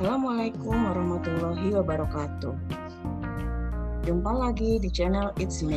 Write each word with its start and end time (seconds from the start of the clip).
Assalamualaikum 0.00 0.72
warahmatullahi 0.72 1.76
wabarakatuh. 1.76 2.56
Jumpa 4.08 4.32
lagi 4.32 4.80
di 4.80 4.88
channel 4.88 5.28
It's 5.36 5.60
Me. 5.60 5.76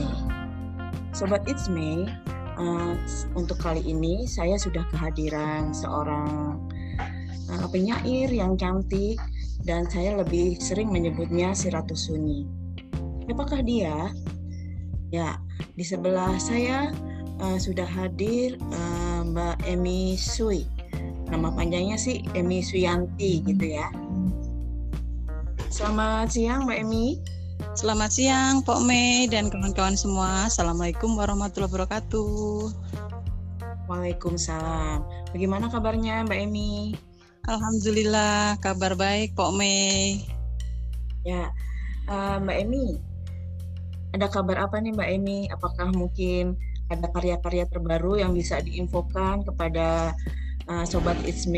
Sobat 1.11 1.43
It's 1.43 1.67
Me, 1.67 2.07
uh, 2.55 2.95
untuk 3.35 3.59
kali 3.59 3.83
ini 3.83 4.23
saya 4.23 4.55
sudah 4.55 4.87
kehadiran 4.95 5.75
seorang 5.75 6.55
uh, 7.51 7.67
penyair 7.67 8.31
yang 8.31 8.55
cantik 8.55 9.19
dan 9.67 9.91
saya 9.91 10.15
lebih 10.15 10.55
sering 10.55 10.87
menyebutnya 10.87 11.51
si 11.51 11.67
Ratu 11.67 11.91
Sunyi. 11.91 12.47
Siapakah 13.27 13.59
dia? 13.59 14.07
Ya, 15.11 15.35
di 15.75 15.83
sebelah 15.83 16.31
saya 16.39 16.95
uh, 17.43 17.59
sudah 17.59 17.91
hadir 17.91 18.55
uh, 18.71 19.27
Mbak 19.27 19.67
Emi 19.67 20.15
Sui. 20.15 20.63
Nama 21.27 21.51
panjangnya 21.51 21.99
sih 21.99 22.23
Emi 22.31 22.63
Suyanti 22.63 23.43
gitu 23.43 23.67
ya. 23.67 23.91
Selamat 25.73 26.29
siang 26.29 26.69
Mbak 26.69 26.79
Emi. 26.85 27.17
Selamat 27.73 28.13
siang 28.13 28.61
Pok 28.61 28.85
Mei 28.85 29.25
dan 29.25 29.49
kawan-kawan 29.49 29.97
semua. 29.97 30.45
Assalamualaikum 30.45 31.17
warahmatullahi 31.17 31.65
wabarakatuh. 31.65 32.69
Waalaikumsalam. 33.89 35.01
Bagaimana 35.33 35.73
kabarnya 35.73 36.29
Mbak 36.29 36.39
Emi? 36.45 36.93
Alhamdulillah 37.49 38.61
kabar 38.61 38.93
baik 38.93 39.33
Pok 39.33 39.49
Mei. 39.57 40.21
Ya, 41.25 41.49
uh, 42.05 42.37
Mbak 42.37 42.57
Emi, 42.69 43.01
ada 44.13 44.29
kabar 44.29 44.69
apa 44.69 44.77
nih 44.77 44.93
Mbak 44.93 45.09
Emi? 45.09 45.49
Apakah 45.49 45.89
mungkin 45.89 46.53
ada 46.93 47.09
karya-karya 47.09 47.65
terbaru 47.65 48.21
yang 48.21 48.37
bisa 48.37 48.61
diinfokan 48.61 49.41
kepada 49.41 50.13
uh, 50.69 50.85
Sobat 50.85 51.17
It's 51.25 51.49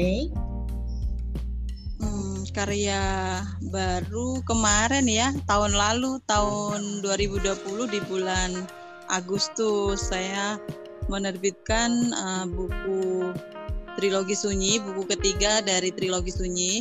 Me? 1.99 2.25
karya 2.55 3.43
baru 3.67 4.39
kemarin 4.47 5.11
ya 5.11 5.35
tahun 5.43 5.75
lalu 5.75 6.23
tahun 6.23 7.03
2020 7.03 7.91
di 7.91 7.99
bulan 8.07 8.63
Agustus 9.11 10.07
saya 10.07 10.55
menerbitkan 11.11 12.15
uh, 12.15 12.47
buku 12.47 13.35
trilogi 13.99 14.39
sunyi 14.39 14.79
buku 14.79 15.03
ketiga 15.11 15.59
dari 15.59 15.91
trilogi 15.91 16.31
sunyi 16.31 16.73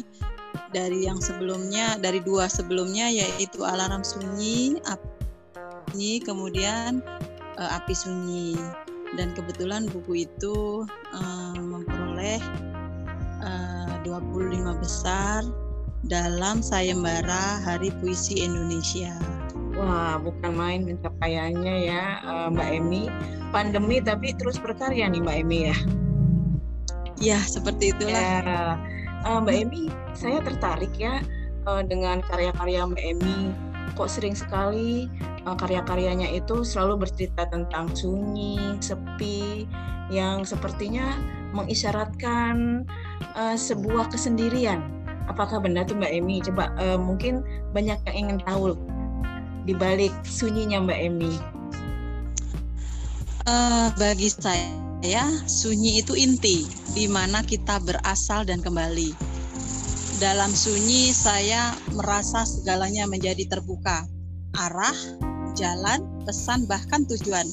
dari 0.71 1.11
yang 1.11 1.19
sebelumnya 1.19 1.99
dari 1.99 2.23
dua 2.23 2.47
sebelumnya 2.47 3.11
yaitu 3.11 3.67
alarm 3.67 4.07
sunyi 4.07 4.79
api 4.87 6.23
kemudian 6.23 7.03
uh, 7.59 7.71
api 7.83 7.99
sunyi 7.99 8.55
dan 9.19 9.35
kebetulan 9.35 9.91
buku 9.91 10.23
itu 10.23 10.87
uh, 11.15 11.59
memperoleh 11.59 12.39
uh, 13.43 13.74
25 14.05 14.85
besar 14.85 15.41
dalam 16.05 16.61
sayembara 16.61 17.65
Hari 17.65 17.89
Puisi 17.99 18.45
Indonesia. 18.45 19.17
Wah, 19.75 20.21
bukan 20.21 20.53
main 20.55 20.87
pencapaiannya 20.87 21.75
ya 21.89 22.05
eh, 22.23 22.47
Mbak 22.53 22.69
Emi. 22.79 23.09
Pandemi 23.51 23.99
tapi 24.05 24.37
terus 24.37 24.61
berkarya 24.61 25.09
nih 25.09 25.25
Mbak 25.25 25.37
Emi 25.43 25.59
ya. 25.73 25.77
Ya, 27.19 27.39
seperti 27.43 27.97
itulah. 27.97 28.45
Ya. 28.45 28.77
Uh, 29.25 29.41
Mbak 29.41 29.57
Emi, 29.65 29.89
saya 30.13 30.45
tertarik 30.45 30.93
ya 31.01 31.25
uh, 31.65 31.81
dengan 31.81 32.21
karya-karya 32.29 32.85
Mbak 32.85 33.05
Emi. 33.17 33.39
Kok 33.93 34.09
sering 34.09 34.33
sekali 34.33 35.07
uh, 35.45 35.53
karya-karyanya 35.53 36.33
itu 36.33 36.65
selalu 36.65 37.05
bercerita 37.05 37.45
tentang 37.53 37.93
sunyi, 37.93 38.81
sepi, 38.81 39.69
yang 40.09 40.43
sepertinya 40.49 41.21
mengisyaratkan 41.53 42.89
uh, 43.37 43.55
sebuah 43.55 44.11
kesendirian 44.11 45.05
apakah 45.29 45.61
benar 45.61 45.89
tuh 45.89 45.97
Mbak 45.97 46.13
Emi? 46.13 46.37
Coba 46.45 46.73
uh, 46.81 46.99
mungkin 47.01 47.45
banyak 47.73 47.97
yang 48.11 48.17
ingin 48.29 48.39
tahu 48.45 48.77
di 49.65 49.73
balik 49.73 50.13
sunyinya 50.25 50.85
Mbak 50.85 51.01
Emi. 51.01 51.35
Uh, 53.45 53.93
bagi 54.01 54.33
saya, 54.33 55.25
sunyi 55.45 56.01
itu 56.01 56.17
inti 56.17 56.65
di 56.97 57.05
mana 57.05 57.45
kita 57.45 57.77
berasal 57.85 58.49
dan 58.49 58.65
kembali. 58.65 59.34
Dalam 60.25 60.57
sunyi 60.57 61.13
saya 61.13 61.77
merasa 61.93 62.49
segalanya 62.49 63.05
menjadi 63.05 63.45
terbuka. 63.45 64.09
Arah, 64.57 64.97
jalan, 65.53 66.01
pesan 66.25 66.65
bahkan 66.65 67.05
tujuan. 67.05 67.45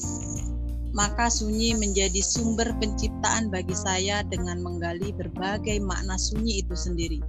Maka 0.96 1.28
sunyi 1.28 1.76
menjadi 1.76 2.24
sumber 2.24 2.72
penciptaan 2.80 3.52
bagi 3.52 3.76
saya 3.76 4.24
dengan 4.24 4.64
menggali 4.64 5.12
berbagai 5.12 5.84
makna 5.84 6.16
sunyi 6.16 6.64
itu 6.64 6.72
sendiri 6.72 7.20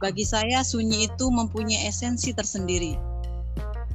bagi 0.00 0.24
saya 0.24 0.64
sunyi 0.64 1.12
itu 1.12 1.28
mempunyai 1.28 1.84
esensi 1.84 2.32
tersendiri. 2.32 2.96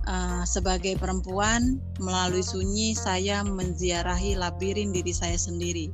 Uh, 0.06 0.46
sebagai 0.46 0.94
perempuan, 1.02 1.82
melalui 1.98 2.46
sunyi 2.46 2.94
saya 2.94 3.42
menziarahi 3.42 4.38
labirin 4.38 4.94
diri 4.94 5.10
saya 5.10 5.34
sendiri. 5.34 5.90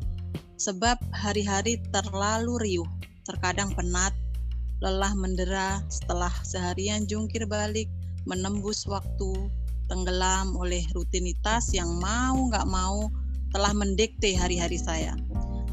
Sebab 0.59 0.99
hari-hari 1.15 1.79
terlalu 1.95 2.59
riuh, 2.59 2.89
terkadang 3.23 3.71
penat, 3.71 4.11
lelah 4.81 5.13
mendera 5.13 5.85
setelah 5.93 6.33
seharian 6.41 7.05
jungkir 7.05 7.45
balik, 7.45 7.85
menembus 8.25 8.89
waktu, 8.89 9.49
tenggelam 9.85 10.57
oleh 10.57 10.81
rutinitas 10.97 11.69
yang 11.71 12.01
mau 12.01 12.49
nggak 12.49 12.65
mau 12.65 13.13
telah 13.53 13.71
mendikte 13.77 14.33
hari-hari 14.33 14.81
saya. 14.81 15.13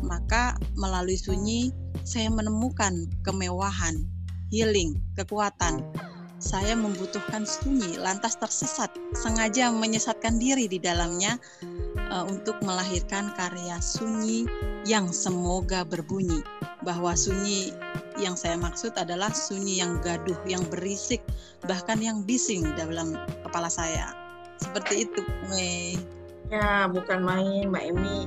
Maka 0.05 0.61
melalui 0.77 1.17
sunyi 1.17 1.73
saya 2.05 2.29
menemukan 2.29 3.09
kemewahan, 3.25 4.05
healing, 4.53 5.01
kekuatan. 5.17 5.83
Saya 6.39 6.79
membutuhkan 6.79 7.43
sunyi, 7.43 7.99
lantas 7.99 8.39
tersesat, 8.39 8.95
sengaja 9.11 9.75
menyesatkan 9.75 10.39
diri 10.39 10.71
di 10.71 10.79
dalamnya 10.79 11.35
uh, 12.15 12.23
untuk 12.31 12.63
melahirkan 12.63 13.35
karya 13.35 13.75
sunyi 13.83 14.47
yang 14.89 15.13
semoga 15.13 15.85
berbunyi. 15.85 16.41
Bahwa 16.81 17.13
sunyi 17.13 17.77
yang 18.17 18.33
saya 18.35 18.57
maksud 18.57 18.97
adalah 18.97 19.29
sunyi 19.31 19.85
yang 19.85 20.01
gaduh, 20.01 20.39
yang 20.49 20.65
berisik, 20.73 21.21
bahkan 21.69 22.01
yang 22.01 22.25
bising 22.25 22.65
dalam 22.81 23.13
kepala 23.45 23.69
saya. 23.69 24.17
Seperti 24.57 25.05
itu, 25.05 25.21
Mei. 25.53 26.01
Ya, 26.49 26.89
bukan 26.89 27.21
main, 27.21 27.69
Mbak 27.69 27.85
Emi. 27.93 28.19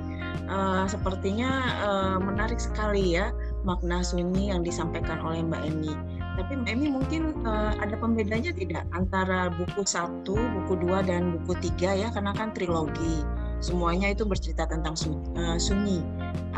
Uh, 0.52 0.84
sepertinya 0.86 1.50
uh, 1.80 2.18
menarik 2.20 2.60
sekali 2.60 3.16
ya 3.16 3.32
makna 3.64 4.04
sunyi 4.04 4.52
yang 4.52 4.62
disampaikan 4.68 5.24
oleh 5.24 5.42
Mbak 5.42 5.64
Emi. 5.64 5.94
Tapi 6.38 6.52
Mbak 6.62 6.72
Emi 6.76 6.88
mungkin 6.92 7.34
uh, 7.48 7.74
ada 7.82 7.98
pembedanya 7.98 8.54
tidak 8.54 8.86
antara 8.94 9.50
buku 9.50 9.82
satu, 9.88 10.38
buku 10.38 10.74
dua, 10.86 11.02
dan 11.02 11.40
buku 11.40 11.58
tiga 11.66 11.98
ya, 11.98 12.08
karena 12.14 12.36
kan 12.38 12.54
trilogi. 12.54 13.26
Semuanya 13.62 14.10
itu 14.10 14.26
bercerita 14.26 14.66
tentang 14.66 14.98
uh, 15.38 15.58
sunyi. 15.62 16.02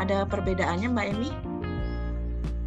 Ada 0.00 0.24
perbedaannya 0.24 0.88
Mbak 0.88 1.06
Emi? 1.12 1.30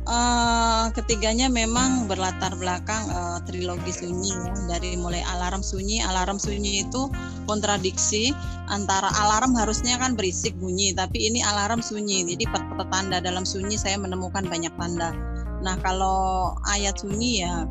Uh, 0.08 0.88
ketiganya 0.96 1.52
memang 1.52 2.08
berlatar 2.08 2.56
belakang 2.56 3.12
uh, 3.12 3.44
trilogi 3.44 3.92
sunyi 3.92 4.32
ya. 4.32 4.56
dari 4.72 4.96
mulai 4.96 5.20
alarm 5.36 5.60
sunyi 5.60 6.00
alarm 6.00 6.40
sunyi 6.40 6.88
itu 6.88 7.12
kontradiksi 7.44 8.32
antara 8.72 9.12
alarm 9.20 9.52
harusnya 9.52 10.00
kan 10.00 10.16
berisik 10.16 10.56
bunyi 10.64 10.96
tapi 10.96 11.28
ini 11.28 11.44
alarm 11.44 11.84
sunyi 11.84 12.24
jadi 12.24 12.48
petanda 12.80 13.20
dalam 13.20 13.44
sunyi 13.44 13.76
saya 13.76 14.00
menemukan 14.00 14.48
banyak 14.48 14.72
tanda 14.80 15.12
nah 15.60 15.76
kalau 15.84 16.56
ayat 16.72 16.96
sunyi 16.96 17.44
ya 17.44 17.68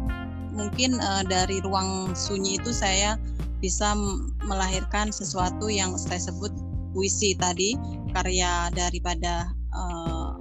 mungkin 0.52 1.00
uh, 1.00 1.24
dari 1.24 1.64
ruang 1.64 2.12
sunyi 2.12 2.60
itu 2.60 2.68
saya 2.68 3.16
bisa 3.60 3.96
melahirkan 4.44 5.08
sesuatu 5.08 5.72
yang 5.72 5.96
saya 5.96 6.20
sebut 6.20 6.52
puisi 6.92 7.36
tadi 7.36 7.76
karya 8.16 8.72
daripada 8.72 9.52
uh, 9.76 10.36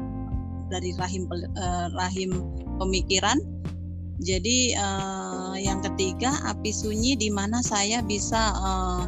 dari 0.72 0.96
rahim 0.96 1.28
uh, 1.60 1.88
rahim 1.96 2.32
pemikiran. 2.80 3.40
Jadi 4.24 4.72
uh, 4.80 5.60
yang 5.60 5.84
ketiga 5.84 6.32
api 6.48 6.72
sunyi 6.72 7.20
di 7.20 7.28
mana 7.28 7.60
saya 7.60 8.00
bisa 8.00 8.56
uh, 8.56 9.04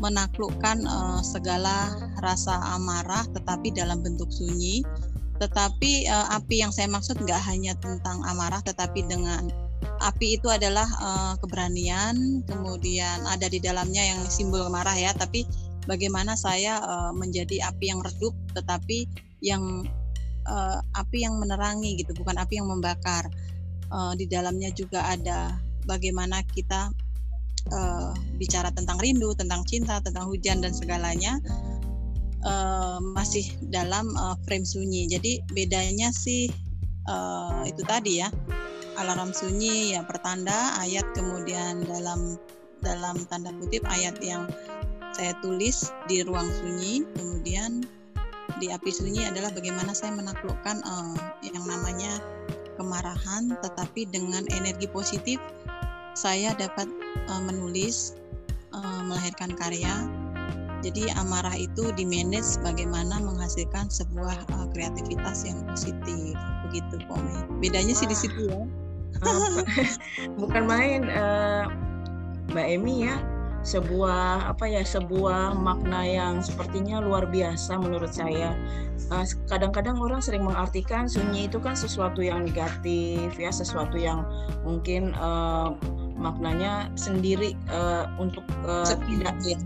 menaklukkan 0.00 0.88
uh, 0.88 1.20
segala 1.20 1.92
rasa 2.24 2.56
amarah 2.72 3.28
tetapi 3.36 3.68
dalam 3.76 4.00
bentuk 4.00 4.32
sunyi. 4.32 4.80
Tetapi 5.36 6.08
uh, 6.08 6.32
api 6.40 6.64
yang 6.64 6.72
saya 6.72 6.88
maksud 6.88 7.20
nggak 7.20 7.42
hanya 7.44 7.76
tentang 7.76 8.24
amarah 8.24 8.64
tetapi 8.64 9.04
dengan 9.04 9.52
api 10.02 10.38
itu 10.40 10.48
adalah 10.50 10.86
uh, 10.98 11.34
keberanian, 11.38 12.42
kemudian 12.46 13.22
ada 13.26 13.46
di 13.46 13.58
dalamnya 13.58 14.02
yang 14.02 14.20
simbol 14.26 14.66
marah 14.70 14.94
ya, 14.94 15.14
tapi 15.14 15.46
bagaimana 15.86 16.38
saya 16.38 16.78
uh, 16.82 17.12
menjadi 17.14 17.70
api 17.70 17.90
yang 17.90 18.00
redup 18.02 18.34
tetapi 18.54 19.06
yang 19.42 19.86
uh, 20.46 20.78
api 20.94 21.26
yang 21.26 21.38
menerangi 21.38 21.98
gitu, 21.98 22.14
bukan 22.14 22.38
api 22.38 22.62
yang 22.62 22.70
membakar. 22.70 23.26
Uh, 23.92 24.16
di 24.16 24.24
dalamnya 24.24 24.72
juga 24.72 25.04
ada 25.04 25.52
bagaimana 25.84 26.40
kita 26.48 26.88
uh, 27.68 28.16
bicara 28.40 28.72
tentang 28.72 28.96
rindu, 28.96 29.36
tentang 29.36 29.68
cinta, 29.68 30.00
tentang 30.00 30.32
hujan 30.32 30.64
dan 30.64 30.72
segalanya 30.72 31.36
uh, 32.40 32.96
masih 33.12 33.44
dalam 33.68 34.08
uh, 34.16 34.32
frame 34.48 34.64
sunyi. 34.64 35.12
Jadi 35.12 35.44
bedanya 35.52 36.08
sih 36.08 36.48
uh, 37.04 37.68
itu 37.68 37.84
tadi 37.84 38.24
ya, 38.24 38.32
alarm 39.02 39.34
sunyi 39.34 39.98
ya 39.98 40.06
pertanda 40.06 40.78
ayat 40.78 41.04
kemudian 41.18 41.82
dalam 41.82 42.38
dalam 42.82 43.18
tanda 43.26 43.50
kutip 43.58 43.82
ayat 43.90 44.14
yang 44.22 44.46
saya 45.12 45.34
tulis 45.42 45.90
di 46.06 46.22
ruang 46.22 46.46
sunyi 46.62 47.02
kemudian 47.18 47.82
di 48.62 48.70
api 48.70 48.90
sunyi 48.94 49.26
adalah 49.26 49.50
bagaimana 49.50 49.90
saya 49.90 50.14
menaklukkan 50.14 50.82
uh, 50.86 51.14
yang 51.42 51.66
namanya 51.66 52.22
kemarahan 52.78 53.52
tetapi 53.60 54.06
dengan 54.08 54.46
energi 54.54 54.86
positif 54.88 55.38
saya 56.14 56.54
dapat 56.54 56.86
uh, 57.28 57.42
menulis 57.42 58.16
uh, 58.74 59.02
melahirkan 59.04 59.52
karya 59.58 59.92
jadi 60.82 61.14
amarah 61.14 61.54
itu 61.54 61.94
di 61.94 62.02
manage 62.02 62.58
bagaimana 62.66 63.22
menghasilkan 63.22 63.86
sebuah 63.86 64.34
uh, 64.50 64.66
kreativitas 64.74 65.46
yang 65.46 65.62
positif 65.70 66.34
begitu 66.66 66.98
Pome. 67.06 67.46
Bedanya 67.62 67.94
Wah. 67.94 68.00
sih 68.02 68.08
di 68.10 68.16
situ 68.18 68.50
ya. 68.50 68.62
Bukan 70.40 70.62
main 70.64 71.08
uh, 71.08 71.68
Mbak 72.52 72.66
Emi 72.78 73.08
ya. 73.08 73.16
Sebuah 73.62 74.50
apa 74.50 74.66
ya 74.66 74.82
sebuah 74.82 75.54
makna 75.54 76.02
yang 76.02 76.42
sepertinya 76.42 76.98
luar 76.98 77.30
biasa 77.30 77.78
menurut 77.78 78.10
saya. 78.10 78.58
Kadang-kadang 79.46 80.02
uh, 80.02 80.06
orang 80.10 80.18
sering 80.18 80.42
mengartikan 80.42 81.06
sunyi 81.06 81.46
itu 81.46 81.62
kan 81.62 81.78
sesuatu 81.78 82.26
yang 82.26 82.42
negatif 82.42 83.30
ya 83.38 83.54
sesuatu 83.54 83.94
yang 83.94 84.26
mungkin 84.66 85.14
uh, 85.14 85.78
maknanya 86.22 86.86
sendiri 86.94 87.58
uh, 87.66 88.06
untuk 88.22 88.46
uh, 88.62 88.86
tidak 89.10 89.34
ya 89.42 89.58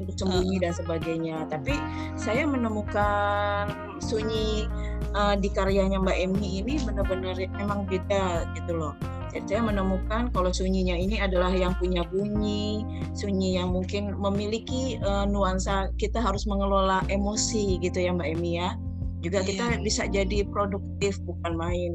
untuk 0.00 0.16
sembunyi 0.16 0.56
uh. 0.58 0.60
dan 0.64 0.72
sebagainya. 0.72 1.36
Tapi 1.52 1.76
saya 2.16 2.48
menemukan 2.48 3.68
sunyi 4.00 4.64
uh, 5.12 5.36
di 5.36 5.52
karyanya 5.52 6.00
Mbak 6.00 6.16
Emi 6.16 6.64
ini 6.64 6.80
benar-benar 6.80 7.36
memang 7.36 7.84
beda 7.84 8.48
gitu 8.56 8.72
loh. 8.72 8.96
Jadi 9.28 9.44
saya 9.44 9.60
menemukan 9.60 10.32
kalau 10.32 10.48
sunyinya 10.48 10.96
ini 10.96 11.20
adalah 11.20 11.52
yang 11.52 11.76
punya 11.76 12.00
bunyi, 12.08 12.80
sunyi 13.12 13.60
yang 13.60 13.76
mungkin 13.76 14.16
memiliki 14.16 14.96
uh, 15.04 15.28
nuansa 15.28 15.92
kita 16.00 16.16
harus 16.16 16.48
mengelola 16.48 17.04
emosi 17.12 17.76
gitu 17.84 18.00
ya 18.00 18.16
Mbak 18.16 18.28
Emi 18.40 18.56
ya 18.56 18.72
juga 19.18 19.42
kita 19.42 19.74
yeah. 19.74 19.82
bisa 19.82 20.06
jadi 20.06 20.46
produktif 20.46 21.18
bukan 21.26 21.58
main. 21.58 21.92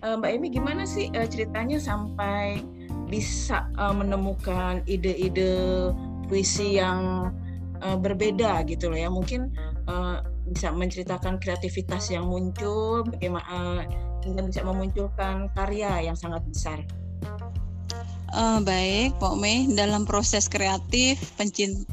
Uh, 0.00 0.16
Mbak 0.16 0.30
Emi 0.40 0.48
gimana 0.48 0.88
sih 0.88 1.12
uh, 1.12 1.28
ceritanya 1.28 1.76
sampai 1.76 2.64
bisa 3.12 3.68
uh, 3.76 3.92
menemukan 3.92 4.80
ide-ide 4.88 5.92
puisi 6.32 6.80
yang 6.80 7.28
uh, 7.84 7.96
berbeda 8.00 8.64
gitu 8.64 8.88
loh 8.88 8.96
ya 8.96 9.12
mungkin 9.12 9.52
uh, 9.84 10.24
bisa 10.48 10.72
menceritakan 10.72 11.36
kreativitas 11.36 12.08
yang 12.08 12.24
muncul 12.24 13.04
bagaimana 13.04 13.84
uh, 14.24 14.44
bisa 14.48 14.64
memunculkan 14.64 15.50
karya 15.52 16.08
yang 16.08 16.16
sangat 16.16 16.40
besar. 16.48 16.78
Uh, 18.32 18.64
baik, 18.64 19.12
Pak 19.20 19.36
Mei, 19.36 19.68
dalam 19.76 20.08
proses 20.08 20.48
kreatif 20.48 21.20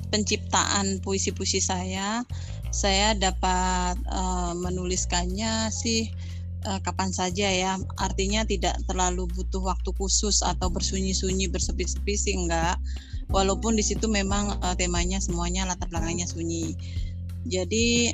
penciptaan 0.07 1.03
puisi-puisi 1.03 1.59
saya, 1.59 2.23
saya 2.69 3.18
dapat 3.18 3.98
uh, 4.10 4.54
menuliskannya 4.54 5.74
sih 5.74 6.10
uh, 6.66 6.80
kapan 6.81 7.10
saja 7.10 7.48
ya. 7.50 7.77
Artinya 7.98 8.45
tidak 8.45 8.77
terlalu 8.86 9.25
butuh 9.33 9.62
waktu 9.63 9.89
khusus 9.98 10.42
atau 10.45 10.69
bersunyi-sunyi 10.69 11.50
bersepi-sepi 11.50 12.13
sih 12.13 12.36
enggak. 12.38 12.77
Walaupun 13.30 13.77
di 13.77 13.86
situ 13.86 14.10
memang 14.10 14.57
uh, 14.62 14.75
temanya 14.77 15.21
semuanya 15.21 15.69
latar 15.69 15.89
belakangnya 15.89 16.25
sunyi. 16.25 16.74
Jadi 17.45 18.13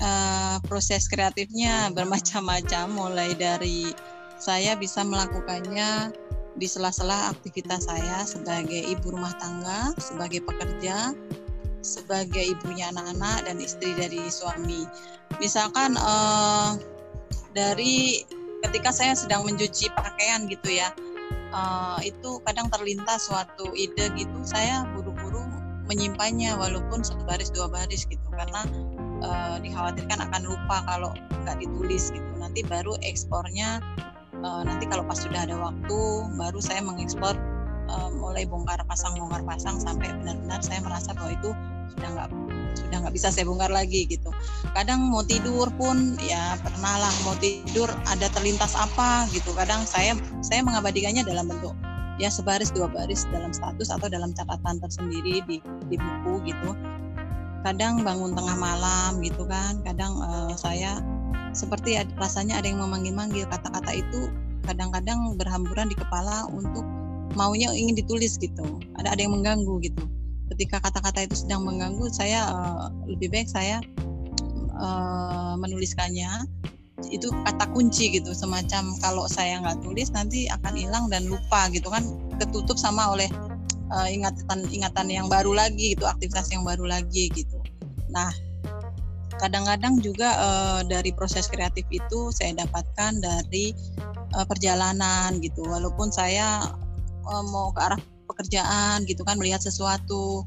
uh, 0.00 0.56
proses 0.64 1.06
kreatifnya 1.08 1.92
bermacam-macam 1.92 2.90
mulai 2.92 3.36
dari 3.36 3.92
saya 4.40 4.74
bisa 4.74 5.00
melakukannya 5.06 6.12
di 6.54 6.66
sela-sela 6.70 7.34
aktivitas 7.34 7.90
saya 7.90 8.22
sebagai 8.22 8.78
ibu 8.78 9.10
rumah 9.10 9.34
tangga, 9.42 9.90
sebagai 9.98 10.42
pekerja, 10.46 11.10
sebagai 11.84 12.56
ibunya 12.56 12.88
anak-anak 12.90 13.44
dan 13.44 13.60
istri 13.60 13.92
dari 13.94 14.26
suami. 14.32 14.88
Misalkan 15.38 15.94
uh, 16.00 16.80
dari 17.52 18.24
ketika 18.64 18.90
saya 18.90 19.12
sedang 19.12 19.44
mencuci 19.44 19.92
pakaian 19.92 20.48
gitu 20.48 20.72
ya 20.72 20.88
uh, 21.52 22.00
itu 22.00 22.40
kadang 22.48 22.72
terlintas 22.72 23.28
suatu 23.28 23.70
ide 23.76 24.08
gitu 24.16 24.38
saya 24.42 24.88
buru-buru 24.96 25.44
menyimpannya 25.84 26.56
walaupun 26.56 27.04
satu 27.04 27.20
baris 27.28 27.52
dua 27.52 27.68
baris 27.68 28.08
gitu 28.08 28.24
karena 28.32 28.64
uh, 29.20 29.56
dikhawatirkan 29.60 30.16
akan 30.16 30.42
lupa 30.48 30.80
kalau 30.88 31.12
nggak 31.44 31.60
ditulis 31.60 32.08
gitu 32.08 32.30
nanti 32.40 32.64
baru 32.64 32.96
ekspornya 33.04 33.84
uh, 34.40 34.64
nanti 34.64 34.88
kalau 34.88 35.04
pas 35.04 35.20
sudah 35.20 35.44
ada 35.44 35.60
waktu 35.60 36.00
baru 36.40 36.58
saya 36.58 36.80
mengekspor 36.80 37.36
uh, 37.92 38.10
mulai 38.16 38.48
bongkar 38.48 38.80
pasang 38.88 39.12
bongkar 39.20 39.44
pasang 39.44 39.76
sampai 39.76 40.08
benar-benar 40.24 40.64
saya 40.64 40.80
merasa 40.80 41.12
bahwa 41.12 41.36
itu 41.36 41.50
sudah 41.94 42.10
nggak 42.10 42.30
sudah 42.74 42.96
nggak 43.06 43.14
bisa 43.14 43.30
saya 43.30 43.46
bongkar 43.46 43.70
lagi 43.70 44.06
gitu. 44.10 44.30
Kadang 44.74 45.06
mau 45.08 45.22
tidur 45.22 45.70
pun 45.78 46.18
ya 46.18 46.58
pernah 46.60 47.06
lah 47.06 47.14
mau 47.22 47.34
tidur 47.38 47.86
ada 48.10 48.26
terlintas 48.34 48.74
apa 48.74 49.30
gitu. 49.30 49.54
Kadang 49.54 49.86
saya 49.86 50.18
saya 50.42 50.60
mengabadikannya 50.66 51.22
dalam 51.22 51.46
bentuk 51.48 51.74
ya 52.18 52.30
sebaris 52.30 52.70
dua 52.70 52.86
baris 52.86 53.26
dalam 53.30 53.50
status 53.50 53.90
atau 53.90 54.06
dalam 54.06 54.30
catatan 54.34 54.78
tersendiri 54.82 55.42
di 55.46 55.62
di 55.90 55.96
buku 55.96 56.50
gitu. 56.50 56.74
Kadang 57.64 58.04
bangun 58.04 58.36
tengah 58.36 58.58
malam 58.58 59.22
gitu 59.24 59.46
kan. 59.48 59.80
Kadang 59.86 60.20
uh, 60.20 60.52
saya 60.58 61.00
seperti 61.54 61.96
rasanya 62.18 62.58
ada 62.58 62.66
yang 62.66 62.82
memanggil-manggil 62.82 63.46
kata-kata 63.46 63.94
itu 63.94 64.28
kadang-kadang 64.66 65.38
berhamburan 65.38 65.86
di 65.86 65.96
kepala 65.96 66.50
untuk 66.50 66.82
maunya 67.38 67.70
ingin 67.72 67.94
ditulis 67.94 68.36
gitu. 68.36 68.66
Ada 69.00 69.16
ada 69.16 69.20
yang 69.22 69.38
mengganggu 69.38 69.80
gitu 69.86 70.04
ketika 70.52 70.82
kata-kata 70.82 71.24
itu 71.24 71.46
sedang 71.46 71.64
mengganggu 71.64 72.10
saya 72.12 72.44
uh, 72.50 72.92
lebih 73.08 73.32
baik 73.32 73.48
saya 73.48 73.80
uh, 74.76 75.54
menuliskannya. 75.56 76.28
Itu 77.10 77.28
kata 77.44 77.68
kunci 77.74 78.16
gitu 78.16 78.32
semacam 78.32 78.96
kalau 79.02 79.28
saya 79.28 79.60
nggak 79.60 79.84
tulis 79.84 80.08
nanti 80.14 80.48
akan 80.48 80.72
hilang 80.72 81.04
dan 81.12 81.28
lupa 81.28 81.68
gitu 81.68 81.92
kan 81.92 82.06
ketutup 82.40 82.80
sama 82.80 83.12
oleh 83.12 83.28
uh, 83.92 84.08
ingatan 84.08 84.64
ingatan 84.72 85.06
yang 85.10 85.26
baru 85.28 85.52
lagi 85.52 85.92
gitu 85.92 86.08
aktivitas 86.08 86.48
yang 86.54 86.64
baru 86.64 86.88
lagi 86.88 87.28
gitu. 87.34 87.60
Nah 88.08 88.32
kadang-kadang 89.36 89.98
juga 90.00 90.38
uh, 90.38 90.80
dari 90.86 91.10
proses 91.10 91.50
kreatif 91.50 91.84
itu 91.90 92.30
saya 92.30 92.54
dapatkan 92.54 93.20
dari 93.20 93.74
uh, 94.32 94.46
perjalanan 94.46 95.42
gitu. 95.42 95.66
Walaupun 95.66 96.08
saya 96.14 96.62
uh, 97.26 97.44
mau 97.50 97.74
ke 97.74 97.80
arah 97.82 98.00
pekerjaan 98.26 99.04
gitu 99.08 99.22
kan 99.22 99.36
melihat 99.38 99.60
sesuatu. 99.62 100.44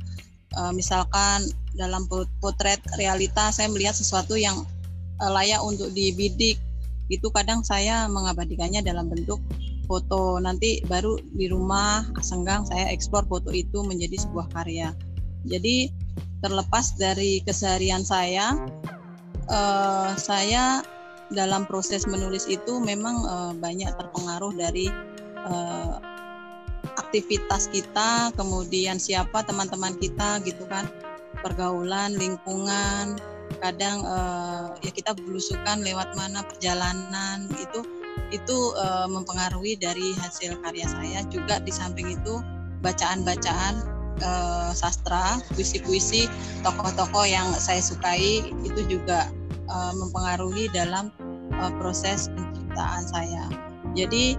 Uh, 0.55 0.71
misalkan 0.71 1.43
dalam 1.75 2.07
potret 2.39 2.79
realita 2.95 3.51
saya 3.51 3.67
melihat 3.67 3.93
sesuatu 3.93 4.39
yang 4.39 4.63
uh, 5.21 5.31
layak 5.31 5.61
untuk 5.61 5.91
dibidik. 5.93 6.57
Itu 7.07 7.31
kadang 7.31 7.63
saya 7.63 8.07
mengabadikannya 8.11 8.83
dalam 8.83 9.07
bentuk 9.07 9.39
foto. 9.87 10.39
Nanti 10.43 10.83
baru 10.85 11.15
di 11.35 11.47
rumah 11.47 12.03
senggang 12.19 12.67
saya 12.67 12.91
eksplor 12.91 13.23
foto 13.27 13.49
itu 13.55 13.83
menjadi 13.83 14.19
sebuah 14.27 14.51
karya. 14.51 14.91
Jadi 15.47 15.87
terlepas 16.43 16.99
dari 16.99 17.41
keseharian 17.41 18.03
saya 18.03 18.53
uh, 19.49 20.11
saya 20.19 20.83
dalam 21.31 21.67
proses 21.67 22.07
menulis 22.07 22.47
itu 22.47 22.79
memang 22.79 23.15
uh, 23.27 23.53
banyak 23.57 23.91
terpengaruh 23.95 24.53
dari 24.55 24.87
uh, 25.43 25.99
aktivitas 26.97 27.69
kita, 27.69 28.33
kemudian 28.33 28.97
siapa 28.97 29.45
teman-teman 29.45 29.95
kita 30.01 30.41
gitu 30.43 30.65
kan, 30.65 30.89
pergaulan, 31.45 32.17
lingkungan, 32.17 33.15
kadang 33.63 34.03
uh, 34.03 34.75
ya 34.83 34.91
kita 34.91 35.15
belusukan 35.15 35.81
lewat 35.81 36.13
mana 36.19 36.43
perjalanan 36.45 37.47
itu 37.57 37.81
itu 38.33 38.57
uh, 38.75 39.07
mempengaruhi 39.07 39.79
dari 39.79 40.11
hasil 40.19 40.59
karya 40.61 40.87
saya. 40.89 41.23
Juga 41.31 41.63
di 41.63 41.71
samping 41.71 42.11
itu 42.11 42.43
bacaan-bacaan 42.83 43.75
uh, 44.21 44.71
sastra 44.75 45.39
puisi-puisi 45.55 46.27
tokoh-tokoh 46.61 47.25
yang 47.25 47.47
saya 47.55 47.79
sukai 47.79 48.51
itu 48.65 48.81
juga 48.89 49.31
uh, 49.71 49.93
mempengaruhi 49.95 50.67
dalam 50.75 51.13
uh, 51.57 51.71
proses 51.79 52.27
penciptaan 52.35 53.03
saya. 53.07 53.43
Jadi 53.95 54.35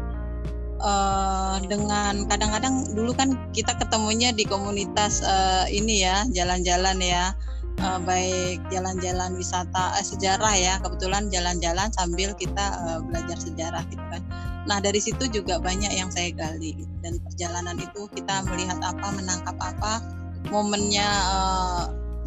uh, 0.83 1.59
dengan 1.67 2.27
kadang-kadang 2.27 2.95
dulu 2.95 3.15
kan 3.15 3.35
kita 3.55 3.75
ketemunya 3.79 4.31
di 4.35 4.47
komunitas 4.47 5.23
uh, 5.23 5.67
ini 5.71 6.07
ya 6.07 6.27
jalan-jalan 6.33 6.99
ya. 7.03 7.35
Uh, 7.79 8.03
baik 8.03 8.59
jalan-jalan 8.75 9.39
wisata 9.39 9.95
uh, 9.95 10.03
sejarah 10.03 10.51
ya. 10.59 10.83
Kebetulan 10.83 11.31
jalan-jalan 11.31 11.95
sambil 11.95 12.35
kita 12.35 12.75
uh, 12.75 12.99
belajar 13.07 13.39
sejarah 13.39 13.87
gitu 13.87 14.03
kan. 14.11 14.23
Nah 14.67 14.83
dari 14.83 14.99
situ 14.99 15.31
juga 15.31 15.63
banyak 15.63 15.95
yang 15.95 16.11
saya 16.11 16.35
gali. 16.35 16.75
Dan 17.07 17.23
perjalanan 17.23 17.79
itu 17.79 18.11
kita 18.19 18.43
melihat 18.51 18.83
apa 18.83 19.15
menangkap 19.15 19.55
apa 19.63 20.03
momennya 20.51 21.07
uh, 21.07 21.85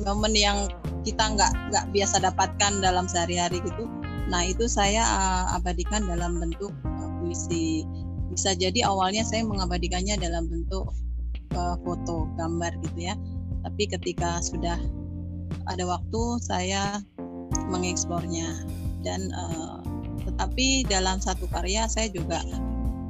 momen 0.08 0.34
yang 0.34 0.72
kita 1.04 1.36
nggak 1.36 1.52
nggak 1.74 1.86
biasa 1.92 2.24
dapatkan 2.24 2.80
dalam 2.80 3.06
sehari-hari 3.12 3.60
gitu. 3.62 3.92
Nah 4.32 4.48
itu 4.48 4.66
saya 4.72 5.04
uh, 5.04 5.60
abadikan 5.60 6.08
dalam 6.08 6.40
bentuk 6.40 6.72
uh, 6.88 7.10
puisi 7.20 7.84
bisa 8.32 8.56
jadi 8.56 8.88
awalnya 8.88 9.28
saya 9.28 9.44
mengabadikannya 9.44 10.16
dalam 10.16 10.48
bentuk 10.48 10.88
uh, 11.56 11.76
foto 11.84 12.32
gambar 12.40 12.72
gitu 12.88 13.12
ya. 13.12 13.16
Tapi 13.62 13.84
ketika 13.92 14.42
sudah 14.42 14.80
ada 15.68 15.84
waktu 15.86 16.22
saya 16.42 17.04
mengeksplornya. 17.70 18.66
Dan 19.02 19.34
uh, 19.34 19.82
tetapi 20.26 20.86
dalam 20.88 21.18
satu 21.20 21.50
karya 21.50 21.90
saya 21.90 22.08
juga 22.14 22.42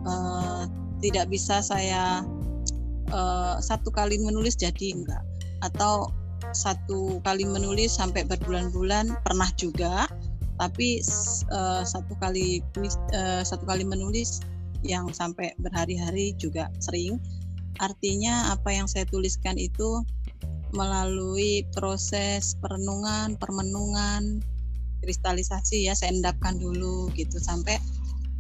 uh, 0.07 0.65
tidak 1.03 1.29
bisa 1.29 1.61
saya 1.61 2.25
uh, 3.13 3.55
satu 3.61 3.93
kali 3.93 4.17
menulis 4.19 4.57
jadi 4.57 4.97
enggak. 4.97 5.21
Atau 5.61 6.09
satu 6.51 7.21
kali 7.23 7.47
menulis 7.47 7.95
sampai 7.95 8.25
berbulan-bulan 8.25 9.21
pernah 9.23 9.47
juga. 9.55 10.09
Tapi 10.59 11.01
uh, 11.49 11.81
satu 11.81 12.13
kali 12.21 12.61
uh, 13.13 13.41
satu 13.41 13.65
kali 13.65 13.81
menulis 13.81 14.41
yang 14.81 15.09
sampai 15.13 15.53
berhari-hari 15.61 16.33
juga 16.37 16.69
sering. 16.81 17.21
Artinya 17.81 18.53
apa 18.53 18.73
yang 18.73 18.85
saya 18.85 19.07
tuliskan 19.09 19.57
itu 19.57 20.05
melalui 20.71 21.67
proses 21.75 22.55
perenungan 22.63 23.35
permenungan 23.35 24.39
kristalisasi 25.03 25.89
ya 25.89 25.93
saya 25.97 26.13
endapkan 26.13 26.57
dulu 26.61 27.09
gitu. 27.17 27.41
Sampai 27.41 27.81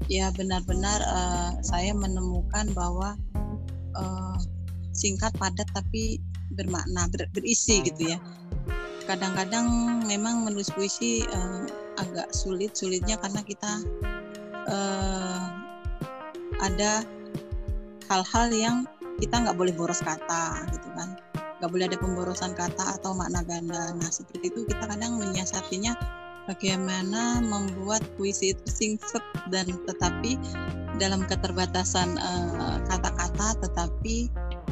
ya 0.09 0.29
benar-benar 0.33 1.01
uh, 1.05 1.51
saya 1.61 1.93
menemukan 1.93 2.69
bahwa 2.73 3.17
uh, 3.97 4.37
singkat 4.91 5.33
padat 5.37 5.67
tapi 5.73 6.21
bermakna 6.53 7.07
ber, 7.09 7.29
berisi 7.33 7.81
gitu 7.85 8.15
ya. 8.15 8.19
Kadang-kadang 9.09 9.65
memang 10.05 10.45
menulis 10.45 10.69
puisi 10.69 11.25
uh, 11.25 11.65
agak 11.97 12.29
sulit 12.31 12.77
sulitnya 12.77 13.17
karena 13.17 13.41
kita 13.41 13.81
uh, 14.69 15.60
ada 16.61 17.03
hal-hal 18.07 18.47
yang 18.53 18.77
kita 19.17 19.37
nggak 19.37 19.57
boleh 19.57 19.73
boros 19.73 20.01
kata 20.01 20.65
gitu 20.73 20.87
kan. 20.97 21.17
Nggak 21.61 21.71
boleh 21.71 21.85
ada 21.85 21.97
pemborosan 22.01 22.57
kata 22.57 22.97
atau 22.97 23.13
makna 23.13 23.45
ganda. 23.45 23.93
Nah 23.93 24.09
seperti 24.09 24.49
itu 24.49 24.65
kita 24.65 24.89
kadang 24.89 25.21
menyiasatinya 25.21 25.93
bagaimana 26.49 27.37
membuat 27.45 28.01
puisi 28.17 28.57
itu 28.57 28.65
singset 28.65 29.21
dan 29.53 29.69
tetapi 29.85 30.41
dalam 30.97 31.25
keterbatasan 31.29 32.17
eh, 32.17 32.77
kata-kata 32.89 33.47
uh, 33.53 33.57
tetapi 33.61 34.29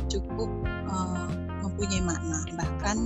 cukup 0.10 0.50
uh, 0.90 1.30
mempunyai 1.62 2.02
makna. 2.02 2.42
Bahkan 2.58 2.98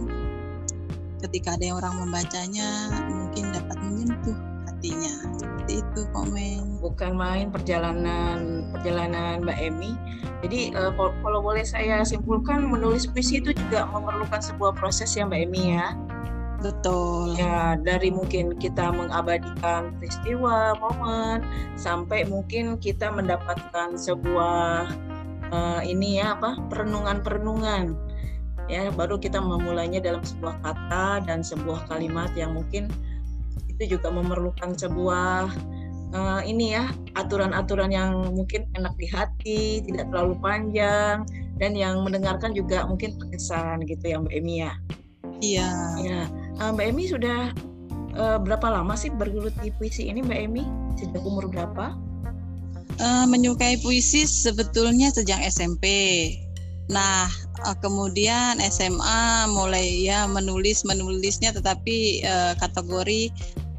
ketika 1.27 1.55
ada 1.55 1.63
yang 1.63 1.77
orang 1.79 1.95
membacanya 2.03 2.91
mungkin 3.11 3.51
dapat 3.51 3.77
menyentuh 3.83 4.52
seperti 4.91 5.79
itu 5.79 6.01
komen 6.11 6.83
bukan 6.83 7.15
main 7.15 7.47
perjalanan 7.47 8.67
perjalanan 8.75 9.39
Mbak 9.47 9.59
Emi. 9.63 9.95
Jadi 10.43 10.75
uh, 10.75 10.91
kalau 11.23 11.39
boleh 11.39 11.63
saya 11.63 12.03
simpulkan 12.03 12.67
menulis 12.67 13.07
puisi 13.07 13.39
itu 13.39 13.55
juga 13.55 13.87
memerlukan 13.87 14.43
sebuah 14.43 14.75
proses 14.75 15.15
ya 15.15 15.23
Mbak 15.23 15.39
Emi 15.47 15.79
ya. 15.79 15.95
Betul. 16.59 17.39
Ya 17.39 17.79
dari 17.79 18.11
mungkin 18.11 18.59
kita 18.59 18.91
mengabadikan 18.91 19.95
peristiwa 19.99 20.75
momen 20.79 21.43
sampai 21.79 22.27
mungkin 22.27 22.75
kita 22.75 23.07
mendapatkan 23.07 23.95
sebuah 23.95 24.91
uh, 25.51 25.81
ini 25.83 26.19
ya 26.19 26.35
apa 26.35 26.59
perenungan-perenungan. 26.67 27.95
Ya 28.71 28.91
baru 28.95 29.19
kita 29.19 29.43
memulainya 29.43 29.99
dalam 29.99 30.23
sebuah 30.23 30.55
kata 30.63 31.27
dan 31.27 31.43
sebuah 31.43 31.83
kalimat 31.87 32.31
yang 32.35 32.55
mungkin 32.55 32.87
itu 33.83 33.99
juga 33.99 34.07
memerlukan 34.15 34.79
sebuah 34.79 35.51
uh, 36.15 36.41
ini 36.47 36.79
ya 36.79 36.87
aturan-aturan 37.19 37.91
yang 37.91 38.31
mungkin 38.31 38.63
enak 38.79 38.95
di 38.95 39.11
hati 39.11 39.83
tidak 39.83 40.07
terlalu 40.07 40.39
panjang 40.39 41.27
dan 41.59 41.75
yang 41.75 41.99
mendengarkan 41.99 42.55
juga 42.55 42.87
mungkin 42.87 43.19
terkesan 43.19 43.83
gitu 43.83 44.07
ya 44.07 44.23
Mbak 44.23 44.33
Emi 44.39 44.55
ya. 44.63 44.71
Iya. 45.43 45.69
Ya 45.99 46.19
uh, 46.63 46.71
Mbak 46.71 46.95
Emi 46.95 47.03
sudah 47.11 47.51
uh, 48.15 48.39
berapa 48.39 48.71
lama 48.71 48.95
sih 48.95 49.11
bergelut 49.11 49.51
di 49.59 49.75
puisi 49.75 50.07
ini 50.07 50.23
Mbak 50.23 50.39
Emi? 50.39 50.63
Sejak 50.95 51.19
umur 51.27 51.51
berapa? 51.51 51.99
Uh, 53.03 53.27
menyukai 53.27 53.75
puisi 53.83 54.23
sebetulnya 54.23 55.11
sejak 55.11 55.43
SMP 55.43 55.91
Nah, 56.91 57.31
kemudian 57.79 58.59
SMA 58.59 59.47
mulai 59.47 60.03
ya 60.03 60.27
menulis 60.27 60.83
menulisnya 60.83 61.55
tetapi 61.55 62.27
uh, 62.27 62.53
kategori 62.59 63.31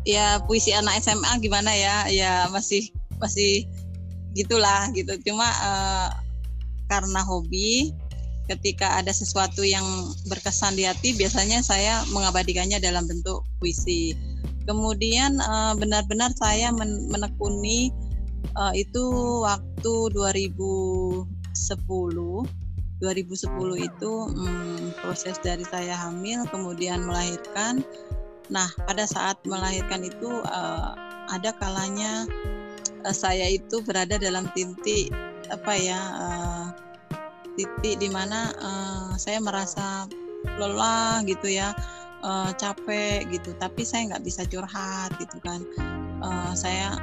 ya 0.04 0.40
puisi 0.44 0.72
anak 0.72 1.00
SMA 1.02 1.40
gimana 1.40 1.72
ya? 1.72 2.08
Ya 2.08 2.32
masih 2.52 2.92
masih 3.18 3.68
gitulah 4.36 4.90
gitu. 4.92 5.14
Cuma 5.24 5.46
uh, 5.46 6.08
karena 6.88 7.20
hobi 7.24 7.92
ketika 8.44 9.00
ada 9.00 9.08
sesuatu 9.08 9.64
yang 9.64 9.84
berkesan 10.28 10.76
di 10.76 10.84
hati 10.84 11.16
biasanya 11.16 11.64
saya 11.64 12.04
mengabadikannya 12.12 12.76
dalam 12.80 13.08
bentuk 13.08 13.44
puisi. 13.58 14.12
Kemudian 14.64 15.40
benar-benar 15.76 16.32
uh, 16.32 16.38
saya 16.40 16.72
menekuni 17.12 17.92
uh, 18.56 18.72
itu 18.76 19.04
waktu 19.44 19.94
2010 20.12 21.28
2010 23.02 23.84
itu 23.84 24.12
hmm, 24.32 24.96
proses 25.04 25.36
dari 25.44 25.64
saya 25.66 25.92
hamil 26.08 26.48
kemudian 26.48 27.04
melahirkan. 27.04 27.84
Nah, 28.52 28.68
pada 28.84 29.08
saat 29.08 29.40
melahirkan 29.48 30.04
itu 30.04 30.28
uh, 30.44 30.92
ada 31.32 31.56
kalanya 31.56 32.28
uh, 33.04 33.14
saya 33.14 33.48
itu 33.48 33.80
berada 33.84 34.20
dalam 34.20 34.44
titik 34.52 35.08
apa 35.52 35.72
ya 35.76 36.00
uh, 36.00 36.66
titik 37.56 38.00
di 38.00 38.08
mana 38.12 38.52
uh, 38.60 39.12
saya 39.16 39.40
merasa 39.40 40.08
lelah 40.60 41.24
gitu 41.24 41.48
ya 41.48 41.72
uh, 42.20 42.52
capek 42.56 43.24
gitu. 43.32 43.56
Tapi 43.56 43.80
saya 43.84 44.12
nggak 44.12 44.24
bisa 44.24 44.44
curhat 44.44 45.16
gitu 45.16 45.40
kan. 45.40 45.64
Uh, 46.20 46.52
saya 46.52 47.00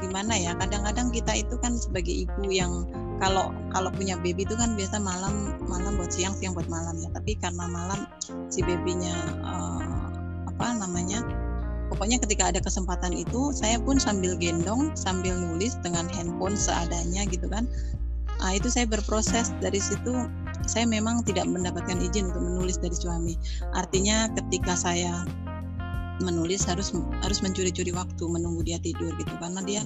gimana 0.00 0.32
ya 0.38 0.56
kadang-kadang 0.56 1.12
kita 1.12 1.34
itu 1.44 1.56
kan 1.60 1.76
sebagai 1.76 2.24
ibu 2.24 2.48
yang 2.48 2.88
kalau 3.20 3.52
kalau 3.74 3.92
punya 3.92 4.16
baby 4.16 4.48
itu 4.48 4.56
kan 4.56 4.72
biasa 4.72 4.96
malam 4.96 5.60
malam 5.68 6.00
buat 6.00 6.08
siang 6.08 6.32
siang 6.36 6.56
buat 6.56 6.68
malam 6.68 6.96
ya. 7.00 7.08
Tapi 7.16 7.36
karena 7.40 7.64
malam 7.68 8.08
si 8.52 8.60
babynya 8.64 9.16
uh, 9.44 9.99
apa 10.60 10.76
namanya 10.76 11.24
pokoknya 11.88 12.20
ketika 12.20 12.52
ada 12.52 12.60
kesempatan 12.60 13.16
itu 13.16 13.48
saya 13.56 13.80
pun 13.80 13.96
sambil 13.96 14.36
gendong 14.36 14.92
sambil 14.92 15.32
nulis 15.32 15.80
dengan 15.80 16.04
handphone 16.12 16.52
seadanya 16.52 17.24
gitu 17.32 17.48
kan. 17.48 17.64
Nah, 18.40 18.56
itu 18.56 18.72
saya 18.72 18.88
berproses. 18.88 19.52
Dari 19.60 19.80
situ 19.80 20.28
saya 20.64 20.84
memang 20.84 21.24
tidak 21.24 21.48
mendapatkan 21.48 21.96
izin 22.00 22.32
untuk 22.32 22.44
menulis 22.44 22.76
dari 22.80 22.96
suami. 22.96 23.34
Artinya 23.76 24.32
ketika 24.36 24.76
saya 24.76 25.24
menulis 26.20 26.68
harus 26.68 26.92
harus 27.24 27.40
mencuri-curi 27.40 27.92
waktu 27.96 28.24
menunggu 28.24 28.64
dia 28.64 28.80
tidur 28.80 29.12
gitu. 29.16 29.32
Karena 29.40 29.60
dia 29.64 29.84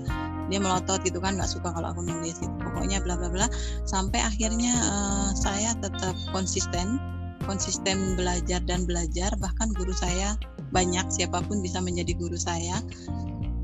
dia 0.51 0.59
melotot 0.59 1.03
gitu 1.03 1.19
kan 1.19 1.35
nggak 1.35 1.51
suka 1.51 1.71
kalau 1.71 1.95
aku 1.95 2.03
nulis 2.07 2.39
gitu. 2.39 2.55
Pokoknya 2.63 3.03
bla 3.03 3.19
bla 3.19 3.31
bla. 3.31 3.47
Sampai 3.87 4.23
akhirnya 4.23 4.75
uh, 4.87 5.31
saya 5.35 5.75
tetap 5.83 6.15
konsisten 6.31 6.99
konsisten 7.43 8.15
belajar 8.15 8.63
dan 8.71 8.87
belajar. 8.87 9.35
Bahkan 9.35 9.75
guru 9.75 9.91
saya 9.91 10.39
banyak 10.75 11.07
siapa 11.15 11.39
pun 11.47 11.63
bisa 11.63 11.79
menjadi 11.79 12.19
guru 12.19 12.35
saya. 12.35 12.83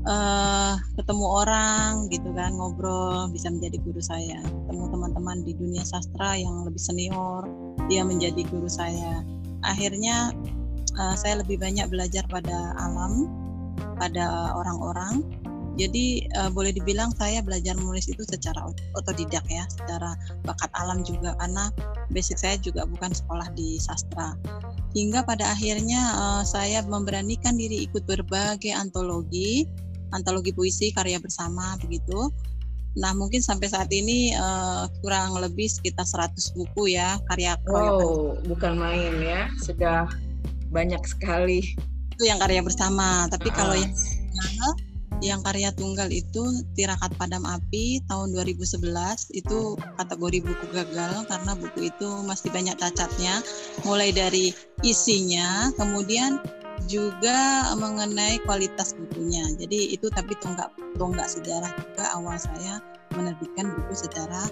Uh, 0.01 0.81
ketemu 0.97 1.45
orang 1.45 2.09
gitu 2.09 2.33
kan 2.33 2.57
ngobrol 2.57 3.29
bisa 3.29 3.51
menjadi 3.51 3.77
guru 3.83 3.99
saya. 3.99 4.39
Ketemu 4.41 4.89
teman-teman 4.89 5.37
di 5.43 5.53
dunia 5.53 5.83
sastra 5.83 6.39
yang 6.39 6.63
lebih 6.63 6.79
senior 6.79 7.45
dia 7.91 8.07
menjadi 8.07 8.47
guru 8.47 8.71
saya. 8.71 9.21
Akhirnya 9.67 10.31
uh, 10.95 11.15
saya 11.19 11.43
lebih 11.43 11.59
banyak 11.59 11.91
belajar 11.91 12.23
pada 12.31 12.73
alam, 12.79 13.27
pada 13.99 14.55
orang-orang. 14.57 15.21
Jadi 15.79 16.27
uh, 16.35 16.51
boleh 16.51 16.75
dibilang 16.75 17.15
saya 17.15 17.39
belajar 17.39 17.79
menulis 17.79 18.11
itu 18.11 18.21
secara 18.27 18.67
otodidak 18.95 19.43
ya, 19.47 19.63
secara 19.71 20.19
bakat 20.43 20.67
alam 20.75 21.01
juga 21.01 21.31
karena 21.39 21.71
basic 22.11 22.37
saya 22.39 22.55
juga 22.59 22.83
bukan 22.83 23.15
sekolah 23.15 23.47
di 23.55 23.79
sastra. 23.79 24.35
Hingga 24.91 25.23
pada 25.23 25.55
akhirnya 25.55 26.01
uh, 26.19 26.43
saya 26.43 26.83
memberanikan 26.83 27.55
diri 27.55 27.87
ikut 27.87 28.03
berbagai 28.03 28.75
antologi, 28.75 29.63
antologi 30.11 30.51
puisi 30.51 30.91
karya 30.91 31.23
bersama 31.23 31.79
begitu. 31.79 32.27
Nah, 32.91 33.15
mungkin 33.15 33.39
sampai 33.39 33.71
saat 33.71 33.87
ini 33.95 34.35
uh, 34.35 34.91
kurang 34.99 35.39
lebih 35.39 35.71
sekitar 35.71 36.03
100 36.03 36.59
buku 36.59 36.99
ya 36.99 37.15
karya. 37.31 37.55
Wow, 37.63 38.35
bukan 38.43 38.75
main 38.75 39.15
ya. 39.23 39.47
Sudah 39.63 40.11
banyak 40.67 40.99
sekali 41.07 41.75
itu 42.21 42.29
yang 42.29 42.37
karya 42.37 42.61
bersama 42.61 43.25
tapi 43.33 43.49
uh. 43.49 43.55
kalau 43.57 43.73
yang 43.73 43.89
tunggal 43.89 44.71
yang 45.21 45.45
karya 45.45 45.69
tunggal 45.77 46.09
itu 46.09 46.41
tirakat 46.73 47.13
padam 47.15 47.45
api 47.45 48.01
tahun 48.09 48.33
2011 48.33 48.89
itu 49.37 49.77
kategori 50.01 50.39
buku 50.41 50.65
gagal 50.73 51.29
karena 51.29 51.51
buku 51.53 51.93
itu 51.93 52.09
masih 52.25 52.49
banyak 52.49 52.73
cacatnya 52.81 53.45
mulai 53.85 54.09
dari 54.09 54.49
isinya 54.81 55.69
kemudian 55.77 56.41
juga 56.89 57.69
mengenai 57.77 58.41
kualitas 58.43 58.97
bukunya 58.97 59.45
jadi 59.61 59.93
itu 59.93 60.09
tapi 60.09 60.33
tonggak 60.41 60.73
tonggak 60.97 61.29
sejarah 61.29 61.69
juga 61.77 62.03
awal 62.17 62.35
saya 62.41 62.81
menerbitkan 63.13 63.69
buku 63.77 63.93
secara 63.93 64.49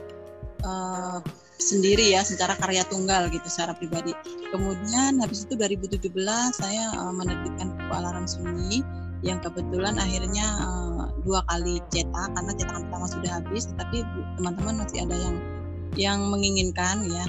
uh, 0.63 1.19
sendiri 1.59 2.15
ya, 2.15 2.23
secara 2.23 2.55
karya 2.55 2.87
tunggal 2.87 3.27
gitu, 3.31 3.45
secara 3.47 3.75
pribadi. 3.75 4.15
Kemudian 4.49 5.19
habis 5.19 5.45
itu 5.45 5.55
2017 5.59 6.11
saya 6.55 6.91
uh, 6.95 7.13
menerbitkan 7.13 7.75
buku 7.75 7.91
Alarm 7.91 8.25
Sunyi 8.25 8.81
yang 9.19 9.43
kebetulan 9.43 9.99
akhirnya 9.99 10.47
uh, 10.63 11.11
dua 11.27 11.43
kali 11.51 11.83
cetak 11.91 12.29
karena 12.35 12.51
cetakan 12.55 12.83
pertama 12.87 13.07
sudah 13.07 13.31
habis, 13.41 13.63
tapi 13.75 14.07
teman-teman 14.39 14.85
masih 14.85 15.03
ada 15.03 15.15
yang 15.15 15.35
yang 15.97 16.19
menginginkan 16.29 17.03
ya 17.09 17.25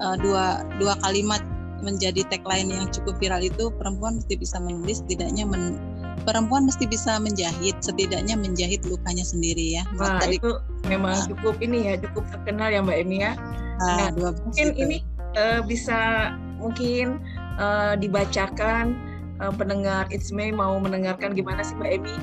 uh, 0.00 0.16
dua 0.16 0.64
dua 0.78 0.94
kalimat 1.02 1.42
menjadi 1.84 2.24
tagline 2.32 2.72
yang 2.72 2.88
cukup 2.88 3.20
viral 3.20 3.44
itu 3.44 3.68
perempuan 3.76 4.16
mesti 4.16 4.40
bisa 4.40 4.56
menulis 4.56 5.04
setidaknya 5.04 5.44
men, 5.44 5.76
perempuan 6.24 6.64
mesti 6.64 6.88
bisa 6.88 7.20
menjahit 7.20 7.76
setidaknya 7.84 8.40
menjahit 8.40 8.80
lukanya 8.88 9.26
sendiri 9.26 9.76
ya. 9.76 9.82
Nah, 10.00 10.16
tadi, 10.16 10.40
itu 10.40 10.56
memang 10.88 11.12
uh, 11.12 11.26
cukup 11.28 11.60
ini 11.60 11.92
ya 11.92 11.94
cukup 12.00 12.24
terkenal 12.32 12.72
ya 12.72 12.80
Mbak 12.80 12.98
Emi 13.04 13.16
ya. 13.20 13.36
Uh, 13.84 13.84
nah, 14.00 14.08
dua 14.16 14.30
mungkin 14.40 14.66
itu. 14.72 14.80
ini 14.80 14.96
uh, 15.36 15.60
bisa 15.66 16.32
mungkin 16.56 17.20
uh, 17.60 17.98
dibacakan 18.00 18.96
uh, 19.40 19.52
pendengar 19.54 20.06
It's 20.12 20.30
May 20.30 20.50
mau 20.54 20.76
mendengarkan 20.78 21.34
gimana 21.34 21.64
sih 21.64 21.74
Mbak 21.78 21.90
Emi 21.90 22.16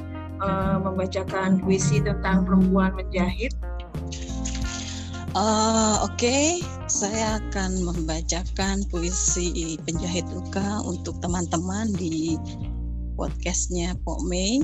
uh, 0.44 0.78
membacakan 0.80 1.60
puisi 1.64 2.00
tentang 2.04 2.46
perempuan 2.48 2.96
menjahit. 2.96 3.56
Uh, 5.32 6.04
Oke, 6.04 6.28
okay. 6.28 6.46
saya 6.92 7.40
akan 7.40 7.88
membacakan 7.88 8.84
puisi 8.92 9.80
penjahit 9.88 10.28
luka 10.28 10.84
untuk 10.84 11.16
teman-teman 11.24 11.88
di 11.96 12.36
podcastnya 13.16 13.96
Pok 14.04 14.28
Mei 14.28 14.60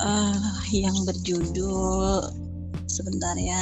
uh, 0.00 0.56
yang 0.72 0.96
berjudul 1.04 2.24
sebentar 2.88 3.36
ya. 3.36 3.60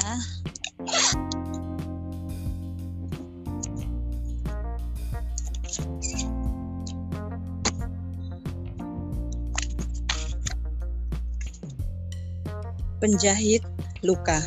Penjahit 13.02 13.66
luka 14.06 14.38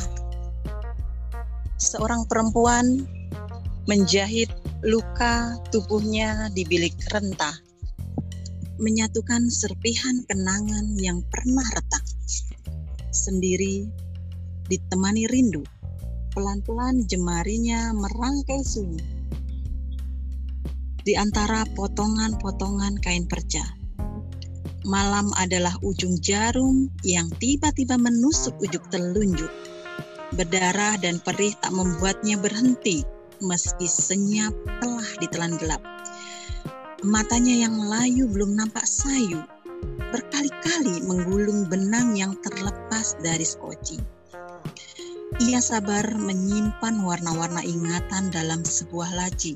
seorang 1.76 2.24
perempuan 2.26 3.04
menjahit 3.84 4.48
luka 4.80 5.60
tubuhnya 5.76 6.48
di 6.56 6.64
bilik 6.64 6.96
rentah, 7.12 7.54
menyatukan 8.80 9.52
serpihan 9.52 10.24
kenangan 10.26 10.96
yang 10.96 11.20
pernah 11.28 11.68
retak. 11.76 12.06
Sendiri, 13.12 13.92
ditemani 14.72 15.28
rindu, 15.28 15.68
pelan-pelan 16.32 17.04
jemarinya 17.12 17.92
merangkai 17.92 18.64
sunyi. 18.64 19.04
Di 21.06 21.14
antara 21.20 21.68
potongan-potongan 21.76 23.04
kain 23.04 23.28
perca, 23.30 23.75
malam 24.86 25.34
adalah 25.36 25.74
ujung 25.82 26.22
jarum 26.22 26.88
yang 27.01 27.27
tiba-tiba 27.42 27.98
menusuk 27.98 28.54
ujung 28.62 28.86
telunjuk 28.94 29.50
Berdarah 30.36 31.00
dan 31.00 31.24
perih 31.24 31.56
tak 31.63 31.72
membuatnya 31.72 32.36
berhenti, 32.36 33.08
meski 33.39 33.88
senyap 33.88 34.51
telah 34.84 35.06
ditelan 35.24 35.56
gelap. 35.62 35.80
Matanya 37.08 37.70
yang 37.70 37.77
layu 37.77 38.27
belum 38.27 38.58
nampak 38.58 38.84
sayu, 38.84 39.39
berkali-kali 40.12 41.05
menggulung 41.07 41.72
benang 41.72 42.18
yang 42.20 42.36
terlepas 42.44 43.16
dari 43.24 43.48
skoci. 43.48 43.96
Ia 45.40 45.64
sabar 45.64 46.03
menyimpan 46.20 47.05
warna-warna 47.05 47.64
ingatan 47.64 48.33
dalam 48.33 48.66
sebuah 48.66 49.16
laci. 49.16 49.55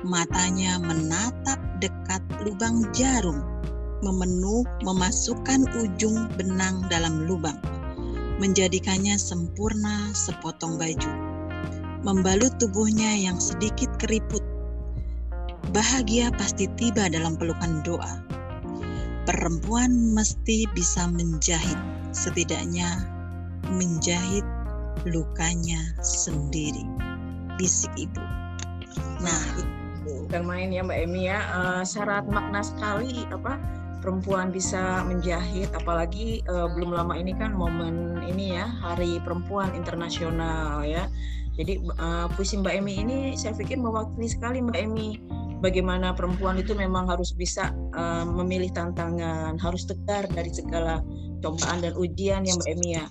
Matanya 0.00 0.80
menatap 0.80 1.60
dekat 1.82 2.24
lubang 2.40 2.88
jarum, 2.96 3.59
memenuh 4.00 4.64
memasukkan 4.84 5.68
ujung 5.80 6.28
benang 6.36 6.84
dalam 6.88 7.28
lubang 7.28 7.56
menjadikannya 8.40 9.20
sempurna 9.20 10.16
sepotong 10.16 10.80
baju, 10.80 11.12
membalut 12.00 12.56
tubuhnya 12.56 13.12
yang 13.20 13.36
sedikit 13.36 13.92
keriput. 14.00 14.40
Bahagia 15.76 16.32
pasti 16.34 16.64
tiba 16.80 17.12
dalam 17.12 17.36
pelukan 17.36 17.84
doa. 17.84 18.24
Perempuan 19.28 20.16
mesti 20.16 20.64
bisa 20.72 21.04
menjahit, 21.12 21.76
setidaknya 22.16 23.04
menjahit 23.68 24.42
lukanya 25.04 25.78
sendiri. 26.00 26.82
Bisik 27.60 27.92
ibu. 28.00 28.24
Nah, 29.20 29.44
itu 30.08 30.40
main 30.40 30.72
ya 30.72 30.80
Mbak 30.80 30.98
Emi 31.04 31.28
ya. 31.28 31.44
Uh, 31.52 31.84
syarat 31.84 32.24
makna 32.24 32.64
sekali 32.64 33.28
apa 33.28 33.60
perempuan 34.00 34.48
bisa 34.50 35.04
menjahit 35.04 35.68
apalagi 35.76 36.40
uh, 36.48 36.68
belum 36.72 36.96
lama 36.96 37.14
ini 37.16 37.36
kan 37.36 37.52
momen 37.52 38.24
ini 38.24 38.56
ya 38.56 38.66
Hari 38.80 39.20
Perempuan 39.22 39.72
Internasional 39.76 40.82
ya. 40.84 41.06
Jadi 41.60 41.76
uh, 42.00 42.26
puisi 42.32 42.56
Mbak 42.56 42.74
Emi 42.80 42.94
ini 43.04 43.18
saya 43.36 43.52
pikir 43.52 43.76
mewakili 43.76 44.26
sekali 44.26 44.64
Mbak 44.64 44.80
Emi 44.80 45.20
bagaimana 45.60 46.16
perempuan 46.16 46.56
itu 46.56 46.72
memang 46.72 47.04
harus 47.06 47.36
bisa 47.36 47.76
uh, 47.92 48.24
memilih 48.24 48.72
tantangan, 48.72 49.60
harus 49.60 49.84
tegar 49.84 50.24
dari 50.32 50.48
segala 50.48 51.04
cobaan 51.44 51.84
dan 51.84 51.92
ujian 51.96 52.48
yang 52.48 52.56
Mbak 52.56 52.70
Emi 52.72 52.90
ya. 52.96 53.06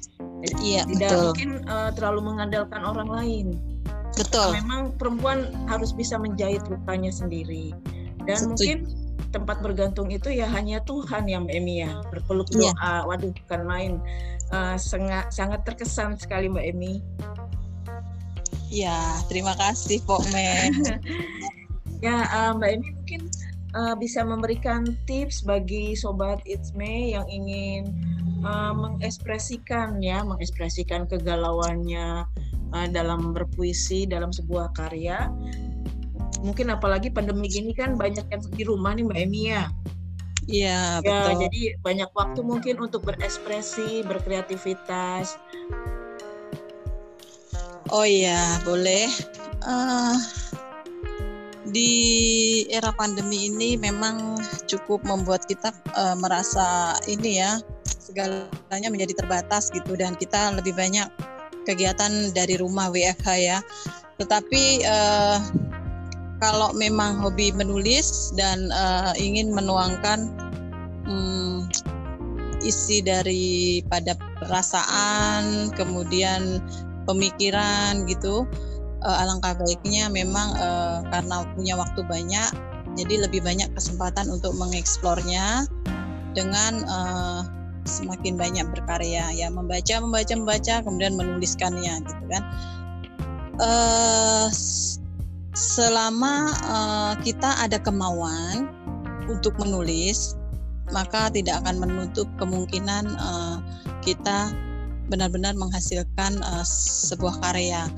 iya, 0.64 0.82
tidak 0.88 1.10
betul. 1.14 1.24
mungkin 1.30 1.50
uh, 1.68 1.90
terlalu 1.94 2.20
mengandalkan 2.26 2.82
orang 2.82 3.10
lain. 3.12 3.48
Betul. 4.18 4.56
Memang 4.56 4.98
perempuan 4.98 5.54
harus 5.70 5.94
bisa 5.94 6.18
menjahit 6.18 6.64
lukanya 6.72 7.14
sendiri. 7.14 7.76
Dan 8.26 8.50
Setuju. 8.50 8.50
mungkin 8.50 8.78
tempat 9.30 9.62
bergantung 9.62 10.10
itu 10.10 10.34
ya 10.34 10.50
hanya 10.50 10.82
Tuhan 10.84 11.30
yang 11.30 11.46
Mbak 11.46 11.56
Emi 11.56 11.76
ya. 11.86 11.92
Berpeluk 12.10 12.50
iya. 12.54 12.74
doa. 12.74 12.74
Yeah. 12.74 13.02
waduh 13.06 13.32
bukan 13.46 13.62
main. 13.66 13.94
Uh, 14.50 14.76
sangat 14.82 15.30
sangat 15.30 15.62
terkesan 15.66 16.18
sekali 16.18 16.50
Mbak 16.50 16.66
Emi. 16.74 16.94
Ya 18.70 18.98
terima 19.30 19.54
kasih 19.58 20.02
Pok 20.06 20.26
Me. 20.34 20.50
Ya 22.00 22.24
uh, 22.32 22.56
Mbak 22.56 22.70
Emi 22.80 22.90
mungkin 22.96 23.22
uh, 23.76 23.92
bisa 24.00 24.24
memberikan 24.24 24.88
tips 25.04 25.44
bagi 25.44 26.00
sobat 26.00 26.40
It's 26.48 26.72
Me 26.72 27.12
yang 27.12 27.28
ingin 27.28 27.92
uh, 28.44 28.72
mengekspresikan 28.72 30.00
ya 30.00 30.24
mengekspresikan 30.24 31.12
kegalauannya 31.12 32.24
uh, 32.72 32.88
dalam 32.90 33.36
berpuisi 33.36 34.08
dalam 34.08 34.32
sebuah 34.32 34.72
karya 34.74 35.28
mungkin 36.44 36.72
apalagi 36.72 37.12
pandemi 37.12 37.52
gini 37.52 37.76
kan 37.76 38.00
banyak 38.00 38.26
yang 38.28 38.42
di 38.52 38.64
rumah 38.64 38.96
nih 38.96 39.04
Mbak 39.06 39.20
Emi 39.20 39.42
ya. 39.52 39.64
Iya, 40.50 41.04
ya, 41.06 41.28
betul. 41.30 41.46
jadi 41.46 41.62
banyak 41.86 42.10
waktu 42.18 42.42
mungkin 42.42 42.76
untuk 42.82 43.06
berekspresi, 43.06 44.02
berkreativitas. 44.02 45.38
Oh 47.94 48.02
iya, 48.02 48.58
boleh. 48.66 49.14
Uh, 49.62 50.18
di 51.70 51.92
era 52.74 52.90
pandemi 52.98 53.50
ini 53.52 53.78
memang 53.78 54.42
cukup 54.66 55.06
membuat 55.06 55.46
kita 55.46 55.70
uh, 55.94 56.18
merasa 56.18 56.98
ini 57.06 57.38
ya 57.38 57.62
segalanya 57.86 58.90
menjadi 58.90 59.22
terbatas 59.22 59.70
gitu 59.70 59.94
dan 59.94 60.18
kita 60.18 60.50
lebih 60.58 60.74
banyak 60.74 61.06
kegiatan 61.70 62.34
dari 62.34 62.58
rumah 62.58 62.90
WFH 62.90 63.28
ya. 63.38 63.62
Tetapi 64.18 64.82
uh, 64.90 65.38
kalau 66.40 66.72
memang 66.76 67.20
hobi 67.20 67.52
menulis 67.52 68.32
dan 68.36 68.72
uh, 68.72 69.12
ingin 69.20 69.52
menuangkan 69.52 70.32
um, 71.08 71.68
isi 72.64 73.04
dari 73.04 73.84
pada 73.88 74.16
perasaan 74.44 75.72
kemudian 75.76 76.64
pemikiran 77.08 78.08
gitu 78.08 78.48
uh, 79.04 79.22
alangkah 79.24 79.56
baiknya 79.60 80.08
memang 80.12 80.56
uh, 80.60 81.04
karena 81.12 81.44
punya 81.56 81.74
waktu 81.76 82.02
banyak 82.08 82.52
jadi 82.98 83.28
lebih 83.30 83.46
banyak 83.46 83.70
kesempatan 83.76 84.28
untuk 84.28 84.56
mengeksplornya 84.60 85.68
dengan 86.34 86.84
uh, 86.90 87.42
semakin 87.88 88.36
banyak 88.36 88.66
berkarya. 88.70 89.32
Ya 89.34 89.48
membaca 89.48 89.96
membaca 90.02 90.34
membaca 90.36 90.76
kemudian 90.84 91.16
menuliskannya 91.16 91.94
gitu 92.04 92.24
kan. 92.30 92.44
Uh, 93.60 94.48
selama 95.54 96.54
uh, 96.68 97.14
kita 97.22 97.58
ada 97.62 97.82
kemauan 97.82 98.70
untuk 99.30 99.58
menulis, 99.62 100.38
maka 100.90 101.30
tidak 101.30 101.62
akan 101.66 101.82
menutup 101.82 102.26
kemungkinan 102.42 103.06
uh, 103.18 103.62
kita 104.02 104.54
benar-benar 105.10 105.58
menghasilkan 105.58 106.42
uh, 106.42 106.66
sebuah 107.10 107.42
karya. 107.42 107.90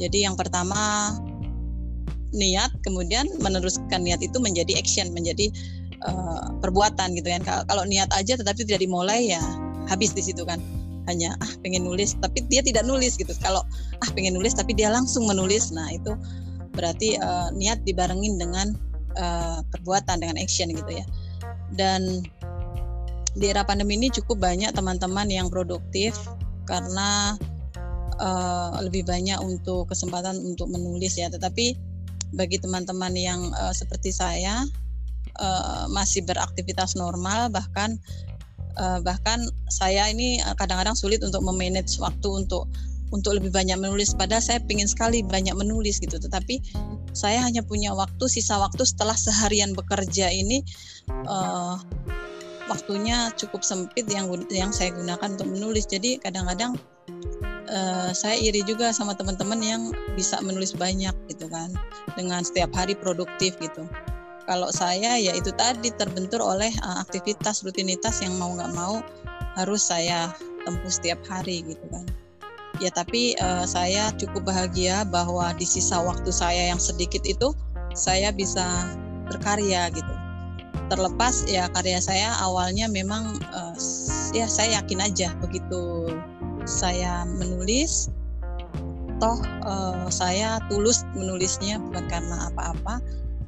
Jadi 0.00 0.24
yang 0.24 0.36
pertama 0.36 1.12
niat, 2.34 2.72
kemudian 2.82 3.30
meneruskan 3.40 4.02
niat 4.02 4.20
itu 4.24 4.40
menjadi 4.42 4.74
action, 4.74 5.12
menjadi 5.14 5.52
uh, 6.08 6.50
perbuatan 6.60 7.14
gitu 7.14 7.28
kan. 7.30 7.42
Kalau 7.68 7.84
niat 7.86 8.10
aja 8.16 8.36
tetapi 8.36 8.64
tidak 8.64 8.82
dimulai 8.84 9.32
ya 9.32 9.42
habis 9.88 10.12
di 10.16 10.24
situ 10.24 10.44
kan. 10.44 10.60
hanya 11.04 11.36
ah 11.44 11.52
pengen 11.60 11.84
nulis 11.84 12.16
tapi 12.16 12.40
dia 12.48 12.64
tidak 12.64 12.88
nulis 12.88 13.20
gitu 13.20 13.28
kalau 13.44 13.60
ah 14.00 14.10
pengen 14.16 14.32
nulis 14.40 14.56
tapi 14.56 14.72
dia 14.72 14.88
langsung 14.88 15.28
menulis 15.28 15.68
nah 15.68 15.84
itu 15.92 16.16
berarti 16.74 17.16
uh, 17.18 17.48
niat 17.54 17.82
dibarengin 17.86 18.36
dengan 18.36 18.74
uh, 19.16 19.62
perbuatan 19.70 20.20
dengan 20.20 20.36
action 20.38 20.70
gitu 20.70 20.92
ya. 20.92 21.06
Dan 21.74 22.22
di 23.34 23.50
era 23.50 23.66
pandemi 23.66 23.98
ini 23.98 24.10
cukup 24.14 24.42
banyak 24.42 24.70
teman-teman 24.74 25.26
yang 25.26 25.50
produktif 25.50 26.14
karena 26.66 27.34
uh, 28.22 28.78
lebih 28.82 29.02
banyak 29.06 29.38
untuk 29.42 29.90
kesempatan 29.90 30.38
untuk 30.42 30.70
menulis 30.70 31.18
ya. 31.18 31.30
Tetapi 31.30 31.74
bagi 32.34 32.58
teman-teman 32.58 33.14
yang 33.14 33.40
uh, 33.54 33.74
seperti 33.74 34.10
saya 34.10 34.66
uh, 35.38 35.86
masih 35.90 36.26
beraktivitas 36.26 36.98
normal 36.98 37.50
bahkan 37.50 37.98
uh, 38.78 38.98
bahkan 39.02 39.46
saya 39.70 40.10
ini 40.10 40.42
kadang-kadang 40.58 40.98
sulit 40.98 41.22
untuk 41.22 41.42
memanage 41.46 41.98
waktu 42.02 42.26
untuk 42.26 42.66
untuk 43.10 43.36
lebih 43.36 43.50
banyak 43.52 43.76
menulis. 43.76 44.14
Padahal 44.14 44.40
saya 44.40 44.62
ingin 44.70 44.88
sekali 44.88 45.20
banyak 45.20 45.52
menulis 45.52 46.00
gitu. 46.00 46.16
Tetapi 46.16 46.60
saya 47.12 47.42
hanya 47.44 47.60
punya 47.66 47.92
waktu 47.92 48.24
sisa 48.26 48.56
waktu 48.56 48.82
setelah 48.86 49.14
seharian 49.14 49.76
bekerja 49.76 50.30
ini 50.30 50.64
uh, 51.28 51.76
waktunya 52.66 53.30
cukup 53.36 53.60
sempit 53.60 54.08
yang 54.08 54.30
yang 54.48 54.72
saya 54.72 54.94
gunakan 54.94 55.36
untuk 55.36 55.48
menulis. 55.50 55.84
Jadi 55.84 56.16
kadang-kadang 56.22 56.78
uh, 57.68 58.10
saya 58.14 58.36
iri 58.40 58.64
juga 58.64 58.90
sama 58.90 59.12
teman-teman 59.12 59.60
yang 59.60 59.82
bisa 60.16 60.40
menulis 60.40 60.72
banyak 60.72 61.14
gitu 61.28 61.46
kan. 61.50 61.70
Dengan 62.16 62.42
setiap 62.42 62.72
hari 62.72 62.96
produktif 62.96 63.58
gitu. 63.60 63.84
Kalau 64.44 64.68
saya 64.68 65.16
ya 65.16 65.32
itu 65.32 65.48
tadi 65.56 65.88
terbentur 65.96 66.44
oleh 66.44 66.68
uh, 66.84 67.00
aktivitas 67.00 67.64
rutinitas 67.64 68.20
yang 68.20 68.36
mau 68.36 68.52
nggak 68.52 68.76
mau 68.76 69.00
harus 69.56 69.86
saya 69.86 70.34
tempuh 70.66 70.90
setiap 70.90 71.20
hari 71.28 71.62
gitu 71.64 71.84
kan. 71.88 72.04
Ya 72.82 72.90
tapi 72.90 73.38
uh, 73.38 73.62
saya 73.62 74.10
cukup 74.18 74.50
bahagia 74.50 75.06
bahwa 75.06 75.54
di 75.54 75.66
sisa 75.66 76.02
waktu 76.02 76.30
saya 76.34 76.74
yang 76.74 76.80
sedikit 76.82 77.22
itu 77.22 77.54
saya 77.94 78.34
bisa 78.34 78.64
berkarya 79.30 79.90
gitu. 79.94 80.14
Terlepas 80.90 81.46
ya 81.48 81.70
karya 81.72 82.02
saya 82.02 82.34
awalnya 82.42 82.90
memang 82.90 83.38
uh, 83.54 83.74
ya 84.34 84.50
saya 84.50 84.82
yakin 84.82 85.00
aja 85.00 85.32
begitu 85.38 86.12
saya 86.66 87.24
menulis 87.38 88.10
toh 89.22 89.38
uh, 89.64 90.10
saya 90.10 90.58
tulus 90.66 91.06
menulisnya 91.14 91.78
bukan 91.78 92.04
karena 92.10 92.50
apa-apa 92.50 92.98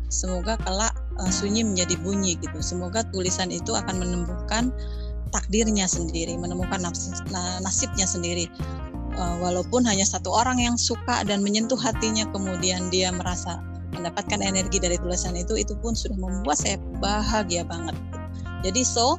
Semoga 0.07 0.55
kelak 0.62 0.95
uh, 1.19 1.33
sunyi 1.33 1.67
menjadi 1.67 1.99
bunyi 1.99 2.39
gitu. 2.39 2.59
Semoga 2.62 3.03
tulisan 3.11 3.51
itu 3.51 3.75
akan 3.75 3.99
menemukan 3.99 4.71
takdirnya 5.35 5.91
sendiri, 5.91 6.39
menemukan 6.39 6.79
nasib, 6.79 7.27
nasibnya 7.61 8.07
sendiri. 8.07 8.47
Uh, 9.16 9.40
walaupun 9.40 9.81
hanya 9.88 10.05
satu 10.05 10.29
orang 10.29 10.61
yang 10.61 10.76
suka 10.76 11.24
dan 11.24 11.40
menyentuh 11.40 11.81
hatinya, 11.81 12.29
kemudian 12.37 12.92
dia 12.92 13.09
merasa 13.09 13.64
mendapatkan 13.96 14.44
energi 14.44 14.76
dari 14.76 15.00
tulisan 15.00 15.33
itu, 15.33 15.57
itu 15.57 15.72
pun 15.81 15.96
sudah 15.96 16.20
membuat 16.20 16.61
saya 16.61 16.76
bahagia 17.00 17.64
banget. 17.64 17.96
Jadi 18.61 18.85
so 18.85 19.16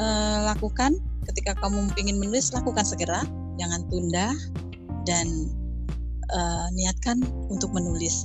uh, 0.00 0.38
lakukan 0.48 0.96
ketika 1.28 1.52
kamu 1.60 1.92
ingin 2.00 2.16
menulis, 2.16 2.56
lakukan 2.56 2.88
segera, 2.88 3.20
jangan 3.60 3.84
tunda 3.92 4.32
dan 5.04 5.28
uh, 6.32 6.66
niatkan 6.72 7.20
untuk 7.52 7.68
menulis 7.76 8.24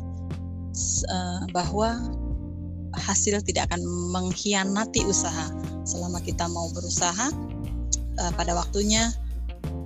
uh, 1.12 1.43
bahwa 1.52 2.00
hasil 2.95 3.43
tidak 3.43 3.67
akan 3.69 3.84
mengkhianati 4.15 5.04
usaha. 5.04 5.52
Selama 5.84 6.23
kita 6.23 6.47
mau 6.47 6.71
berusaha, 6.71 7.28
uh, 8.23 8.32
pada 8.39 8.56
waktunya 8.56 9.12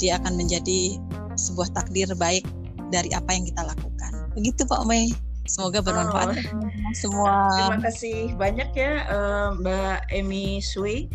dia 0.01 0.17
akan 0.17 0.33
menjadi 0.33 0.97
sebuah 1.37 1.69
takdir 1.77 2.09
baik 2.17 2.43
dari 2.89 3.13
apa 3.13 3.29
yang 3.31 3.45
kita 3.45 3.61
lakukan. 3.61 4.11
Begitu 4.33 4.65
Pak 4.65 4.83
Mei. 4.89 5.13
Semoga 5.45 5.81
bermanfaat 5.81 6.37
oh. 6.37 6.93
semua. 6.97 7.33
Terima 7.53 7.79
kasih 7.85 8.17
banyak 8.37 8.69
ya 8.73 8.93
uh, 9.09 9.47
Mbak 9.61 10.09
Emi 10.09 10.57
Sui. 10.61 11.05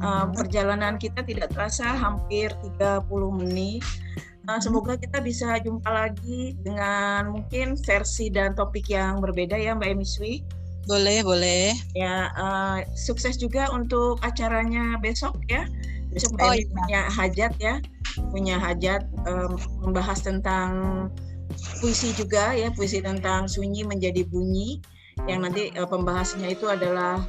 Uh, 0.00 0.30
perjalanan 0.32 0.96
kita 1.02 1.20
tidak 1.26 1.50
terasa 1.50 1.82
hampir 1.98 2.54
30 2.78 3.04
menit 3.34 3.82
Uh, 4.48 4.58
semoga 4.58 4.98
kita 4.98 5.20
bisa 5.20 5.62
jumpa 5.62 5.86
lagi 5.86 6.56
dengan 6.64 7.30
mungkin 7.30 7.76
versi 7.76 8.32
dan 8.32 8.56
topik 8.56 8.88
yang 8.90 9.22
berbeda 9.22 9.54
ya 9.54 9.76
Mbak 9.78 9.90
Emiswi. 9.94 10.42
Boleh, 10.88 11.20
boleh. 11.22 11.76
Ya, 11.94 12.34
uh, 12.34 12.80
sukses 12.98 13.38
juga 13.38 13.70
untuk 13.70 14.18
acaranya 14.24 14.98
besok 14.98 15.38
ya. 15.46 15.68
Besok 16.10 16.34
Mbak 16.34 16.48
oh, 16.48 16.54
iya. 16.56 16.66
punya 16.66 17.00
hajat 17.14 17.52
ya, 17.62 17.74
punya 18.30 18.56
hajat 18.58 19.06
um, 19.26 19.56
membahas 19.84 20.22
tentang 20.22 20.70
puisi 21.82 22.14
juga 22.14 22.54
ya, 22.54 22.70
puisi 22.70 23.02
tentang 23.02 23.50
sunyi 23.50 23.82
menjadi 23.82 24.22
bunyi 24.26 24.80
yang 25.28 25.44
nanti 25.44 25.74
uh, 25.76 25.84
pembahasannya 25.84 26.54
itu 26.54 26.70
adalah 26.70 27.20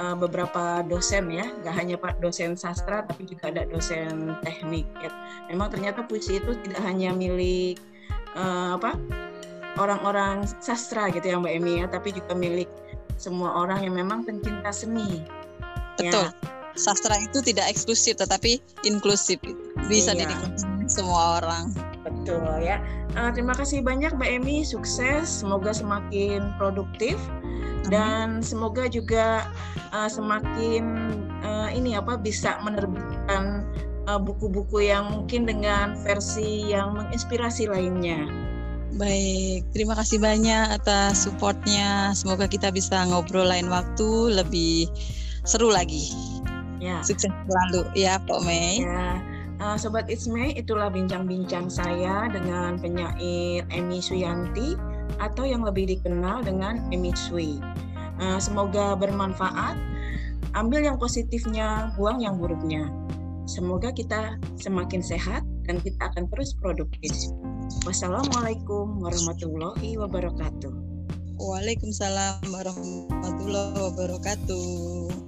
uh, 0.00 0.16
beberapa 0.16 0.82
dosen 0.86 1.28
ya, 1.30 1.46
nggak 1.62 1.74
hanya 1.76 1.94
pak 2.00 2.18
dosen 2.18 2.56
sastra 2.56 3.04
tapi 3.04 3.28
juga 3.28 3.52
ada 3.52 3.68
dosen 3.68 4.34
teknik. 4.42 4.88
Ya. 4.98 5.10
Memang 5.52 5.70
ternyata 5.70 6.02
puisi 6.02 6.40
itu 6.40 6.56
tidak 6.66 6.82
hanya 6.82 7.12
milik 7.12 7.78
uh, 8.34 8.80
apa 8.80 8.96
orang-orang 9.76 10.48
sastra 10.60 11.12
gitu 11.12 11.28
ya 11.28 11.36
Mbak 11.36 11.52
Emi 11.52 11.72
ya, 11.84 11.86
tapi 11.86 12.16
juga 12.16 12.32
milik 12.32 12.68
semua 13.20 13.52
orang 13.64 13.84
yang 13.84 13.94
memang 13.96 14.24
pencinta 14.24 14.72
seni. 14.72 15.24
Betul. 15.96 16.28
Ya. 16.28 16.55
Sastra 16.76 17.16
itu 17.18 17.40
tidak 17.40 17.72
eksklusif 17.72 18.20
tetapi 18.20 18.60
inklusif, 18.84 19.40
bisa 19.88 20.12
iya. 20.12 20.28
dinikmati 20.28 20.86
semua 20.86 21.42
orang. 21.42 21.72
Betul 22.06 22.62
ya. 22.62 22.78
Uh, 23.18 23.32
terima 23.34 23.56
kasih 23.56 23.82
banyak 23.82 24.14
Mbak 24.14 24.30
Emi, 24.38 24.62
sukses, 24.62 25.26
semoga 25.26 25.74
semakin 25.74 26.54
produktif 26.60 27.18
dan 27.88 28.42
semoga 28.42 28.86
juga 28.90 29.46
uh, 29.90 30.10
semakin 30.10 30.84
uh, 31.42 31.70
ini 31.70 31.94
apa 31.98 32.18
bisa 32.18 32.58
menerbitkan 32.62 33.66
uh, 34.06 34.20
buku-buku 34.20 34.86
yang 34.86 35.10
mungkin 35.10 35.46
dengan 35.46 35.98
versi 36.02 36.70
yang 36.70 36.94
menginspirasi 36.98 37.70
lainnya. 37.70 38.26
Baik, 38.96 39.66
terima 39.76 39.92
kasih 39.92 40.16
banyak 40.22 40.72
atas 40.72 41.28
supportnya. 41.28 42.16
Semoga 42.16 42.48
kita 42.48 42.72
bisa 42.72 43.04
ngobrol 43.04 43.44
lain 43.44 43.68
waktu 43.68 44.32
lebih 44.32 44.88
seru 45.44 45.68
lagi. 45.68 46.35
Ya. 46.78 47.00
Sukses 47.00 47.32
selalu 47.48 47.88
ya, 47.96 48.20
Pak 48.24 48.40
Mei. 48.44 48.84
Ya. 48.84 49.20
Uh, 49.56 49.76
Sobat 49.80 50.12
It's 50.12 50.28
May, 50.28 50.52
itulah 50.52 50.92
bincang-bincang 50.92 51.72
saya 51.72 52.28
dengan 52.28 52.76
penyair 52.76 53.64
Emi 53.72 54.04
Suyanti 54.04 54.76
atau 55.16 55.48
yang 55.48 55.64
lebih 55.64 55.88
dikenal 55.88 56.44
dengan 56.44 56.84
Emiswi. 56.92 57.56
Uh, 58.20 58.36
semoga 58.36 58.92
bermanfaat. 58.96 59.76
Ambil 60.52 60.84
yang 60.84 61.00
positifnya, 61.00 61.92
buang 61.96 62.20
yang 62.20 62.36
buruknya. 62.36 62.88
Semoga 63.48 63.92
kita 63.92 64.36
semakin 64.58 65.00
sehat 65.00 65.44
dan 65.64 65.80
kita 65.80 66.12
akan 66.12 66.28
terus 66.32 66.56
produktif. 66.58 67.12
Wassalamualaikum 67.84 69.00
warahmatullahi 69.00 69.96
wabarakatuh. 70.00 70.72
Waalaikumsalam 71.36 72.40
warahmatullahi 72.48 73.76
wabarakatuh. 73.76 75.25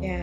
Ya. 0.00 0.16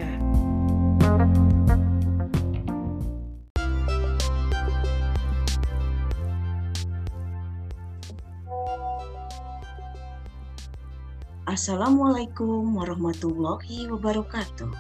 Assalamualaikum 11.46 12.74
warahmatullahi 12.74 13.86
wabarakatuh. 13.94 14.74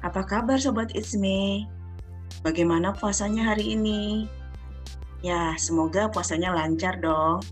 Apa 0.00 0.20
kabar 0.24 0.56
Sobat 0.56 0.96
Isme? 0.96 1.68
Bagaimana 2.40 2.96
puasanya 2.96 3.52
hari 3.52 3.76
ini? 3.76 4.24
Ya, 5.20 5.52
semoga 5.60 6.08
puasanya 6.08 6.56
lancar 6.56 7.04
dong. 7.04 7.44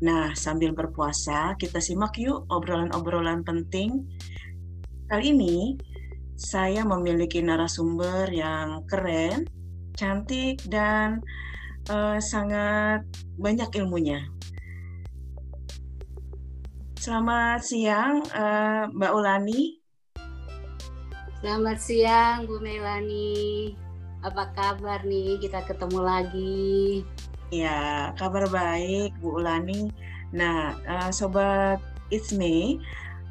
Nah, 0.00 0.32
sambil 0.32 0.72
berpuasa, 0.72 1.60
kita 1.60 1.76
simak 1.76 2.16
yuk 2.16 2.48
obrolan-obrolan 2.48 3.44
penting. 3.44 4.08
Kali 5.12 5.28
ini, 5.28 5.76
saya 6.40 6.88
memiliki 6.88 7.44
narasumber 7.44 8.32
yang 8.32 8.80
keren, 8.88 9.44
cantik, 9.92 10.64
dan 10.72 11.20
uh, 11.92 12.16
sangat 12.16 13.04
banyak 13.36 13.68
ilmunya. 13.76 14.24
Selamat 16.96 17.60
siang, 17.60 18.24
uh, 18.32 18.88
Mbak 18.88 19.12
Ulani. 19.12 19.84
Selamat 21.44 21.76
siang, 21.76 22.48
Bu 22.48 22.64
Melani. 22.64 23.76
Apa 24.24 24.48
kabar 24.56 25.04
nih? 25.04 25.36
Kita 25.44 25.60
ketemu 25.68 26.00
lagi. 26.00 27.04
Ya, 27.52 28.16
kabar 28.16 28.48
baik, 28.48 29.12
Bu 29.20 29.44
Ulani. 29.44 29.92
Nah, 30.32 30.72
uh, 30.88 31.12
Sobat 31.12 31.84
It's 32.08 32.32
Me, 32.32 32.80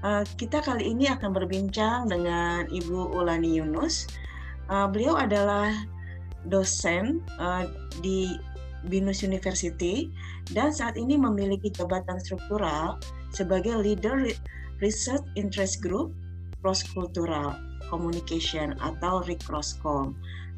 uh, 0.05 0.23
kita 0.37 0.61
kali 0.61 0.93
ini 0.93 1.09
akan 1.09 1.33
berbincang 1.33 2.09
dengan 2.09 2.69
Ibu 2.69 3.15
Ulani 3.15 3.57
Yunus 3.57 4.09
Uh, 4.71 4.87
beliau 4.87 5.19
adalah 5.19 5.67
dosen 6.47 7.19
uh, 7.43 7.67
di 7.99 8.39
Binus 8.87 9.19
University 9.19 10.07
dan 10.55 10.71
saat 10.71 10.95
ini 10.95 11.19
memiliki 11.19 11.67
jabatan 11.75 12.17
struktural 12.23 12.95
sebagai 13.35 13.75
leader 13.75 14.31
Research 14.79 15.27
Interest 15.35 15.83
Group 15.83 16.15
Cross 16.63 16.87
Cultural 16.95 17.59
Communication 17.91 18.79
atau 18.79 19.19
RICROSCOM. 19.27 20.15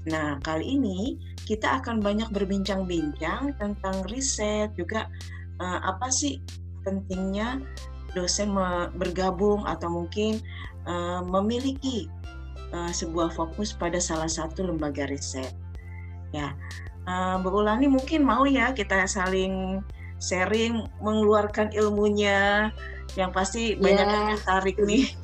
Nah, 0.07 0.37
kali 0.45 0.77
ini 0.77 1.17
kita 1.49 1.81
akan 1.81 1.97
banyak 1.97 2.29
berbincang-bincang 2.29 3.57
tentang 3.57 3.97
riset 4.13 4.69
juga 4.77 5.09
uh, 5.57 5.79
apa 5.89 6.13
sih 6.13 6.37
pentingnya 6.85 7.59
dosen 8.13 8.53
bergabung 8.97 9.65
atau 9.65 9.89
mungkin 9.89 10.41
uh, 10.85 11.21
memiliki 11.25 12.09
uh, 12.73 12.89
sebuah 12.93 13.33
fokus 13.33 13.73
pada 13.73 13.97
salah 14.01 14.29
satu 14.29 14.65
lembaga 14.65 15.05
riset. 15.09 15.53
Ya, 16.33 16.57
uh, 17.05 17.37
Bu 17.41 17.53
Ulani 17.53 17.85
mungkin 17.85 18.25
mau 18.25 18.45
ya 18.49 18.73
kita 18.73 19.05
saling 19.05 19.85
sharing 20.17 20.87
mengeluarkan 21.03 21.75
ilmunya 21.75 22.71
yang 23.19 23.29
pasti 23.29 23.75
banyak 23.77 24.07
ya. 24.07 24.13
yang 24.13 24.25
tertarik 24.37 24.77
nih. 24.81 25.05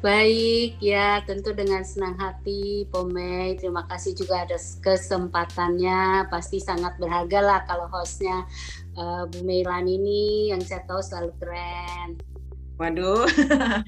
Baik, 0.00 0.80
ya 0.80 1.20
tentu 1.28 1.52
dengan 1.52 1.84
senang 1.84 2.16
hati 2.16 2.88
Pomei. 2.88 3.56
Terima 3.60 3.84
kasih 3.84 4.16
juga 4.16 4.48
atas 4.48 4.80
kesempatannya. 4.80 6.24
Pasti 6.32 6.56
sangat 6.56 6.96
berharga 6.96 7.40
lah 7.44 7.60
kalau 7.68 7.84
hostnya 7.92 8.48
uh, 9.00 9.24
Bu 9.24 9.40
Meilan 9.42 9.88
ini 9.88 10.52
yang 10.52 10.60
saya 10.60 10.84
tahu 10.84 11.00
selalu 11.00 11.32
keren. 11.40 12.20
Waduh. 12.76 13.24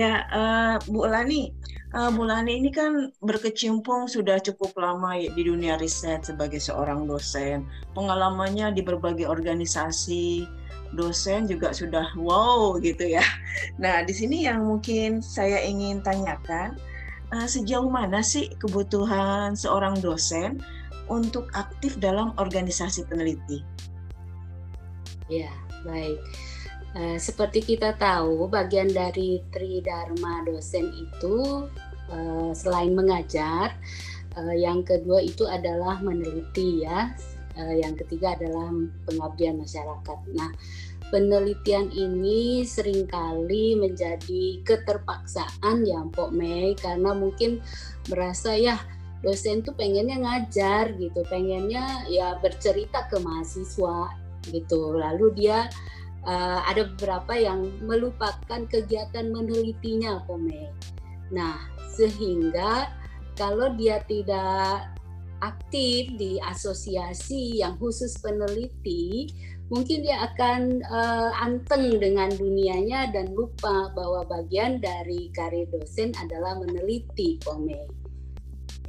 ya, 0.00 0.26
uh, 0.34 0.74
Bu 0.90 1.06
Lani, 1.06 1.54
uh, 1.94 2.10
Bu 2.10 2.26
Lani 2.26 2.58
ini 2.58 2.74
kan 2.74 3.14
berkecimpung 3.22 4.10
sudah 4.10 4.42
cukup 4.42 4.74
lama 4.74 5.14
ya 5.14 5.30
di 5.30 5.46
dunia 5.46 5.78
riset 5.78 6.26
sebagai 6.26 6.58
seorang 6.58 7.06
dosen. 7.06 7.62
Pengalamannya 7.94 8.74
di 8.74 8.82
berbagai 8.82 9.30
organisasi, 9.30 10.46
dosen 10.94 11.48
juga 11.48 11.72
sudah 11.72 12.06
wow 12.18 12.76
gitu 12.82 13.06
ya. 13.06 13.24
Nah, 13.80 14.04
di 14.04 14.14
sini 14.14 14.46
yang 14.46 14.66
mungkin 14.66 15.18
saya 15.18 15.62
ingin 15.62 16.04
tanyakan, 16.04 16.78
uh, 17.32 17.48
sejauh 17.48 17.88
mana 17.88 18.20
sih 18.20 18.52
kebutuhan 18.60 19.56
seorang 19.56 19.98
dosen 19.98 20.60
untuk 21.10 21.50
aktif 21.56 21.98
dalam 21.98 22.36
organisasi 22.38 23.06
peneliti? 23.08 23.64
Ya, 25.30 25.50
baik. 25.82 26.18
Uh, 26.92 27.16
seperti 27.16 27.64
kita 27.64 27.96
tahu, 27.96 28.52
bagian 28.52 28.92
dari 28.92 29.40
Tridharma 29.48 30.44
dosen 30.44 30.92
itu 30.92 31.64
uh, 32.12 32.52
selain 32.52 32.92
mengajar, 32.92 33.72
uh, 34.36 34.52
yang 34.52 34.84
kedua 34.84 35.24
itu 35.24 35.48
adalah 35.48 35.98
meneliti 36.04 36.84
ya. 36.84 37.10
Yang 37.52 38.08
ketiga 38.08 38.32
adalah 38.32 38.72
pengabdian 39.04 39.60
masyarakat. 39.60 40.18
Nah, 40.32 40.48
penelitian 41.12 41.92
ini 41.92 42.64
sering 42.64 43.04
kali 43.04 43.76
menjadi 43.76 44.64
keterpaksaan 44.64 45.84
ya 45.84 46.00
Mpok 46.08 46.32
Mei 46.32 46.72
karena 46.80 47.12
mungkin 47.12 47.60
merasa 48.08 48.56
ya 48.56 48.80
dosen 49.22 49.62
tuh 49.62 49.72
pengennya 49.78 50.18
ngajar 50.18 50.92
gitu, 50.98 51.22
pengennya 51.30 52.04
ya 52.10 52.36
bercerita 52.42 53.06
ke 53.06 53.22
mahasiswa 53.22 54.10
gitu. 54.50 54.98
Lalu 54.98 55.32
dia 55.38 55.70
uh, 56.26 56.60
ada 56.66 56.90
beberapa 56.94 57.34
yang 57.38 57.70
melupakan 57.86 58.66
kegiatan 58.66 59.30
menelitinya 59.30 60.22
Pome. 60.26 60.74
Nah, 61.30 61.58
sehingga 61.94 62.90
kalau 63.38 63.72
dia 63.78 64.02
tidak 64.10 64.90
aktif 65.42 66.14
di 66.18 66.38
asosiasi 66.38 67.62
yang 67.62 67.74
khusus 67.78 68.14
peneliti, 68.22 69.26
mungkin 69.72 70.06
dia 70.06 70.28
akan 70.30 70.82
uh, 70.86 71.30
anteng 71.42 71.98
dengan 71.98 72.30
dunianya 72.30 73.10
dan 73.10 73.34
lupa 73.34 73.90
bahwa 73.96 74.22
bagian 74.28 74.78
dari 74.78 75.32
karir 75.34 75.66
dosen 75.70 76.14
adalah 76.20 76.58
meneliti, 76.62 77.42
Pome. 77.42 78.01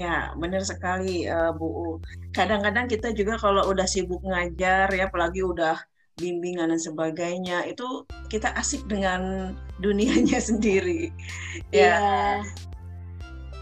Ya, 0.01 0.33
benar 0.37 0.65
sekali 0.65 1.29
uh, 1.29 1.53
Bu. 1.53 2.01
Kadang-kadang 2.33 2.89
kita 2.89 3.13
juga 3.13 3.37
kalau 3.37 3.69
udah 3.69 3.85
sibuk 3.85 4.25
ngajar 4.25 4.89
ya, 4.89 5.05
apalagi 5.05 5.45
udah 5.45 5.77
bimbingan 6.17 6.69
dan 6.69 6.77
sebagainya 6.77 7.65
itu 7.65 8.05
kita 8.29 8.53
asik 8.57 8.85
dengan 8.89 9.53
dunianya 9.83 10.41
sendiri. 10.41 11.13
Ya. 11.69 12.41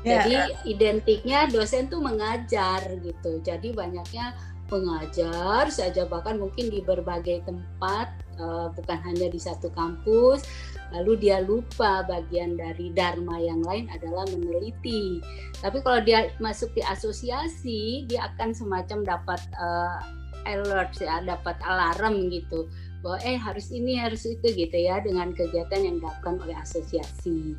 ya. 0.07 0.23
Jadi 0.23 0.33
ya. 0.33 0.45
identiknya 0.65 1.39
dosen 1.51 1.91
tuh 1.91 1.99
mengajar 1.99 2.79
gitu. 3.03 3.43
Jadi 3.43 3.75
banyaknya 3.75 4.33
pengajar 4.71 5.67
saja 5.67 6.07
bahkan 6.07 6.39
mungkin 6.39 6.71
di 6.71 6.79
berbagai 6.79 7.43
tempat 7.43 8.07
uh, 8.39 8.71
bukan 8.71 8.97
hanya 9.03 9.27
di 9.27 9.37
satu 9.37 9.67
kampus. 9.75 10.47
Lalu 10.91 11.23
dia 11.23 11.39
lupa 11.39 12.03
bagian 12.03 12.59
dari 12.59 12.91
dharma 12.91 13.39
yang 13.39 13.63
lain 13.63 13.87
adalah 13.91 14.27
meneliti. 14.27 15.23
Tapi 15.63 15.79
kalau 15.83 16.03
dia 16.03 16.31
masuk 16.43 16.71
di 16.75 16.83
asosiasi, 16.83 18.05
dia 18.11 18.27
akan 18.35 18.51
semacam 18.51 18.99
dapat 19.07 19.41
uh, 19.55 20.03
alert 20.43 20.99
ya, 20.99 21.23
dapat 21.23 21.55
alarm 21.63 22.27
gitu 22.27 22.67
bahwa 23.01 23.17
eh 23.25 23.37
harus 23.37 23.73
ini 23.73 23.97
harus 23.97 24.29
itu 24.29 24.45
gitu 24.53 24.77
ya 24.77 25.01
dengan 25.01 25.33
kegiatan 25.33 25.81
yang 25.81 25.95
dilakukan 25.97 26.37
oleh 26.45 26.53
asosiasi. 26.61 27.57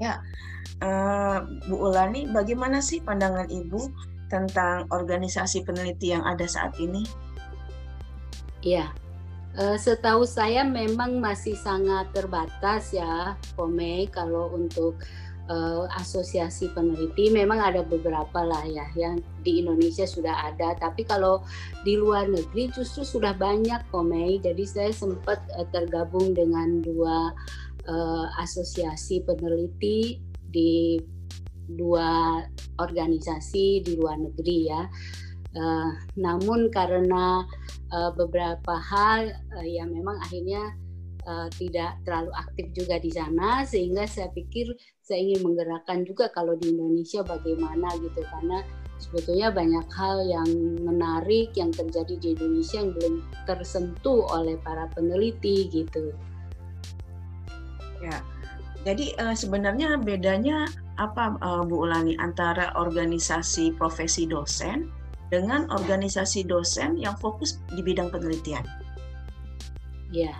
Ya, 0.00 0.22
uh, 0.80 1.44
Bu 1.68 1.90
Ulani, 1.90 2.30
bagaimana 2.30 2.80
sih 2.80 3.02
pandangan 3.04 3.50
Ibu 3.50 3.90
tentang 4.32 4.88
organisasi 4.92 5.64
peneliti 5.64 6.12
yang 6.12 6.24
ada 6.24 6.46
saat 6.48 6.76
ini? 6.80 7.04
Iya, 8.64 8.90
uh, 9.58 9.76
setahu 9.76 10.22
saya 10.24 10.62
memang 10.62 11.18
masih 11.18 11.58
sangat 11.58 12.08
terbatas 12.14 12.94
ya, 12.94 13.34
Pome, 13.58 14.06
kalau 14.14 14.54
untuk 14.54 14.96
uh, 15.50 15.90
asosiasi 15.98 16.70
peneliti 16.72 17.32
memang 17.34 17.58
ada 17.58 17.82
beberapa 17.82 18.44
lah 18.44 18.62
ya 18.68 18.86
yang 18.94 19.18
di 19.42 19.60
Indonesia 19.64 20.06
sudah 20.06 20.54
ada. 20.54 20.78
Tapi 20.78 21.02
kalau 21.04 21.42
di 21.82 21.98
luar 21.98 22.30
negeri 22.30 22.70
justru 22.70 23.02
sudah 23.02 23.34
banyak 23.34 23.82
komei 23.90 24.38
jadi 24.38 24.64
saya 24.64 24.92
sempat 24.94 25.42
uh, 25.58 25.66
tergabung 25.74 26.32
dengan 26.32 26.84
dua 26.84 27.34
uh, 27.88 28.26
asosiasi 28.38 29.24
peneliti 29.26 30.22
di 30.48 31.00
dua 31.68 32.40
organisasi 32.80 33.84
di 33.84 33.92
luar 34.00 34.16
negeri 34.16 34.58
ya 34.72 34.88
uh, 35.56 35.90
namun 36.18 36.68
karena 36.68 37.46
uh, 37.92 38.10
beberapa 38.12 38.74
hal 38.76 39.32
uh, 39.56 39.66
yang 39.66 39.88
memang 39.94 40.18
akhirnya 40.20 40.74
uh, 41.24 41.48
tidak 41.56 41.96
terlalu 42.04 42.32
aktif 42.36 42.66
juga 42.76 43.00
di 43.00 43.10
sana 43.12 43.64
sehingga 43.64 44.04
saya 44.04 44.28
pikir 44.32 44.72
saya 45.00 45.24
ingin 45.24 45.40
menggerakkan 45.44 46.04
juga 46.04 46.28
kalau 46.32 46.56
di 46.60 46.72
Indonesia 46.72 47.24
bagaimana 47.24 47.88
gitu 48.00 48.20
karena 48.28 48.60
sebetulnya 48.98 49.48
banyak 49.54 49.86
hal 49.94 50.26
yang 50.26 50.50
menarik 50.82 51.54
yang 51.54 51.70
terjadi 51.70 52.18
di 52.18 52.28
Indonesia 52.34 52.82
yang 52.82 52.92
belum 52.98 53.14
tersentuh 53.46 54.26
oleh 54.34 54.58
para 54.60 54.90
peneliti 54.92 55.70
gitu. 55.70 56.12
Ya, 57.98 58.22
jadi 58.86 59.14
uh, 59.18 59.34
sebenarnya 59.34 59.98
bedanya 59.98 60.66
apa 60.98 61.38
uh, 61.42 61.62
Bu 61.62 61.86
Ulani 61.86 62.18
antara 62.18 62.74
organisasi 62.74 63.74
profesi 63.78 64.26
dosen 64.26 64.97
dengan 65.28 65.68
organisasi 65.68 66.48
dosen 66.48 66.96
yang 66.96 67.16
fokus 67.20 67.60
di 67.72 67.80
bidang 67.84 68.08
penelitian? 68.08 68.64
Ya, 70.08 70.32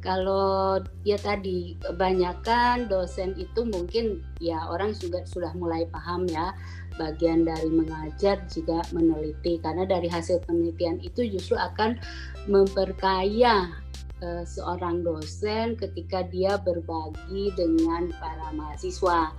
kalau 0.00 0.80
ya 1.04 1.20
tadi 1.20 1.76
kebanyakan 1.84 2.88
dosen 2.88 3.36
itu 3.36 3.68
mungkin 3.68 4.24
ya 4.40 4.64
orang 4.70 4.96
juga 4.96 5.20
sudah 5.28 5.52
mulai 5.52 5.84
paham 5.92 6.24
ya 6.30 6.56
bagian 6.96 7.44
dari 7.44 7.68
mengajar 7.68 8.40
juga 8.48 8.80
meneliti 8.96 9.60
karena 9.60 9.84
dari 9.84 10.08
hasil 10.08 10.40
penelitian 10.48 11.00
itu 11.04 11.28
justru 11.28 11.56
akan 11.56 12.00
memperkaya 12.48 13.68
uh, 14.24 14.44
seorang 14.44 15.04
dosen 15.04 15.76
ketika 15.76 16.24
dia 16.28 16.56
berbagi 16.60 17.52
dengan 17.56 18.08
para 18.16 18.52
mahasiswa 18.56 19.32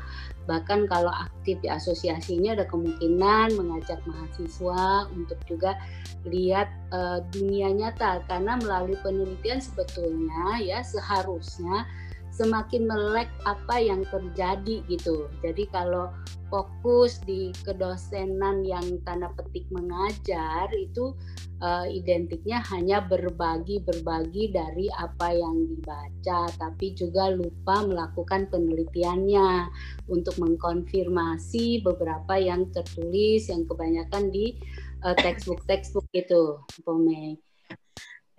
bahkan 0.49 0.89
kalau 0.89 1.09
aktif 1.09 1.61
di 1.61 1.69
asosiasi 1.69 2.37
ini 2.37 2.53
ada 2.53 2.65
kemungkinan 2.65 3.53
mengajak 3.55 4.01
mahasiswa 4.05 5.09
untuk 5.13 5.37
juga 5.45 5.77
lihat 6.25 6.69
uh, 6.93 7.21
dunia 7.33 7.69
nyata. 7.73 8.21
Karena 8.25 8.57
melalui 8.57 8.97
penelitian 9.01 9.61
sebetulnya 9.61 10.61
ya 10.61 10.81
seharusnya 10.81 11.85
semakin 12.31 12.87
melek 12.87 13.29
apa 13.43 13.75
yang 13.77 14.07
terjadi 14.07 14.81
gitu. 14.87 15.27
Jadi 15.43 15.67
kalau 15.69 16.09
fokus 16.51 17.23
di 17.23 17.55
kedosenan 17.63 18.67
yang 18.67 18.83
tanda 19.07 19.31
petik 19.39 19.63
mengajar 19.71 20.67
itu 20.75 21.15
uh, 21.63 21.87
identiknya 21.87 22.59
hanya 22.75 22.99
berbagi 23.07 23.79
berbagi 23.79 24.51
dari 24.51 24.91
apa 24.91 25.31
yang 25.31 25.63
dibaca 25.71 26.51
tapi 26.59 26.91
juga 26.91 27.31
lupa 27.31 27.87
melakukan 27.87 28.51
penelitiannya 28.51 29.71
untuk 30.11 30.35
mengkonfirmasi 30.43 31.87
beberapa 31.87 32.35
yang 32.35 32.67
tertulis 32.75 33.47
yang 33.47 33.63
kebanyakan 33.63 34.27
di 34.27 34.59
uh, 35.07 35.15
textbook 35.15 35.63
textbook 35.63 36.07
itu 36.11 36.59
Pome. 36.83 37.50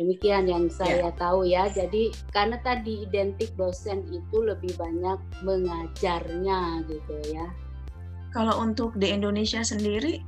Demikian 0.02 0.50
yang 0.50 0.66
saya 0.66 1.06
yeah. 1.06 1.14
tahu 1.14 1.46
ya. 1.46 1.70
Jadi 1.70 2.10
karena 2.34 2.58
tadi 2.66 3.06
identik 3.06 3.54
dosen 3.54 4.02
itu 4.10 4.42
lebih 4.42 4.74
banyak 4.74 5.14
mengajarnya 5.46 6.82
gitu 6.90 7.14
ya. 7.30 7.46
Kalau 8.34 8.58
untuk 8.58 8.98
di 8.98 9.14
Indonesia 9.14 9.62
sendiri, 9.62 10.18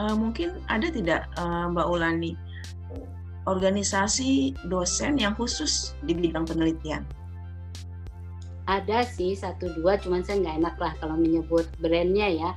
uh, 0.00 0.16
mungkin 0.16 0.56
ada 0.72 0.88
tidak 0.88 1.28
uh, 1.36 1.68
Mbak 1.68 1.84
Ulani 1.92 2.32
organisasi 3.44 4.56
dosen 4.72 5.20
yang 5.20 5.36
khusus 5.36 5.92
di 6.08 6.16
bidang 6.16 6.48
penelitian? 6.48 7.04
Ada 8.64 9.04
sih 9.04 9.36
satu 9.36 9.68
dua, 9.76 10.00
cuman 10.00 10.24
saya 10.24 10.40
nggak 10.40 10.56
enak 10.64 10.76
lah 10.80 10.92
kalau 10.96 11.20
menyebut 11.20 11.68
brandnya 11.84 12.32
ya. 12.32 12.50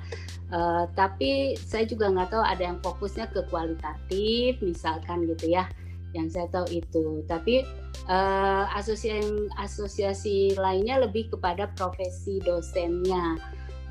Uh, 0.48 0.88
tapi 0.96 1.60
saya 1.60 1.84
juga 1.84 2.08
nggak 2.08 2.32
tahu 2.32 2.40
ada 2.40 2.64
yang 2.72 2.80
fokusnya 2.80 3.28
ke 3.36 3.44
kualitatif, 3.52 4.64
misalkan 4.64 5.28
gitu 5.28 5.52
ya. 5.52 5.68
Yang 6.18 6.28
saya 6.34 6.48
tahu 6.50 6.68
itu. 6.74 7.06
Tapi 7.30 7.62
uh, 8.10 8.66
asosiasi 8.74 9.54
asosiasi 9.62 10.58
lainnya 10.58 11.06
lebih 11.06 11.30
kepada 11.30 11.70
profesi 11.78 12.42
dosennya 12.42 13.38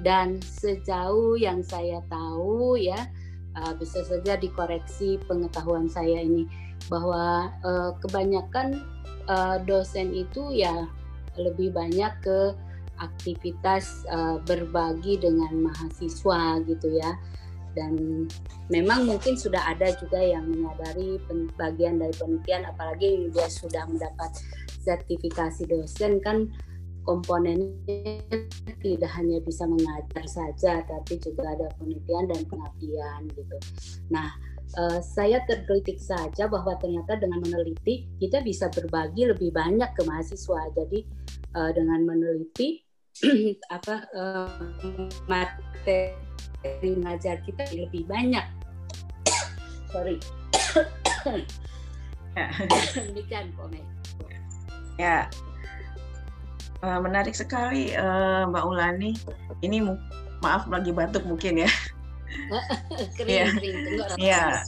dan 0.05 0.43
sejauh 0.43 1.41
yang 1.41 1.65
saya 1.65 2.05
tahu 2.13 2.77
ya 2.77 3.09
uh, 3.57 3.73
bisa 3.79 4.05
saja 4.05 4.37
dikoreksi 4.37 5.17
pengetahuan 5.25 5.89
saya 5.89 6.21
ini 6.21 6.45
bahwa 6.93 7.49
uh, 7.65 7.97
kebanyakan 8.05 8.85
uh, 9.31 9.57
dosen 9.65 10.13
itu 10.13 10.53
ya 10.53 10.85
lebih 11.41 11.73
banyak 11.73 12.13
ke 12.21 12.53
aktivitas 12.97 14.05
uh, 14.09 14.41
berbagi 14.45 15.21
dengan 15.21 15.69
mahasiswa 15.69 16.61
gitu 16.65 16.97
ya 16.97 17.13
dan 17.77 18.25
memang 18.73 19.05
mungkin 19.05 19.37
sudah 19.37 19.61
ada 19.69 19.93
juga 20.01 20.19
yang 20.19 20.49
menyadari 20.49 21.21
bagian 21.61 22.01
dari 22.01 22.15
penelitian 22.17 22.65
apalagi 22.67 23.29
dia 23.31 23.47
sudah 23.53 23.85
mendapat 23.85 24.33
sertifikasi 24.81 25.69
dosen 25.69 26.19
kan 26.25 26.49
komponennya 27.07 28.19
tidak 28.83 29.11
hanya 29.15 29.39
bisa 29.47 29.63
mengajar 29.65 30.27
saja, 30.27 30.83
tapi 30.83 31.23
juga 31.23 31.55
ada 31.55 31.71
penelitian 31.79 32.27
dan 32.27 32.43
pengabdian 32.51 33.21
gitu. 33.31 33.57
Nah, 34.11 34.35
uh, 34.75 34.99
saya 34.99 35.47
tergelitik 35.47 36.03
saja 36.03 36.51
bahwa 36.51 36.75
ternyata 36.83 37.15
dengan 37.17 37.41
meneliti 37.47 38.11
kita 38.19 38.43
bisa 38.43 38.67
berbagi 38.75 39.31
lebih 39.31 39.55
banyak 39.55 39.87
ke 39.95 40.03
mahasiswa. 40.03 40.67
Jadi 40.75 41.07
uh, 41.55 41.71
dengan 41.71 42.03
meneliti 42.03 42.83
apa 43.77 43.97
uh, 44.13 44.51
materi 45.31 46.26
mengajar 46.83 47.41
kita 47.43 47.65
lebih 47.75 48.07
banyak. 48.07 48.47
Sorry. 49.91 50.17
Demikian 52.95 53.53
komen. 53.57 53.85
Ya, 54.97 55.29
Uh, 56.85 57.01
menarik 57.01 57.33
sekali 57.33 57.97
uh, 57.97 58.45
Mbak 58.53 58.65
Ulani. 58.69 59.17
Ini 59.65 59.81
maaf 60.45 60.69
lagi 60.69 60.93
batuk 60.93 61.25
mungkin 61.25 61.65
ya. 61.65 61.71
kering, 63.17 63.57
kering. 63.57 63.77
Ya. 64.21 64.61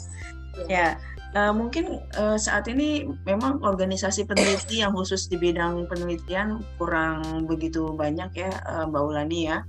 Ya. 0.66 0.96
Uh, 1.36 1.52
mungkin 1.52 2.00
uh, 2.16 2.40
saat 2.40 2.64
ini 2.72 3.04
memang 3.28 3.60
organisasi 3.60 4.24
peneliti 4.24 4.80
yang 4.80 4.96
khusus 4.96 5.28
di 5.28 5.36
bidang 5.36 5.84
penelitian 5.92 6.64
kurang 6.80 7.44
begitu 7.44 7.92
banyak 7.92 8.32
ya 8.32 8.50
uh, 8.64 8.88
Mbak 8.88 9.02
Ulani 9.04 9.40
ya. 9.52 9.60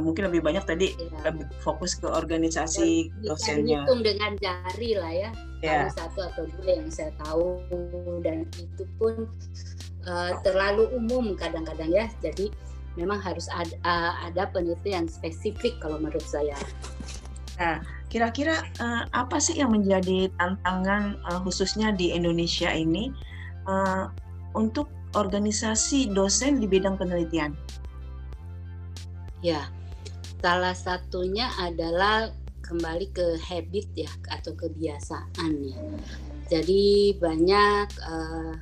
Mungkin 0.00 0.30
lebih 0.30 0.40
banyak 0.44 0.64
tadi 0.64 0.94
ya. 0.94 1.30
lebih 1.30 1.46
fokus 1.60 1.98
ke 1.98 2.06
organisasi 2.06 3.10
ya, 3.22 3.34
dosennya. 3.34 3.84
Hitung 3.84 4.02
dengan 4.02 4.32
jari 4.38 4.90
lah 4.96 5.12
ya. 5.12 5.30
ya. 5.62 5.90
Satu 5.90 6.24
atau 6.24 6.44
dua 6.58 6.78
yang 6.78 6.90
saya 6.90 7.10
tahu 7.22 7.58
dan 8.22 8.46
itu 8.58 8.84
pun 8.96 9.26
uh, 10.06 10.32
terlalu 10.42 10.88
umum 10.94 11.34
kadang-kadang 11.34 11.90
ya. 11.90 12.06
Jadi 12.22 12.50
memang 12.98 13.22
harus 13.22 13.46
ada, 13.54 13.74
uh, 13.86 14.12
ada 14.26 14.50
penelitian 14.50 15.06
spesifik 15.06 15.78
kalau 15.78 16.02
menurut 16.02 16.24
saya. 16.26 16.58
Nah, 17.58 17.82
kira-kira 18.06 18.62
uh, 18.78 19.04
apa 19.14 19.42
sih 19.42 19.58
yang 19.58 19.74
menjadi 19.74 20.30
tantangan 20.38 21.18
uh, 21.26 21.42
khususnya 21.42 21.90
di 21.90 22.14
Indonesia 22.14 22.70
ini 22.70 23.10
uh, 23.66 24.10
untuk 24.54 24.86
organisasi 25.18 26.10
dosen 26.14 26.62
di 26.62 26.66
bidang 26.66 26.98
penelitian? 26.98 27.54
Ya, 29.38 29.70
salah 30.38 30.74
satunya 30.74 31.50
adalah 31.58 32.30
kembali 32.62 33.06
ke 33.16 33.40
habit 33.40 33.86
ya 33.96 34.10
atau 34.28 34.52
kebiasaan 34.54 35.52
ya. 35.64 35.78
Jadi 36.48 37.16
banyak 37.16 37.88
uh, 38.04 38.52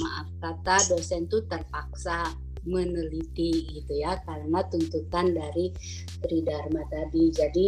maaf 0.00 0.28
kata 0.40 0.76
dosen 0.94 1.28
tuh 1.28 1.44
terpaksa 1.48 2.32
meneliti 2.64 3.72
gitu 3.72 4.04
ya 4.04 4.20
karena 4.24 4.60
tuntutan 4.68 5.32
dari 5.32 5.72
Tridharma 6.20 6.84
tadi. 6.92 7.24
Jadi 7.32 7.66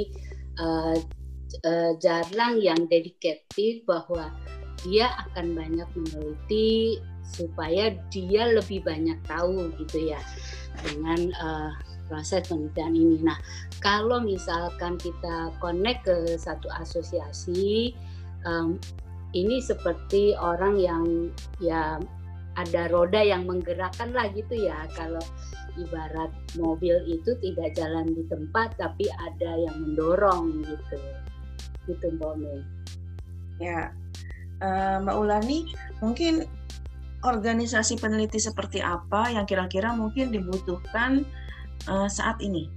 uh, 0.61 0.97
uh, 1.65 1.93
jarang 2.01 2.61
yang 2.61 2.89
dedikatif 2.89 3.85
bahwa 3.89 4.33
dia 4.83 5.09
akan 5.29 5.55
banyak 5.55 5.89
meneliti 5.95 6.99
supaya 7.23 7.95
dia 8.11 8.51
lebih 8.51 8.83
banyak 8.83 9.17
tahu 9.25 9.71
gitu 9.79 10.11
ya 10.11 10.21
dengan 10.83 11.31
uh, 11.39 11.73
proses 12.13 12.45
penelitian 12.45 12.93
ini. 12.93 13.17
Nah, 13.25 13.41
kalau 13.81 14.21
misalkan 14.21 15.01
kita 15.01 15.49
connect 15.65 16.05
ke 16.05 16.37
satu 16.37 16.69
asosiasi, 16.77 17.97
um, 18.45 18.77
ini 19.33 19.65
seperti 19.65 20.37
orang 20.37 20.77
yang 20.77 21.05
ya 21.57 21.97
ada 22.61 22.93
roda 22.93 23.25
yang 23.25 23.49
menggerakkan 23.49 24.13
lah 24.13 24.29
gitu 24.37 24.69
ya 24.69 24.85
kalau 24.93 25.25
ibarat 25.81 26.29
mobil 26.61 27.01
itu 27.09 27.33
tidak 27.41 27.73
jalan 27.73 28.13
di 28.13 28.29
tempat 28.29 28.77
tapi 28.77 29.09
ada 29.09 29.57
yang 29.57 29.77
mendorong 29.81 30.61
gitu 30.61 31.01
gitu 31.89 32.07
Mbak. 32.21 32.61
Ya 33.57 33.89
uh, 34.61 35.01
Mbak 35.01 35.17
Ulani 35.17 35.73
mungkin 36.05 36.45
organisasi 37.23 37.97
peneliti 38.03 38.37
seperti 38.37 38.83
apa 38.83 39.31
yang 39.33 39.47
kira-kira 39.47 39.95
mungkin 39.95 40.35
dibutuhkan 40.35 41.25
uh, 41.89 42.11
saat 42.11 42.39
ini? 42.43 42.69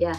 Ya 0.00 0.14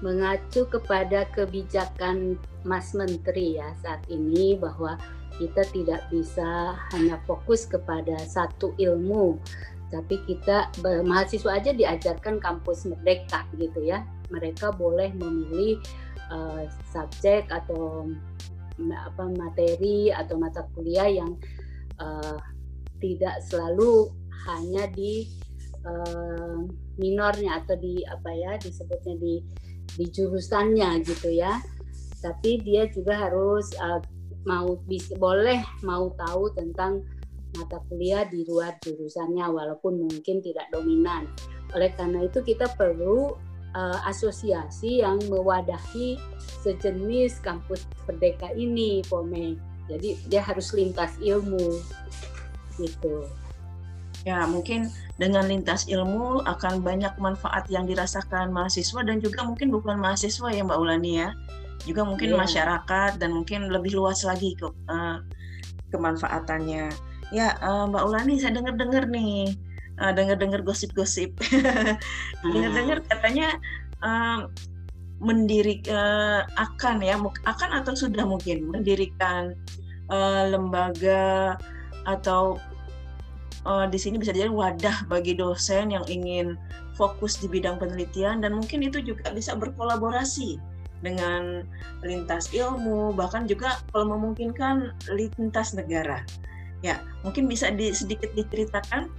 mengacu 0.00 0.64
kepada 0.68 1.28
kebijakan 1.32 2.40
Mas 2.64 2.96
Menteri 2.96 3.60
ya 3.60 3.72
saat 3.84 4.00
ini 4.08 4.56
bahwa 4.56 4.96
kita 5.36 5.64
tidak 5.72 6.04
bisa 6.12 6.76
hanya 6.92 7.16
fokus 7.24 7.64
kepada 7.64 8.16
satu 8.28 8.76
ilmu 8.76 9.40
tapi 9.90 10.22
kita 10.24 10.70
mahasiswa 11.04 11.56
aja 11.56 11.72
diajarkan 11.72 12.38
kampus 12.38 12.86
merdeka 12.88 13.44
gitu 13.56 13.84
ya 13.84 14.04
mereka 14.28 14.70
boleh 14.72 15.12
memilih 15.16 15.80
uh, 16.32 16.64
subjek 16.92 17.48
atau 17.50 18.08
apa 18.80 19.24
materi 19.36 20.08
atau 20.08 20.40
mata 20.40 20.64
kuliah 20.72 21.08
yang 21.24 21.36
uh, 22.00 22.38
tidak 23.02 23.42
selalu 23.44 24.08
hanya 24.48 24.88
di 24.88 25.28
uh, 25.86 26.60
minornya 27.00 27.64
atau 27.64 27.76
di 27.78 28.02
apa 28.04 28.30
ya 28.32 28.52
disebutnya 28.60 29.14
di 29.20 29.34
di 29.96 30.06
jurusannya 30.06 31.02
gitu 31.02 31.34
ya 31.34 31.58
tapi 32.20 32.60
dia 32.60 32.86
juga 32.92 33.16
harus 33.28 33.72
uh, 33.80 34.00
mau 34.44 34.76
bisa 34.88 35.16
boleh 35.16 35.60
mau 35.84 36.12
tahu 36.16 36.52
tentang 36.56 37.04
mata 37.58 37.82
kuliah 37.90 38.24
di 38.28 38.46
luar 38.46 38.78
jurusannya 38.78 39.42
walaupun 39.50 40.06
mungkin 40.06 40.38
tidak 40.38 40.70
dominan. 40.70 41.26
Oleh 41.74 41.90
karena 41.98 42.26
itu 42.26 42.40
kita 42.46 42.70
perlu 42.78 43.34
uh, 43.74 43.98
asosiasi 44.06 45.02
yang 45.02 45.18
mewadahi 45.26 46.18
sejenis 46.62 47.42
kampus 47.42 47.86
Merdeka 48.06 48.54
ini, 48.54 49.02
Pome. 49.06 49.58
Jadi 49.90 50.14
dia 50.30 50.42
harus 50.46 50.70
lintas 50.70 51.18
ilmu 51.18 51.82
gitu. 52.78 53.26
Ya, 54.28 54.44
mungkin 54.44 54.92
dengan 55.16 55.48
lintas 55.48 55.88
ilmu 55.88 56.44
akan 56.44 56.84
banyak 56.84 57.16
manfaat 57.16 57.64
yang 57.72 57.88
dirasakan 57.88 58.52
mahasiswa 58.52 59.00
dan 59.00 59.16
juga 59.20 59.44
mungkin 59.48 59.72
bukan 59.72 59.96
mahasiswa 59.96 60.52
ya 60.52 60.60
Mbak 60.60 60.78
Ulani 60.80 61.12
ya. 61.24 61.32
Juga 61.88 62.04
mungkin 62.04 62.36
yeah. 62.36 62.40
masyarakat 62.44 63.16
dan 63.16 63.32
mungkin 63.32 63.72
lebih 63.72 63.96
luas 63.96 64.20
lagi 64.28 64.52
ke 64.60 64.68
uh, 64.68 65.24
kemanfaatannya. 65.88 66.92
Ya, 67.32 67.56
uh, 67.64 67.88
Mbak 67.88 68.04
Ulani, 68.04 68.36
saya 68.36 68.60
dengar-dengar 68.60 69.08
nih, 69.08 69.56
uh, 70.04 70.12
dengar-dengar 70.12 70.60
gosip-gosip. 70.60 71.32
dengar-dengar 72.52 73.00
katanya 73.08 73.56
uh, 74.04 74.52
mendiri 75.24 75.80
uh, 75.88 76.44
akan 76.60 77.00
ya, 77.00 77.16
akan 77.48 77.70
atau 77.72 77.96
sudah 77.96 78.28
mungkin 78.28 78.68
mendirikan 78.68 79.56
uh, 80.12 80.44
lembaga 80.52 81.56
atau 82.04 82.60
uh, 83.64 83.86
di 83.88 83.98
sini 84.00 84.16
bisa 84.20 84.32
jadi 84.32 84.52
wadah 84.52 85.08
bagi 85.08 85.36
dosen 85.36 85.92
yang 85.92 86.04
ingin 86.08 86.56
fokus 86.94 87.40
di 87.40 87.48
bidang 87.48 87.80
penelitian 87.80 88.44
dan 88.44 88.56
mungkin 88.56 88.84
itu 88.84 89.00
juga 89.00 89.32
bisa 89.32 89.56
berkolaborasi 89.56 90.60
dengan 91.00 91.64
lintas 92.04 92.52
ilmu 92.52 93.16
bahkan 93.16 93.48
juga 93.48 93.80
kalau 93.92 94.16
memungkinkan 94.16 94.92
lintas 95.12 95.72
negara. 95.72 96.24
Ya, 96.80 97.00
mungkin 97.24 97.44
bisa 97.44 97.68
di, 97.72 97.92
sedikit 97.92 98.32
diceritakan? 98.32 99.12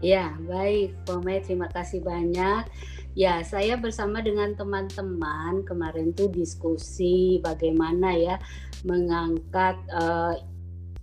Ya, 0.00 0.32
baik, 0.46 0.96
Pome, 1.04 1.44
terima 1.44 1.68
kasih 1.68 2.00
banyak. 2.00 2.64
Ya, 3.18 3.42
saya 3.42 3.74
bersama 3.74 4.22
dengan 4.22 4.54
teman-teman 4.54 5.66
kemarin 5.66 6.14
tuh 6.14 6.30
diskusi 6.30 7.42
bagaimana 7.42 8.14
ya 8.14 8.36
mengangkat 8.86 9.74
uh, 9.90 10.38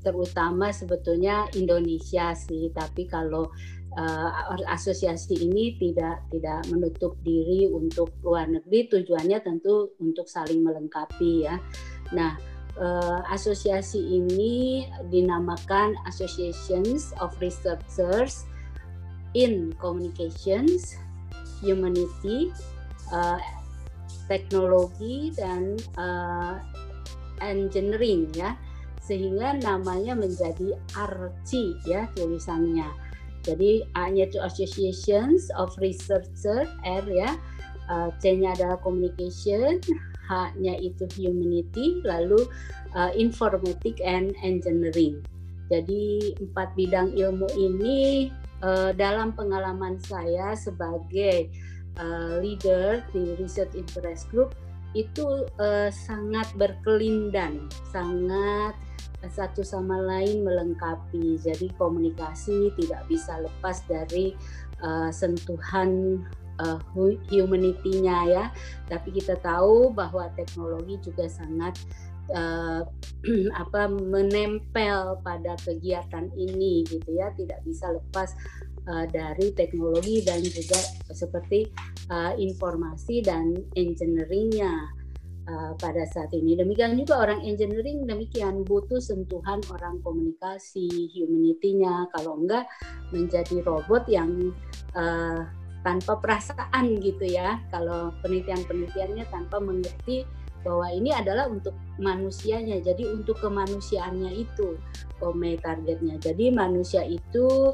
terutama 0.05 0.69
sebetulnya 0.69 1.49
Indonesia 1.57 2.37
sih, 2.37 2.69
tapi 2.69 3.09
kalau 3.09 3.49
uh, 3.97 4.29
asosiasi 4.69 5.49
ini 5.49 5.73
tidak 5.81 6.21
tidak 6.29 6.61
menutup 6.69 7.17
diri 7.25 7.65
untuk 7.65 8.13
luar 8.21 8.45
negeri, 8.45 8.85
tujuannya 8.85 9.41
tentu 9.41 9.97
untuk 9.97 10.29
saling 10.29 10.61
melengkapi 10.61 11.49
ya. 11.49 11.57
Nah, 12.13 12.37
uh, 12.77 13.25
asosiasi 13.33 13.99
ini 13.99 14.85
dinamakan 15.09 15.97
Associations 16.05 17.15
of 17.17 17.33
Researchers 17.41 18.45
in 19.33 19.73
Communications, 19.81 20.95
Humanity, 21.59 22.53
uh, 23.11 23.41
Teknologi 24.25 25.29
dan 25.35 25.77
uh, 25.97 26.57
Engineering 27.43 28.31
ya, 28.31 28.55
sehingga 29.05 29.53
namanya 29.61 30.17
menjadi 30.17 30.73
ARCI 30.97 31.77
ya 31.85 32.09
tulisannya. 32.17 32.89
Jadi 33.45 33.85
A-nya 33.93 34.25
itu 34.25 34.41
Associations 34.41 35.53
of 35.53 35.69
Researchers 35.77 36.65
R 36.81 37.05
ya, 37.05 37.37
uh, 37.93 38.09
C-nya 38.17 38.57
adalah 38.57 38.81
Communication, 38.81 39.77
H-nya 40.25 40.81
itu 40.81 41.05
humanity, 41.13 42.01
lalu 42.01 42.49
uh, 42.97 43.13
informatic 43.13 44.01
and 44.01 44.33
engineering. 44.41 45.21
Jadi 45.69 46.33
empat 46.41 46.73
bidang 46.73 47.13
ilmu 47.13 47.45
ini 47.53 48.29
uh, 48.65 48.89
dalam 48.97 49.37
pengalaman 49.37 50.01
saya 50.01 50.57
sebagai 50.57 51.53
uh, 52.01 52.41
leader 52.41 53.05
di 53.13 53.37
Research 53.37 53.77
Interest 53.77 54.25
Group 54.33 54.57
itu 54.95 55.43
uh, 55.59 55.91
sangat 55.91 56.47
berkelindan, 56.55 57.67
sangat 57.91 58.73
satu 59.27 59.61
sama 59.65 59.99
lain 59.99 60.47
melengkapi. 60.47 61.35
Jadi 61.41 61.69
komunikasi 61.75 62.71
tidak 62.79 63.03
bisa 63.11 63.43
lepas 63.43 63.83
dari 63.85 64.31
uh, 64.79 65.11
sentuhan 65.11 66.21
uh, 66.63 66.79
humanity-nya 67.27 68.17
ya. 68.31 68.45
Tapi 68.87 69.11
kita 69.15 69.35
tahu 69.43 69.91
bahwa 69.91 70.31
teknologi 70.39 70.97
juga 71.03 71.27
sangat 71.27 71.75
uh, 72.33 72.81
apa 73.61 73.89
menempel 73.89 75.19
pada 75.21 75.53
kegiatan 75.61 76.29
ini 76.33 76.85
gitu 76.87 77.09
ya, 77.13 77.29
tidak 77.37 77.61
bisa 77.65 77.91
lepas 77.93 78.33
uh, 78.89 79.05
dari 79.09 79.53
teknologi 79.53 80.21
dan 80.25 80.41
juga 80.41 80.79
seperti 81.13 81.69
uh, 82.09 82.33
informasi 82.37 83.21
dan 83.21 83.53
engineeringnya 83.73 84.73
uh, 85.49 85.73
pada 85.77 86.05
saat 86.09 86.33
ini. 86.33 86.57
Demikian 86.57 86.97
juga 86.97 87.21
orang 87.21 87.41
engineering 87.45 88.05
demikian 88.05 88.65
butuh 88.65 89.01
sentuhan 89.01 89.61
orang 89.73 90.01
komunikasi, 90.01 91.09
humanity-nya. 91.13 92.09
Kalau 92.13 92.41
enggak 92.41 92.65
menjadi 93.13 93.61
robot 93.65 94.05
yang 94.09 94.53
uh, 94.97 95.45
tanpa 95.85 96.17
perasaan 96.17 96.97
gitu 97.01 97.25
ya. 97.29 97.61
Kalau 97.69 98.13
penelitian-penelitiannya 98.25 99.25
tanpa 99.29 99.61
mengerti 99.61 100.25
bahwa 100.65 100.89
ini 100.89 101.13
adalah 101.13 101.45
untuk 101.45 101.77
manusianya. 102.01 102.81
Jadi 102.81 103.05
untuk 103.05 103.37
kemanusiaannya 103.39 104.33
itu 104.33 104.81
pome 105.21 105.61
targetnya. 105.61 106.17
Jadi 106.17 106.49
manusia 106.49 107.05
itu 107.05 107.71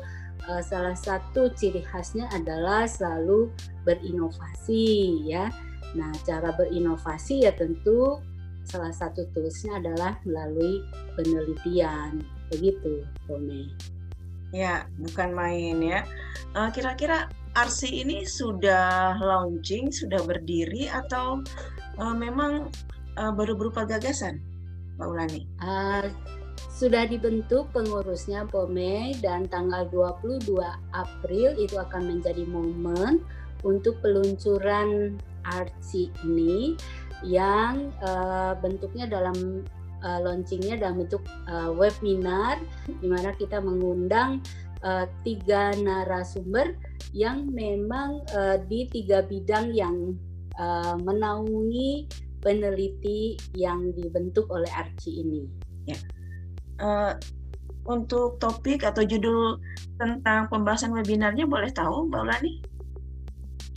uh, 0.51 0.61
salah 0.61 0.93
satu 0.93 1.47
ciri 1.55 1.81
khasnya 1.87 2.27
adalah 2.35 2.83
selalu 2.83 3.47
berinovasi 3.87 5.23
ya. 5.23 5.47
Nah, 5.95 6.11
cara 6.27 6.51
berinovasi 6.55 7.47
ya 7.47 7.55
tentu 7.55 8.19
salah 8.67 8.93
satu 8.93 9.25
toolsnya 9.33 9.79
adalah 9.79 10.19
melalui 10.27 10.83
penelitian. 11.15 12.21
Begitu, 12.51 13.07
Pome. 13.25 13.71
Ya, 14.51 14.83
bukan 14.99 15.31
main 15.31 15.79
ya. 15.79 16.03
Uh, 16.51 16.67
kira-kira 16.75 17.31
RC 17.55 17.87
ini 17.87 18.23
sudah 18.23 19.15
launching, 19.19 19.91
sudah 19.91 20.23
berdiri 20.23 20.87
atau 20.87 21.43
uh, 22.01 22.15
memang 22.17 22.73
uh, 23.21 23.31
baru 23.31 23.53
berupa 23.53 23.85
gagasan, 23.85 24.41
Mbak 24.97 25.07
Ulani? 25.07 25.41
Uh, 25.61 26.09
sudah 26.73 27.05
dibentuk 27.05 27.69
pengurusnya 27.77 28.49
POME 28.49 29.13
dan 29.21 29.45
tanggal 29.45 29.85
22 29.93 30.49
April 30.97 31.49
itu 31.61 31.77
akan 31.77 32.17
menjadi 32.17 32.41
momen 32.49 33.21
untuk 33.61 34.01
peluncuran 34.01 35.21
RC 35.45 36.09
ini 36.25 36.73
yang 37.21 37.93
uh, 38.01 38.57
bentuknya 38.57 39.05
dalam 39.05 39.61
uh, 40.01 40.19
launchingnya 40.25 40.81
dalam 40.81 41.05
bentuk 41.05 41.21
uh, 41.45 41.69
webinar 41.69 42.57
di 42.89 43.05
mana 43.05 43.29
kita 43.37 43.61
mengundang 43.61 44.41
uh, 44.81 45.05
tiga 45.21 45.73
narasumber 45.77 46.73
yang 47.13 47.45
memang 47.53 48.25
uh, 48.33 48.57
di 48.65 48.89
tiga 48.89 49.21
bidang 49.21 49.69
yang 49.73 50.17
uh, 50.59 50.95
menaungi 50.99 52.09
peneliti 52.41 53.37
yang 53.53 53.93
dibentuk 53.93 54.49
oleh 54.49 54.69
Arci 54.73 55.21
ini. 55.21 55.43
Ya. 55.85 55.97
Uh, 56.81 57.13
untuk 57.85 58.37
topik 58.37 58.85
atau 58.85 59.01
judul 59.01 59.57
tentang 59.97 60.49
pembahasan 60.49 60.93
webinarnya 60.93 61.45
boleh 61.45 61.69
tahu 61.73 62.09
Mbak 62.09 62.21
Ulani? 62.25 62.53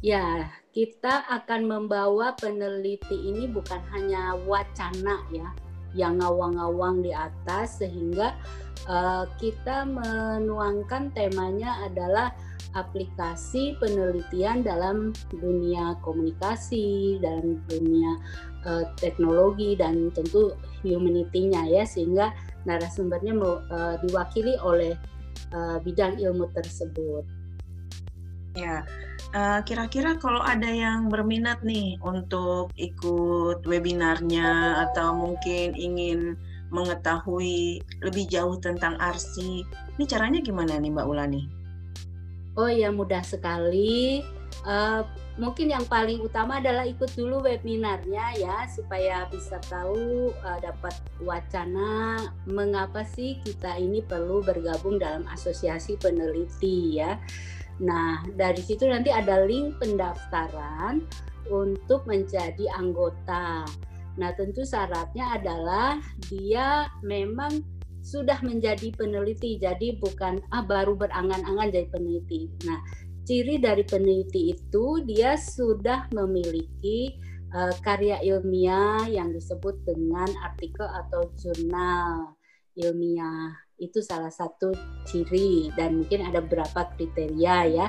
Ya, 0.04 0.52
kita 0.76 1.24
akan 1.32 1.64
membawa 1.64 2.36
peneliti 2.36 3.16
ini 3.16 3.48
bukan 3.48 3.80
hanya 3.96 4.36
wacana 4.44 5.24
ya, 5.32 5.48
yang 5.96 6.20
ngawang-ngawang 6.20 7.00
di 7.00 7.16
atas 7.16 7.80
sehingga 7.80 8.36
uh, 8.84 9.24
kita 9.40 9.88
menuangkan 9.88 11.08
temanya 11.16 11.88
adalah 11.88 12.36
aplikasi 12.72 13.76
penelitian 13.76 14.64
dalam 14.64 15.12
dunia 15.28 15.94
komunikasi 16.00 17.20
dan 17.20 17.60
dunia 17.68 18.16
uh, 18.64 18.84
teknologi 18.96 19.76
dan 19.76 20.08
tentu 20.16 20.56
humanity-nya 20.80 21.68
ya 21.68 21.84
sehingga 21.84 22.32
narasumbernya 22.64 23.36
uh, 23.36 23.96
diwakili 24.00 24.56
oleh 24.64 24.96
uh, 25.52 25.76
bidang 25.84 26.16
ilmu 26.16 26.48
tersebut. 26.56 27.24
Ya, 28.54 28.86
kira-kira 29.66 30.14
uh, 30.14 30.18
kalau 30.22 30.38
ada 30.38 30.70
yang 30.70 31.10
berminat 31.10 31.66
nih 31.66 31.98
untuk 32.06 32.70
ikut 32.78 33.66
webinarnya 33.66 34.78
atau 34.88 35.10
mungkin 35.10 35.74
ingin 35.74 36.38
mengetahui 36.70 37.82
lebih 38.02 38.30
jauh 38.30 38.58
tentang 38.58 38.94
arsi, 39.02 39.66
ini 39.98 40.04
caranya 40.06 40.38
gimana 40.42 40.78
nih 40.78 40.90
Mbak 40.90 41.06
Ulani? 41.06 41.63
Oh 42.54 42.70
ya 42.70 42.94
mudah 42.94 43.22
sekali. 43.26 44.22
Uh, 44.62 45.02
mungkin 45.34 45.74
yang 45.74 45.82
paling 45.90 46.22
utama 46.22 46.62
adalah 46.62 46.86
ikut 46.86 47.10
dulu 47.18 47.42
webinarnya 47.42 48.38
ya 48.38 48.64
supaya 48.70 49.26
bisa 49.26 49.58
tahu 49.66 50.30
uh, 50.30 50.58
dapat 50.62 50.94
wacana 51.20 52.22
mengapa 52.46 53.02
sih 53.02 53.42
kita 53.42 53.74
ini 53.76 54.00
perlu 54.06 54.40
bergabung 54.46 55.02
dalam 55.02 55.26
asosiasi 55.26 55.98
peneliti 55.98 57.02
ya. 57.02 57.18
Nah, 57.82 58.22
dari 58.38 58.62
situ 58.62 58.86
nanti 58.86 59.10
ada 59.10 59.42
link 59.42 59.82
pendaftaran 59.82 61.02
untuk 61.50 62.06
menjadi 62.06 62.70
anggota. 62.78 63.66
Nah, 64.14 64.30
tentu 64.38 64.62
syaratnya 64.62 65.42
adalah 65.42 65.98
dia 66.30 66.86
memang 67.02 67.66
sudah 68.04 68.36
menjadi 68.44 68.92
peneliti, 68.92 69.56
jadi 69.56 69.96
bukan 69.96 70.44
ah 70.52 70.60
baru 70.60 70.92
berangan-angan 70.92 71.72
jadi 71.72 71.88
peneliti. 71.88 72.52
Nah, 72.68 72.76
ciri 73.24 73.56
dari 73.56 73.80
peneliti 73.80 74.52
itu 74.52 75.00
dia 75.08 75.40
sudah 75.40 76.12
memiliki 76.12 77.16
uh, 77.56 77.72
karya 77.80 78.20
ilmiah 78.20 79.08
yang 79.08 79.32
disebut 79.32 79.80
dengan 79.88 80.28
artikel 80.44 80.84
atau 80.84 81.32
jurnal 81.40 82.36
ilmiah 82.76 83.56
itu 83.80 84.04
salah 84.04 84.30
satu 84.30 84.70
ciri 85.08 85.72
dan 85.74 86.04
mungkin 86.04 86.28
ada 86.28 86.44
beberapa 86.44 86.86
kriteria 86.94 87.56
ya 87.72 87.86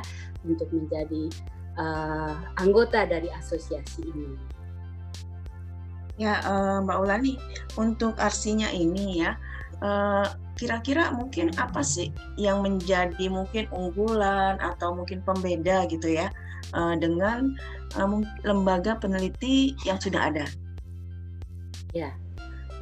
untuk 0.48 0.72
menjadi 0.74 1.30
uh, 1.78 2.34
anggota 2.58 3.04
dari 3.06 3.30
asosiasi 3.30 4.02
ini. 4.08 4.56
Ya, 6.16 6.40
uh, 6.48 6.80
Mbak 6.80 6.98
Ulani, 7.04 7.36
untuk 7.76 8.16
arsinya 8.16 8.72
ini 8.72 9.20
ya, 9.20 9.36
kira-kira 10.56 11.12
mungkin 11.12 11.52
apa 11.60 11.84
sih 11.84 12.16
yang 12.40 12.64
menjadi 12.64 13.28
mungkin 13.28 13.68
unggulan 13.76 14.56
atau 14.64 14.96
mungkin 14.96 15.20
pembeda 15.22 15.84
gitu 15.92 16.16
ya 16.16 16.32
uh, 16.72 16.96
dengan 16.96 17.54
uh, 18.00 18.24
lembaga 18.48 18.96
peneliti 18.98 19.76
yang 19.84 20.00
sudah 20.00 20.32
ada? 20.32 20.46
Ya, 21.92 22.12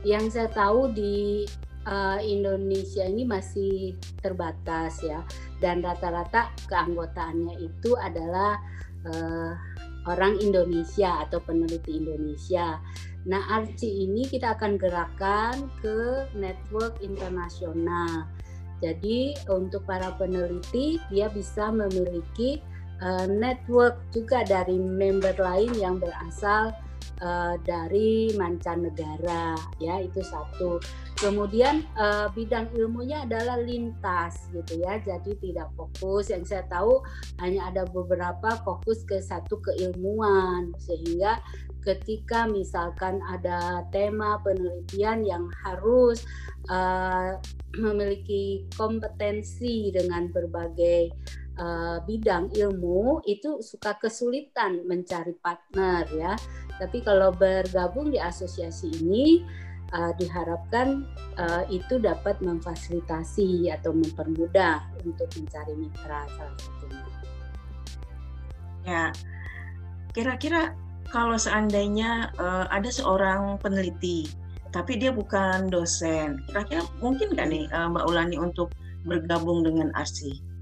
yang 0.06 0.30
saya 0.30 0.50
tahu 0.50 0.90
di 0.94 1.46
uh, 1.86 2.20
Indonesia 2.22 3.06
ini 3.06 3.26
masih 3.26 3.98
terbatas 4.22 5.02
ya 5.06 5.22
dan 5.62 5.86
rata-rata 5.86 6.50
keanggotaannya 6.70 7.62
itu 7.62 7.94
adalah 8.00 8.58
uh, 9.06 9.54
orang 10.08 10.40
Indonesia 10.44 11.24
atau 11.24 11.40
peneliti 11.44 12.00
Indonesia. 12.00 12.80
Nah, 13.24 13.40
ARCI 13.60 14.08
ini 14.08 14.28
kita 14.28 14.60
akan 14.60 14.76
gerakan 14.76 15.72
ke 15.80 16.28
network 16.36 17.00
internasional. 17.00 18.28
Jadi 18.84 19.32
untuk 19.48 19.88
para 19.88 20.12
peneliti 20.20 21.00
dia 21.08 21.32
bisa 21.32 21.72
memiliki 21.72 22.60
uh, 23.00 23.24
network 23.32 23.96
juga 24.12 24.44
dari 24.44 24.76
member 24.76 25.40
lain 25.40 25.72
yang 25.80 26.04
berasal 26.04 26.76
uh, 27.22 27.60
dari 27.62 28.34
mancanegara 28.34 29.54
ya 29.78 30.02
itu 30.02 30.24
satu 30.24 30.80
Kemudian 31.24 31.88
uh, 31.96 32.28
bidang 32.36 32.68
ilmunya 32.76 33.24
adalah 33.24 33.56
lintas 33.62 34.50
gitu 34.52 34.82
ya, 34.84 35.00
jadi 35.00 35.32
tidak 35.40 35.72
fokus. 35.78 36.28
Yang 36.28 36.52
saya 36.52 36.68
tahu 36.68 37.00
hanya 37.40 37.72
ada 37.72 37.88
beberapa 37.88 38.60
fokus 38.66 39.08
ke 39.08 39.24
satu 39.24 39.56
keilmuan 39.64 40.76
sehingga 40.82 41.40
ketika 41.86 42.44
misalkan 42.50 43.24
ada 43.30 43.88
tema 43.96 44.36
penelitian 44.44 45.24
yang 45.24 45.46
harus 45.64 46.28
uh, 46.68 47.40
memiliki 47.78 48.68
kompetensi 48.76 49.96
dengan 49.96 50.28
berbagai 50.28 51.08
uh, 51.58 51.98
bidang 52.06 52.50
ilmu 52.54 53.22
itu 53.26 53.62
suka 53.62 53.98
kesulitan 54.02 54.86
mencari 54.90 55.34
partner 55.38 56.06
ya. 56.14 56.34
Tapi 56.82 57.06
kalau 57.06 57.30
bergabung 57.34 58.10
di 58.10 58.18
asosiasi 58.18 58.90
ini 59.04 59.46
uh, 59.94 60.12
diharapkan 60.18 61.06
uh, 61.38 61.64
itu 61.70 62.02
dapat 62.02 62.42
memfasilitasi 62.42 63.70
atau 63.70 63.94
mempermudah 63.94 64.82
untuk 65.06 65.30
mencari 65.38 65.74
mitra 65.78 66.26
salah 66.34 66.58
satunya. 66.58 67.06
Ya, 68.84 69.06
kira-kira 70.12 70.76
kalau 71.08 71.38
seandainya 71.38 72.34
uh, 72.42 72.66
ada 72.74 72.90
seorang 72.90 73.62
peneliti, 73.62 74.28
tapi 74.74 74.98
dia 74.98 75.14
bukan 75.14 75.70
dosen, 75.70 76.42
kira-kira 76.50 76.84
mungkin 77.00 77.32
nggak 77.38 77.48
nih 77.48 77.66
Mbak 77.70 78.06
Ulani 78.10 78.36
untuk 78.42 78.74
bergabung 79.06 79.62
dengan 79.64 79.94
ARSI? 79.94 80.53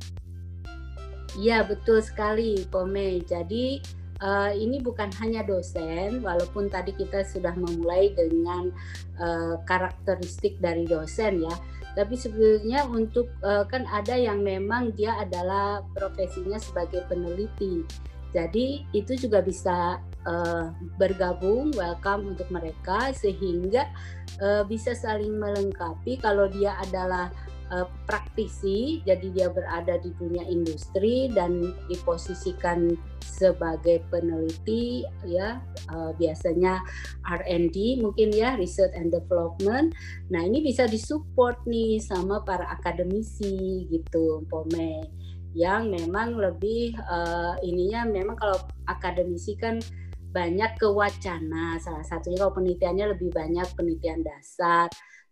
Iya 1.40 1.64
betul 1.64 2.04
sekali, 2.04 2.68
Pome. 2.68 3.24
Jadi 3.24 3.80
uh, 4.20 4.52
ini 4.52 4.84
bukan 4.84 5.08
hanya 5.24 5.48
dosen, 5.48 6.20
walaupun 6.20 6.68
tadi 6.68 6.92
kita 6.92 7.24
sudah 7.24 7.56
memulai 7.56 8.12
dengan 8.12 8.68
uh, 9.16 9.56
karakteristik 9.64 10.60
dari 10.60 10.84
dosen 10.84 11.40
ya, 11.40 11.56
tapi 11.96 12.20
sebenarnya 12.20 12.84
untuk 12.88 13.32
uh, 13.48 13.64
kan 13.64 13.88
ada 13.88 14.16
yang 14.16 14.44
memang 14.44 14.92
dia 14.92 15.16
adalah 15.24 15.84
profesinya 15.96 16.60
sebagai 16.60 17.08
peneliti. 17.08 17.88
Jadi 18.32 18.88
itu 18.96 19.16
juga 19.20 19.44
bisa 19.44 20.00
uh, 20.24 20.72
bergabung, 20.96 21.76
welcome 21.76 22.32
untuk 22.32 22.48
mereka 22.48 23.12
sehingga 23.12 23.92
uh, 24.40 24.64
bisa 24.64 24.96
saling 24.96 25.36
melengkapi. 25.36 26.16
Kalau 26.16 26.48
dia 26.48 26.80
adalah 26.80 27.28
uh, 27.72 27.88
praktisi, 28.06 29.02
jadi 29.08 29.28
dia 29.32 29.48
berada 29.50 29.98
di 30.04 30.12
dunia 30.20 30.44
industri 30.46 31.32
dan 31.32 31.74
diposisikan 31.88 32.94
sebagai 33.24 34.06
peneliti 34.14 35.08
ya 35.26 35.58
uh, 35.90 36.12
biasanya 36.20 36.84
R&D 37.26 38.04
mungkin 38.04 38.30
ya 38.36 38.60
research 38.60 38.94
and 38.94 39.10
development. 39.10 39.96
Nah 40.30 40.46
ini 40.46 40.62
bisa 40.62 40.86
disupport 40.86 41.58
nih 41.66 41.98
sama 41.98 42.44
para 42.46 42.68
akademisi 42.70 43.88
gitu, 43.90 44.46
Pome 44.52 45.08
yang 45.52 45.92
memang 45.92 46.40
lebih 46.40 46.96
uh, 46.96 47.60
ininya 47.60 48.08
memang 48.08 48.40
kalau 48.40 48.56
akademisi 48.88 49.60
kan 49.60 49.84
banyak 50.32 50.80
kewacana 50.80 51.76
salah 51.84 52.08
satunya 52.08 52.40
kalau 52.40 52.56
penelitiannya 52.56 53.12
lebih 53.12 53.36
banyak 53.36 53.68
penelitian 53.76 54.24
dasar 54.24 54.88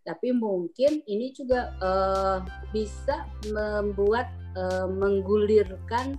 tapi 0.08 0.32
mungkin 0.32 1.04
ini 1.06 1.32
juga 1.36 1.74
uh, 1.84 2.40
bisa 2.72 3.28
membuat 3.52 4.32
uh, 4.56 4.88
menggulirkan 4.88 6.18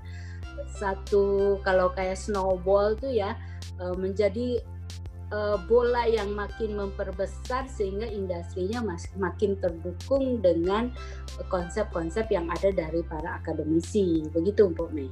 satu 0.76 1.56
kalau 1.64 1.88
kayak 1.96 2.18
snowball 2.18 2.92
tuh 2.96 3.10
ya 3.10 3.36
uh, 3.80 3.96
menjadi 3.96 4.60
uh, 5.32 5.56
bola 5.66 6.04
yang 6.06 6.34
makin 6.36 6.76
memperbesar 6.76 7.66
sehingga 7.70 8.06
industrinya 8.06 8.84
mas 8.84 9.08
makin 9.16 9.56
terdukung 9.58 10.44
dengan 10.44 10.92
konsep-konsep 11.48 12.28
yang 12.28 12.46
ada 12.52 12.70
dari 12.74 13.00
para 13.06 13.40
akademisi 13.40 14.26
begitu 14.30 14.68
Mbak 14.70 14.90
Mei. 14.92 15.10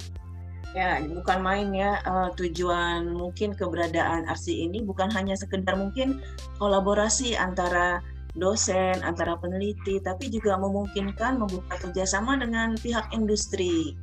Ya, 0.77 1.01
bukan 1.01 1.41
main 1.41 1.73
ya. 1.73 1.97
Uh, 2.05 2.29
tujuan 2.37 3.09
mungkin 3.09 3.57
keberadaan 3.57 4.29
RC 4.29 4.69
ini 4.69 4.85
bukan 4.85 5.09
hanya 5.17 5.33
sekedar 5.33 5.73
mungkin 5.73 6.21
kolaborasi 6.61 7.33
antara 7.33 8.05
dosen, 8.37 9.01
antara 9.01 9.37
peneliti, 9.39 9.97
tapi 10.01 10.29
juga 10.29 10.57
memungkinkan 10.59 11.41
membuka 11.41 11.79
kerjasama 11.81 12.37
dengan 12.37 12.77
pihak 12.77 13.09
industri. 13.15 13.97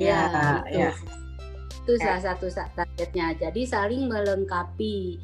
Ya, 0.00 0.28
ya. 0.28 0.48
itu, 0.68 0.80
ya. 0.80 0.92
itu 1.84 1.92
ya. 1.96 2.02
salah 2.04 2.22
satu 2.32 2.46
targetnya. 2.76 3.36
Jadi 3.36 3.62
saling 3.68 4.08
melengkapi 4.08 5.20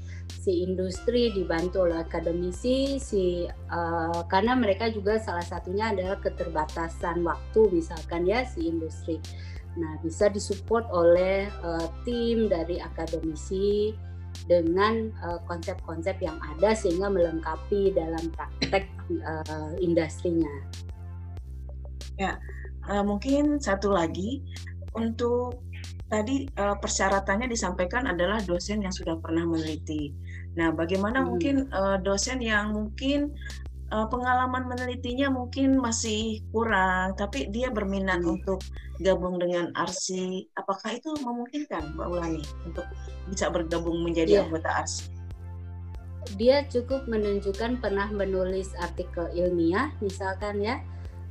si 0.46 0.62
industri 0.62 1.34
dibantu 1.34 1.90
oleh 1.90 2.06
akademisi, 2.06 3.02
si 3.02 3.50
uh, 3.50 4.22
karena 4.30 4.54
mereka 4.54 4.86
juga 4.94 5.18
salah 5.18 5.42
satunya 5.42 5.90
adalah 5.90 6.22
keterbatasan 6.22 7.26
waktu 7.26 7.60
misalkan 7.74 8.22
ya 8.28 8.46
si 8.46 8.70
industri. 8.70 9.18
Nah 9.74 9.98
bisa 10.06 10.30
disupport 10.30 10.86
oleh 10.94 11.50
uh, 11.66 11.90
tim 12.06 12.46
dari 12.46 12.78
akademisi 12.78 13.90
dengan 14.44 15.08
uh, 15.24 15.40
konsep-konsep 15.48 16.20
yang 16.20 16.36
ada 16.54 16.76
sehingga 16.76 17.08
melengkapi 17.08 17.96
dalam 17.96 18.28
praktek 18.36 18.84
uh, 19.24 19.72
industrinya. 19.80 20.52
Ya, 22.20 22.36
uh, 22.88 23.04
mungkin 23.04 23.56
satu 23.56 23.92
lagi 23.92 24.44
untuk 24.96 25.60
tadi 26.06 26.46
uh, 26.56 26.78
persyaratannya 26.78 27.50
disampaikan 27.50 28.06
adalah 28.06 28.38
dosen 28.44 28.84
yang 28.84 28.94
sudah 28.94 29.18
pernah 29.18 29.44
meneliti. 29.44 30.14
Nah, 30.56 30.72
bagaimana 30.72 31.20
hmm. 31.20 31.26
mungkin 31.28 31.56
uh, 31.74 32.00
dosen 32.00 32.40
yang 32.40 32.72
mungkin 32.72 33.34
uh, 33.92 34.06
pengalaman 34.08 34.64
menelitinya 34.70 35.28
mungkin 35.28 35.76
masih 35.76 36.40
kurang, 36.54 37.12
tapi 37.18 37.50
dia 37.52 37.68
berminat 37.68 38.22
hmm. 38.24 38.34
untuk 38.38 38.64
gabung 39.00 39.36
dengan 39.40 39.72
ARSI. 39.76 40.48
Apakah 40.56 40.96
itu 40.96 41.12
memungkinkan, 41.20 41.96
Mbak 41.96 42.06
Ulani, 42.08 42.42
untuk 42.64 42.86
bisa 43.28 43.50
bergabung 43.52 44.00
menjadi 44.02 44.40
yeah. 44.40 44.44
anggota 44.48 44.70
ARSI? 44.84 45.04
Dia 46.34 46.66
cukup 46.66 47.06
menunjukkan 47.06 47.78
pernah 47.78 48.10
menulis 48.10 48.74
artikel 48.82 49.30
ilmiah, 49.30 49.94
misalkan 50.02 50.58
ya, 50.58 50.82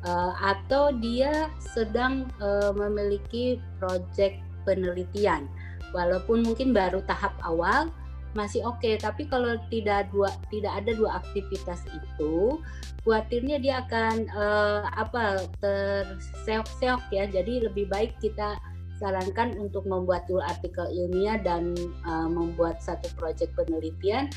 uh, 0.07 0.31
atau 0.39 0.95
dia 0.95 1.51
sedang 1.59 2.31
uh, 2.39 2.71
memiliki 2.71 3.59
proyek 3.81 4.39
penelitian, 4.63 5.51
walaupun 5.91 6.47
mungkin 6.47 6.71
baru 6.71 7.03
tahap 7.03 7.35
awal 7.43 7.91
masih 8.35 8.61
oke. 8.67 8.83
Okay. 8.83 8.99
tapi 8.99 9.25
kalau 9.25 9.55
tidak 9.71 10.11
dua 10.11 10.29
tidak 10.51 10.83
ada 10.83 10.91
dua 10.91 11.23
aktivitas 11.23 11.81
itu 11.89 12.59
khawatirnya 13.07 13.57
dia 13.63 13.81
akan 13.87 14.27
uh, 14.35 14.83
apa 14.93 15.47
terseok-seok 15.63 17.01
ya. 17.15 17.25
Jadi 17.25 17.65
lebih 17.65 17.87
baik 17.87 18.19
kita 18.19 18.59
sarankan 18.99 19.59
untuk 19.59 19.83
membuat 19.87 20.23
dulu 20.27 20.39
artikel 20.39 20.87
ilmiah 20.87 21.39
dan 21.39 21.75
uh, 22.07 22.27
membuat 22.27 22.79
satu 22.83 23.07
proyek 23.15 23.51
penelitian. 23.55 24.27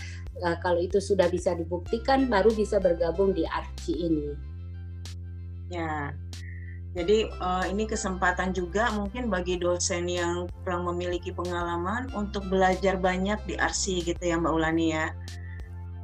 Uh, 0.42 0.54
kalau 0.62 0.78
itu 0.78 1.02
sudah 1.02 1.26
bisa 1.26 1.54
dibuktikan 1.58 2.30
baru 2.30 2.54
bisa 2.54 2.78
bergabung 2.78 3.34
di 3.34 3.42
ARCI 3.46 3.94
ini. 3.98 4.28
Ya 5.68 6.14
jadi 6.96 7.28
uh, 7.36 7.68
ini 7.68 7.84
kesempatan 7.84 8.56
juga 8.56 8.88
mungkin 8.96 9.28
bagi 9.28 9.60
dosen 9.60 10.08
yang 10.08 10.48
kurang 10.64 10.88
memiliki 10.88 11.28
pengalaman 11.28 12.08
untuk 12.16 12.48
belajar 12.48 12.96
banyak 12.96 13.36
di 13.44 13.54
RC 13.60 14.08
gitu 14.08 14.22
ya 14.24 14.40
Mbak 14.40 14.52
Ulani 14.56 14.86
ya. 14.96 15.06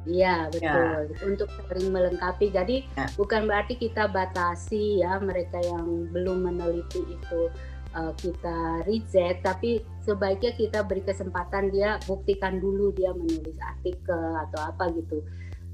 Iya 0.05 0.53
betul 0.53 1.09
ya. 1.09 1.25
untuk 1.25 1.49
saling 1.65 1.89
melengkapi. 1.89 2.53
Jadi 2.53 2.85
ya. 2.93 3.09
bukan 3.17 3.49
berarti 3.49 3.81
kita 3.81 4.05
batasi 4.13 5.01
ya 5.01 5.17
mereka 5.17 5.57
yang 5.65 6.05
belum 6.13 6.45
meneliti 6.45 7.01
itu 7.01 7.49
uh, 7.97 8.13
kita 8.21 8.85
reject, 8.85 9.41
tapi 9.41 9.81
sebaiknya 10.05 10.53
kita 10.53 10.85
beri 10.85 11.01
kesempatan 11.01 11.73
dia 11.73 11.97
buktikan 12.05 12.61
dulu 12.61 12.93
dia 12.93 13.09
menulis 13.17 13.57
artikel 13.57 14.37
atau 14.45 14.61
apa 14.69 14.93
gitu 14.93 15.25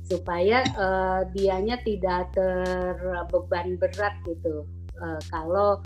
supaya 0.01 0.63
uh, 0.75 1.21
dianya 1.35 1.79
tidak 1.83 2.31
terbeban 2.31 3.75
berat 3.75 4.15
gitu. 4.23 4.63
Uh, 5.01 5.17
kalau 5.33 5.81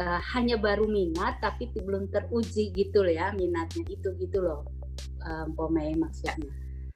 uh, 0.00 0.20
hanya 0.32 0.56
baru 0.56 0.88
minat 0.88 1.36
tapi 1.44 1.68
belum 1.76 2.08
teruji 2.08 2.72
gitu 2.72 3.04
ya 3.04 3.36
minatnya 3.36 3.84
itu 3.92 4.16
gitu 4.16 4.40
loh, 4.40 4.64
um, 5.28 5.52
Pomei 5.52 5.92
maksudnya. 5.92 6.48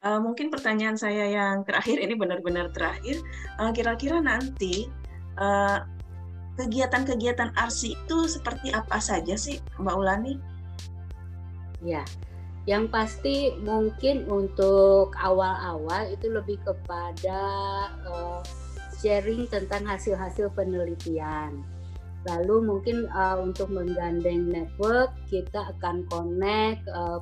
Uh, 0.05 0.21
mungkin 0.21 0.53
pertanyaan 0.53 1.01
saya 1.01 1.33
yang 1.33 1.65
terakhir 1.65 1.97
ini 1.97 2.13
benar-benar 2.13 2.69
terakhir. 2.77 3.25
Uh, 3.57 3.73
kira-kira 3.73 4.21
nanti 4.21 4.89
uh, 5.41 5.81
kegiatan-kegiatan 6.61 7.57
arsi 7.57 7.97
itu 7.97 8.19
seperti 8.29 8.69
apa 8.71 9.01
saja 9.01 9.33
sih, 9.33 9.65
Mbak 9.81 9.97
Ulani? 9.97 10.35
Ya, 11.81 12.05
yang 12.65 12.89
pasti 12.89 13.57
mungkin 13.61 14.25
untuk 14.29 15.13
awal-awal 15.21 16.13
itu 16.13 16.33
lebih 16.33 16.61
kepada 16.65 17.41
uh, 18.09 18.41
sharing 19.05 19.45
tentang 19.53 19.85
hasil-hasil 19.85 20.49
penelitian 20.57 21.61
Lalu 22.25 22.65
mungkin 22.65 23.05
uh, 23.13 23.37
untuk 23.37 23.69
menggandeng 23.69 24.49
network 24.49 25.13
kita 25.29 25.77
akan 25.77 26.09
connect 26.09 26.81
uh, 26.89 27.21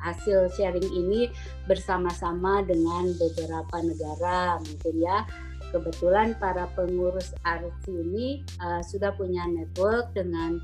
hasil 0.00 0.48
sharing 0.56 0.88
ini 0.96 1.28
bersama-sama 1.68 2.64
dengan 2.64 3.12
beberapa 3.20 3.76
negara 3.84 4.56
mungkin 4.64 4.94
ya. 4.96 5.28
Kebetulan 5.70 6.34
para 6.40 6.66
pengurus 6.72 7.36
RC 7.44 7.84
ini 7.92 8.42
uh, 8.64 8.80
sudah 8.80 9.12
punya 9.14 9.44
network 9.44 10.10
dengan 10.16 10.56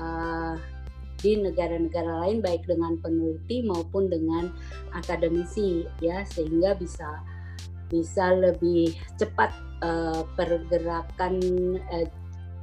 uh, 0.00 0.56
di 1.20 1.36
negara-negara 1.36 2.26
lain 2.26 2.40
baik 2.40 2.64
dengan 2.64 2.96
peneliti 2.98 3.66
maupun 3.66 4.08
dengan 4.08 4.50
akademisi 4.96 5.84
ya 5.98 6.22
sehingga 6.26 6.78
bisa 6.78 7.22
bisa 7.88 8.36
lebih 8.36 8.94
cepat 9.16 9.52
uh, 9.82 10.22
pergerakan 10.36 11.40
uh, 11.90 12.06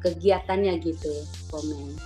kegiatannya 0.01 0.77
gitu 0.81 1.13
komen. 1.49 1.97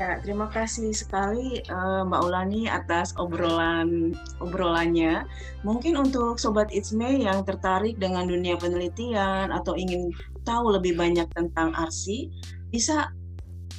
Ya, 0.00 0.16
terima 0.24 0.48
kasih 0.48 0.96
sekali 0.96 1.60
uh, 1.68 2.08
Mbak 2.08 2.22
Ulani 2.24 2.64
atas 2.72 3.12
obrolan 3.20 4.16
obrolannya. 4.40 5.28
Mungkin 5.60 6.00
untuk 6.00 6.40
sobat 6.40 6.72
Itsme 6.72 7.20
yang 7.20 7.44
tertarik 7.44 8.00
dengan 8.00 8.24
dunia 8.24 8.56
penelitian 8.56 9.52
atau 9.52 9.76
ingin 9.76 10.08
tahu 10.48 10.72
lebih 10.72 10.96
banyak 10.96 11.28
tentang 11.36 11.76
arsi, 11.76 12.32
bisa 12.72 13.12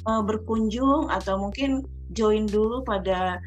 uh, 0.06 0.22
berkunjung 0.22 1.10
atau 1.10 1.42
mungkin 1.42 1.82
join 2.14 2.46
dulu 2.46 2.86
pada 2.86 3.42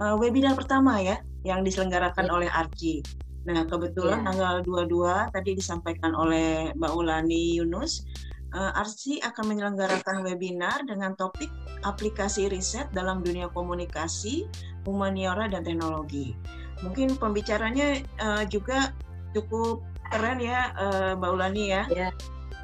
uh, 0.00 0.16
webinar 0.16 0.56
pertama 0.56 1.04
ya 1.04 1.20
yang 1.44 1.60
diselenggarakan 1.60 2.26
ya. 2.26 2.32
oleh 2.32 2.48
Arci. 2.48 3.04
Nah, 3.48 3.64
kebetulan 3.64 4.20
ya. 4.20 4.24
tanggal 4.28 4.54
22 4.60 5.32
tadi 5.32 5.50
disampaikan 5.56 6.12
oleh 6.12 6.76
Mbak 6.76 6.92
Ulani 6.92 7.56
Yunus 7.56 8.04
uh, 8.52 8.68
eh, 8.68 8.80
Arsi 8.80 9.14
akan 9.24 9.44
menyelenggarakan 9.56 10.20
webinar 10.20 10.84
dengan 10.84 11.16
topik 11.16 11.48
aplikasi 11.80 12.52
riset 12.52 12.92
dalam 12.92 13.24
dunia 13.24 13.48
komunikasi, 13.52 14.44
humaniora, 14.84 15.48
dan 15.48 15.64
teknologi. 15.64 16.36
Mungkin 16.84 17.16
pembicaranya 17.16 18.04
uh, 18.20 18.44
juga 18.44 18.92
cukup 19.32 19.80
keren 20.12 20.44
ya, 20.44 20.72
uh, 20.76 21.10
Mbak 21.16 21.30
Ulani 21.32 21.64
ya. 21.72 21.82
Ya. 21.88 22.10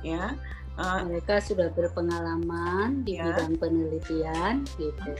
ya. 0.04 0.24
Uh, 0.74 1.06
Mereka 1.06 1.38
sudah 1.38 1.70
berpengalaman 1.70 3.06
di 3.06 3.16
ya. 3.16 3.30
bidang 3.30 3.54
penelitian, 3.56 4.66
gitu. 4.76 5.12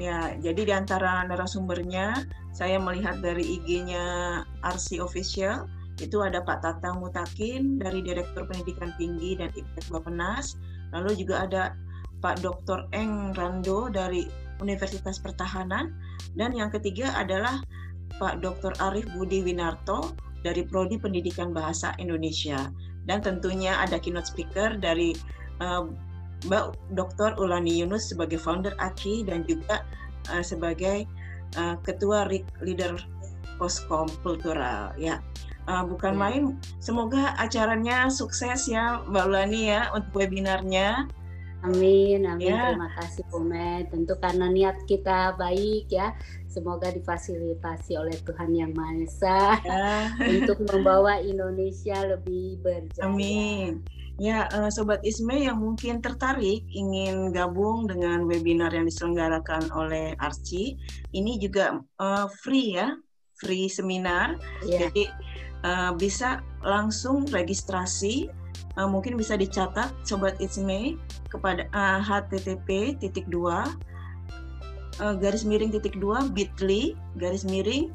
Ya, 0.00 0.32
jadi 0.40 0.64
di 0.64 0.72
antara 0.72 1.28
narasumbernya, 1.28 2.24
saya 2.56 2.80
melihat 2.80 3.20
dari 3.20 3.60
IG-nya 3.60 4.40
Arsi 4.64 4.96
Official, 4.96 5.68
itu 6.00 6.24
ada 6.24 6.40
Pak 6.40 6.64
Tatang 6.64 7.04
Mutakin 7.04 7.76
dari 7.76 8.00
Direktur 8.00 8.48
Pendidikan 8.48 8.96
Tinggi 8.96 9.36
dan 9.36 9.52
Iptek 9.52 9.92
Bapenas, 9.92 10.56
lalu 10.96 11.20
juga 11.20 11.44
ada 11.44 11.76
Pak 12.24 12.40
Dr. 12.40 12.88
Eng 12.96 13.36
Rando 13.36 13.92
dari 13.92 14.24
Universitas 14.64 15.20
Pertahanan, 15.20 15.92
dan 16.32 16.56
yang 16.56 16.72
ketiga 16.72 17.12
adalah 17.12 17.60
Pak 18.16 18.40
Dr. 18.40 18.72
Arif 18.80 19.04
Budi 19.12 19.44
Winarto 19.44 20.16
dari 20.40 20.64
Prodi 20.64 20.96
Pendidikan 20.96 21.52
Bahasa 21.52 21.92
Indonesia. 22.00 22.72
Dan 23.04 23.20
tentunya 23.20 23.76
ada 23.76 24.00
keynote 24.00 24.28
speaker 24.28 24.80
dari 24.80 25.12
uh, 25.60 25.88
Mbak 26.48 26.96
Dr. 26.96 27.36
Ulani 27.36 27.80
Yunus 27.84 28.08
sebagai 28.08 28.40
founder 28.40 28.72
ACI 28.80 29.28
dan 29.28 29.44
juga 29.44 29.84
uh, 30.32 30.44
sebagai 30.44 31.04
uh, 31.60 31.76
ketua 31.84 32.24
leader 32.64 32.96
Poskom 33.60 34.08
Kultural 34.24 34.96
ya 34.96 35.20
uh, 35.68 35.84
bukan 35.86 36.14
ya. 36.16 36.18
main. 36.18 36.42
Semoga 36.82 37.36
acaranya 37.36 38.08
sukses 38.08 38.66
ya 38.66 39.04
Mbak 39.06 39.24
Ulani 39.30 39.62
ya 39.70 39.92
untuk 39.92 40.12
webinarnya. 40.16 41.06
Amin, 41.60 42.24
amin. 42.24 42.56
Ya. 42.56 42.72
Terima 42.72 42.88
kasih 42.96 43.24
Pome. 43.28 43.84
Tentu 43.92 44.16
karena 44.16 44.48
niat 44.48 44.80
kita 44.88 45.36
baik 45.36 45.92
ya. 45.92 46.16
Semoga 46.48 46.88
difasilitasi 46.88 48.00
oleh 48.00 48.16
Tuhan 48.24 48.56
Yang 48.56 48.72
Maha 48.80 48.94
Esa 49.04 49.40
ya. 49.60 49.84
untuk 50.40 50.64
membawa 50.64 51.20
Indonesia 51.20 52.00
lebih 52.16 52.64
berjaya. 52.64 53.04
Amin. 53.04 53.84
Ya, 54.20 54.52
uh, 54.52 54.68
Sobat 54.68 55.00
Isme 55.00 55.32
yang 55.48 55.64
mungkin 55.64 56.04
tertarik 56.04 56.68
ingin 56.68 57.32
gabung 57.32 57.88
dengan 57.88 58.28
webinar 58.28 58.68
yang 58.68 58.84
diselenggarakan 58.84 59.72
oleh 59.72 60.12
Arci, 60.20 60.76
ini 61.16 61.40
juga 61.40 61.80
uh, 61.96 62.28
free 62.44 62.76
ya, 62.76 63.00
free 63.40 63.72
seminar. 63.72 64.36
Ya. 64.60 64.92
Jadi 64.92 65.08
uh, 65.64 65.96
bisa 65.96 66.44
langsung 66.60 67.24
registrasi 67.32 68.28
uh, 68.76 68.84
mungkin 68.84 69.16
bisa 69.16 69.40
dicatat 69.40 69.88
sobat 70.04 70.36
It's 70.36 70.60
Me 70.60 71.00
kepada 71.32 71.64
uh, 71.72 72.04
http 72.04 73.00
titik 73.00 73.24
dua 73.32 73.64
uh, 75.00 75.14
garis 75.16 75.48
miring 75.48 75.72
titik 75.72 75.96
dua 75.96 76.28
bit.ly 76.36 76.92
garis 77.16 77.48
miring 77.48 77.88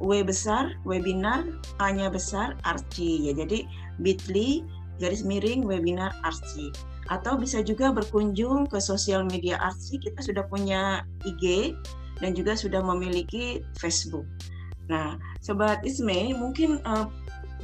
w 0.00 0.24
besar 0.24 0.76
webinar 0.88 1.44
a 1.80 1.92
nya 1.92 2.08
besar 2.08 2.56
arci 2.64 3.28
ya 3.28 3.32
jadi 3.36 3.68
bit.ly 4.00 4.64
garis 5.00 5.24
miring 5.24 5.64
webinar 5.64 6.12
arci 6.22 6.68
atau 7.10 7.34
bisa 7.40 7.64
juga 7.64 7.90
berkunjung 7.90 8.70
ke 8.70 8.78
sosial 8.78 9.26
media 9.26 9.58
arci 9.58 9.98
kita 9.98 10.20
sudah 10.22 10.46
punya 10.46 11.02
IG 11.26 11.74
dan 12.20 12.36
juga 12.36 12.54
sudah 12.54 12.84
memiliki 12.84 13.64
Facebook. 13.80 14.28
Nah, 14.92 15.16
Sobat 15.40 15.82
Isme, 15.82 16.36
mungkin 16.36 16.78
eh, 16.84 17.06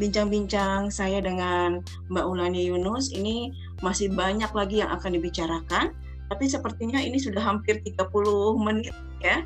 bincang-bincang 0.00 0.88
saya 0.88 1.20
dengan 1.20 1.84
Mbak 2.08 2.24
Ulani 2.24 2.66
Yunus 2.66 3.12
ini 3.12 3.52
masih 3.84 4.12
banyak 4.12 4.48
lagi 4.56 4.80
yang 4.80 4.90
akan 4.92 5.20
dibicarakan, 5.20 5.92
tapi 6.32 6.44
sepertinya 6.48 6.98
ini 6.98 7.20
sudah 7.20 7.40
hampir 7.40 7.78
30 7.84 8.08
menit 8.58 8.94
ya. 9.22 9.44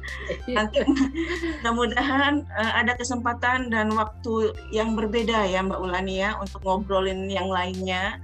Nanti 0.50 0.82
mudah-mudahan 1.60 2.46
uh, 2.50 2.72
ada 2.78 2.96
kesempatan 2.98 3.70
dan 3.70 3.92
waktu 3.94 4.54
yang 4.74 4.94
berbeda 4.98 5.46
ya 5.46 5.62
Mbak 5.62 5.80
Ulani 5.80 6.22
ya 6.22 6.36
untuk 6.38 6.62
ngobrolin 6.64 7.30
yang 7.30 7.48
lainnya 7.48 8.18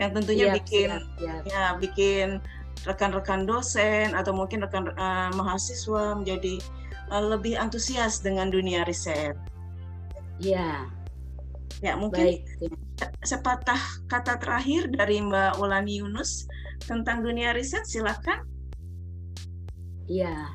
yang 0.00 0.16
tentunya 0.16 0.46
siap, 0.48 0.56
bikin 0.64 0.88
siap, 0.96 1.04
siap. 1.20 1.42
ya 1.44 1.62
bikin 1.76 2.28
rekan-rekan 2.88 3.44
dosen 3.44 4.16
atau 4.16 4.32
mungkin 4.32 4.64
rekan 4.64 4.88
uh, 4.96 5.28
mahasiswa 5.36 6.16
menjadi 6.16 6.56
uh, 7.12 7.20
lebih 7.20 7.60
antusias 7.60 8.24
dengan 8.24 8.48
dunia 8.48 8.88
riset. 8.88 9.36
Ya. 10.40 10.88
Ya, 11.84 11.96
mungkin 11.96 12.40
Baik. 12.40 12.72
sepatah 13.24 13.80
kata 14.08 14.36
terakhir 14.40 14.88
dari 14.92 15.20
Mbak 15.20 15.60
Ulani 15.60 16.00
Yunus 16.00 16.48
tentang 16.84 17.20
dunia 17.24 17.52
riset, 17.52 17.84
silakan. 17.88 18.44
Ya, 20.08 20.50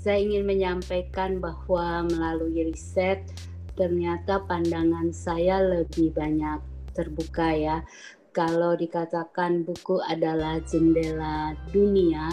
saya 0.00 0.24
ingin 0.24 0.48
menyampaikan 0.48 1.44
bahwa 1.44 2.08
melalui 2.08 2.72
riset 2.72 3.20
ternyata 3.76 4.40
pandangan 4.48 5.12
saya 5.12 5.60
lebih 5.60 6.16
banyak 6.16 6.56
terbuka 6.96 7.52
ya. 7.52 7.76
Kalau 8.30 8.78
dikatakan 8.78 9.66
buku 9.66 9.98
adalah 10.06 10.62
jendela 10.64 11.52
dunia, 11.74 12.30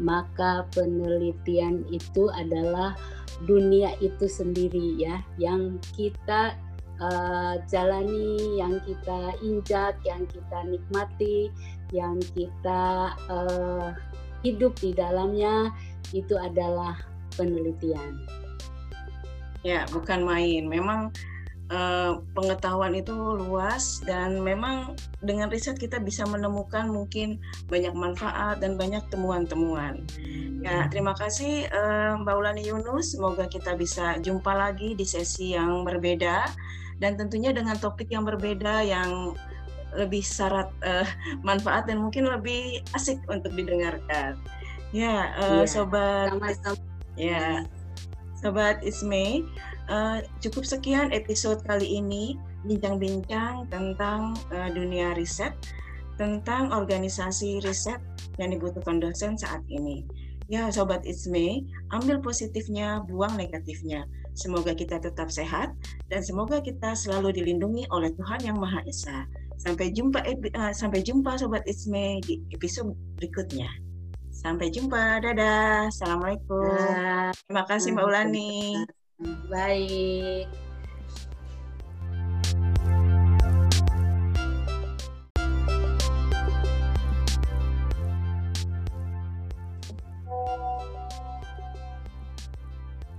maka 0.00 0.64
penelitian 0.72 1.84
itu 1.92 2.32
adalah 2.32 2.96
dunia 3.44 3.92
itu 4.00 4.24
sendiri 4.24 4.96
ya, 4.96 5.20
yang 5.36 5.76
kita 5.92 6.56
uh, 6.96 7.60
jalani, 7.68 8.56
yang 8.56 8.80
kita 8.88 9.36
injak, 9.44 10.00
yang 10.08 10.24
kita 10.32 10.58
nikmati, 10.64 11.52
yang 11.92 12.16
kita 12.32 13.12
uh, 13.28 13.92
hidup 14.40 14.72
di 14.80 14.96
dalamnya 14.96 15.72
itu 16.12 16.34
adalah 16.36 16.98
penelitian. 17.38 18.26
Ya, 19.64 19.88
bukan 19.88 20.28
main. 20.28 20.68
Memang 20.68 21.08
uh, 21.72 22.20
pengetahuan 22.36 22.92
itu 22.92 23.14
luas 23.14 24.04
dan 24.04 24.42
memang 24.44 24.92
dengan 25.24 25.48
riset 25.48 25.80
kita 25.80 25.96
bisa 26.02 26.28
menemukan 26.28 26.90
mungkin 26.90 27.40
banyak 27.72 27.94
manfaat 27.96 28.60
dan 28.60 28.76
banyak 28.76 29.00
temuan-temuan. 29.08 30.04
Ya, 30.64 30.88
terima 30.88 31.12
kasih 31.16 31.68
uh, 31.72 32.20
Mbak 32.20 32.34
Ulani 32.36 32.62
Yunus. 32.64 33.16
Semoga 33.16 33.48
kita 33.48 33.76
bisa 33.76 34.20
jumpa 34.20 34.52
lagi 34.52 34.96
di 34.96 35.04
sesi 35.04 35.56
yang 35.56 35.84
berbeda 35.84 36.48
dan 37.00 37.16
tentunya 37.20 37.52
dengan 37.52 37.76
topik 37.76 38.08
yang 38.08 38.24
berbeda 38.24 38.84
yang 38.84 39.36
lebih 39.94 40.24
syarat 40.24 40.68
uh, 40.82 41.06
manfaat 41.48 41.86
dan 41.86 42.02
mungkin 42.02 42.28
lebih 42.28 42.84
asik 42.96 43.20
untuk 43.30 43.52
didengarkan. 43.54 44.36
Ya, 44.94 45.34
uh, 45.42 45.66
ya 45.66 45.66
sobat. 45.66 46.30
Sama-sama. 46.30 46.78
Ya, 47.18 47.66
Sobat 48.38 48.78
Isme, 48.86 49.42
uh, 49.90 50.22
cukup 50.38 50.62
sekian 50.62 51.10
episode 51.10 51.66
kali 51.66 51.98
ini 51.98 52.38
bincang-bincang 52.62 53.66
tentang 53.74 54.38
uh, 54.54 54.70
dunia 54.70 55.18
riset, 55.18 55.50
tentang 56.14 56.70
organisasi 56.70 57.58
riset 57.66 57.98
yang 58.38 58.54
dibutuhkan 58.54 59.02
dosen 59.02 59.34
saat 59.34 59.66
ini. 59.66 60.06
Ya, 60.46 60.70
Sobat 60.70 61.02
Isme, 61.02 61.66
ambil 61.90 62.22
positifnya, 62.22 63.02
buang 63.10 63.34
negatifnya. 63.34 64.06
Semoga 64.38 64.78
kita 64.78 65.02
tetap 65.02 65.26
sehat 65.26 65.74
dan 66.06 66.22
semoga 66.22 66.62
kita 66.62 66.94
selalu 66.94 67.34
dilindungi 67.34 67.90
oleh 67.90 68.14
Tuhan 68.14 68.46
Yang 68.46 68.58
Maha 68.62 68.80
Esa. 68.86 69.18
Sampai 69.58 69.90
jumpa 69.90 70.22
sampai 70.70 71.02
jumpa 71.02 71.34
Sobat 71.38 71.66
Isme 71.66 72.22
di 72.22 72.42
episode 72.54 72.94
berikutnya. 73.18 73.83
Sampai 74.44 74.68
jumpa. 74.68 75.24
Dadah. 75.24 75.88
Assalamualaikum. 75.88 76.68
Dadah. 76.68 77.32
Terima 77.48 77.64
kasih 77.64 77.96
Mbak 77.96 78.04
Ulani. 78.04 78.84
Baik. 79.48 80.44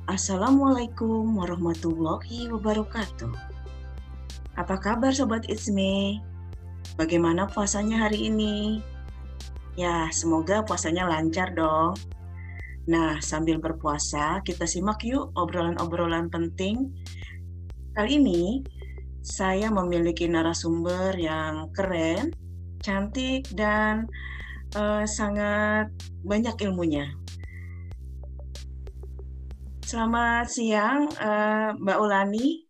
Assalamualaikum 0.05 1.41
warahmatullahi 1.41 2.53
wabarakatuh. 2.53 3.33
Apa 4.61 4.77
kabar 4.77 5.09
Sobat 5.09 5.49
Itsme? 5.49 6.21
Bagaimana 7.01 7.49
puasanya 7.49 8.05
hari 8.05 8.29
ini? 8.29 8.85
Ya, 9.75 10.07
semoga 10.15 10.63
puasanya 10.63 11.03
lancar 11.03 11.51
dong. 11.51 11.99
Nah, 12.87 13.19
sambil 13.19 13.59
berpuasa, 13.59 14.39
kita 14.47 14.63
simak 14.63 15.03
yuk 15.03 15.35
obrolan-obrolan 15.35 16.31
penting. 16.31 16.95
Kali 17.91 18.15
ini, 18.15 18.63
saya 19.19 19.67
memiliki 19.67 20.31
narasumber 20.31 21.19
yang 21.19 21.75
keren, 21.75 22.31
cantik, 22.79 23.51
dan 23.51 24.07
uh, 24.79 25.03
sangat 25.03 25.91
banyak 26.23 26.55
ilmunya. 26.63 27.11
Selamat 29.83 30.47
siang, 30.47 31.11
uh, 31.19 31.75
Mbak 31.75 31.99
Ulani. 31.99 32.63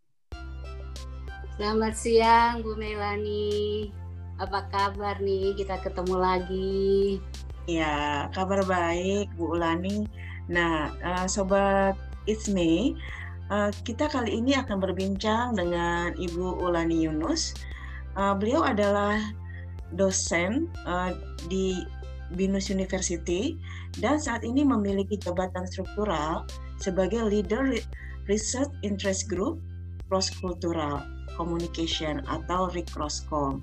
Selamat 1.55 1.93
siang, 1.93 2.65
Bu 2.65 2.73
Melani. 2.75 3.87
Apa 4.35 4.67
kabar 4.67 5.15
nih? 5.23 5.55
Kita 5.55 5.79
ketemu 5.79 6.15
lagi. 6.19 7.23
Ya, 7.71 8.27
kabar 8.35 8.67
baik 8.67 9.31
Bu 9.39 9.55
Ulani. 9.55 10.05
Nah, 10.51 10.91
uh, 11.01 11.25
sobat 11.25 11.95
It's 12.25 12.49
uh, 12.49 13.69
kita 13.85 14.09
kali 14.09 14.41
ini 14.41 14.57
akan 14.57 14.81
berbincang 14.81 15.53
dengan 15.55 16.17
Ibu 16.17 16.57
Ulani 16.57 17.05
Yunus. 17.05 17.53
Uh, 18.17 18.33
beliau 18.33 18.65
adalah 18.65 19.21
dosen 19.93 20.67
uh, 20.89 21.13
di 21.47 21.85
Binus 22.33 22.73
University 22.73 23.53
dan 24.01 24.17
saat 24.17 24.41
ini 24.41 24.65
memiliki 24.65 25.21
jabatan 25.21 25.69
struktural 25.69 26.49
sebagai 26.81 27.21
leader 27.21 27.77
Research 28.25 28.73
Interest 28.81 29.29
Group 29.29 29.61
Cross 30.09 30.33
Cultural 30.41 31.05
Communication 31.37 32.25
atau 32.25 32.73
RICROSCOM. 32.73 33.61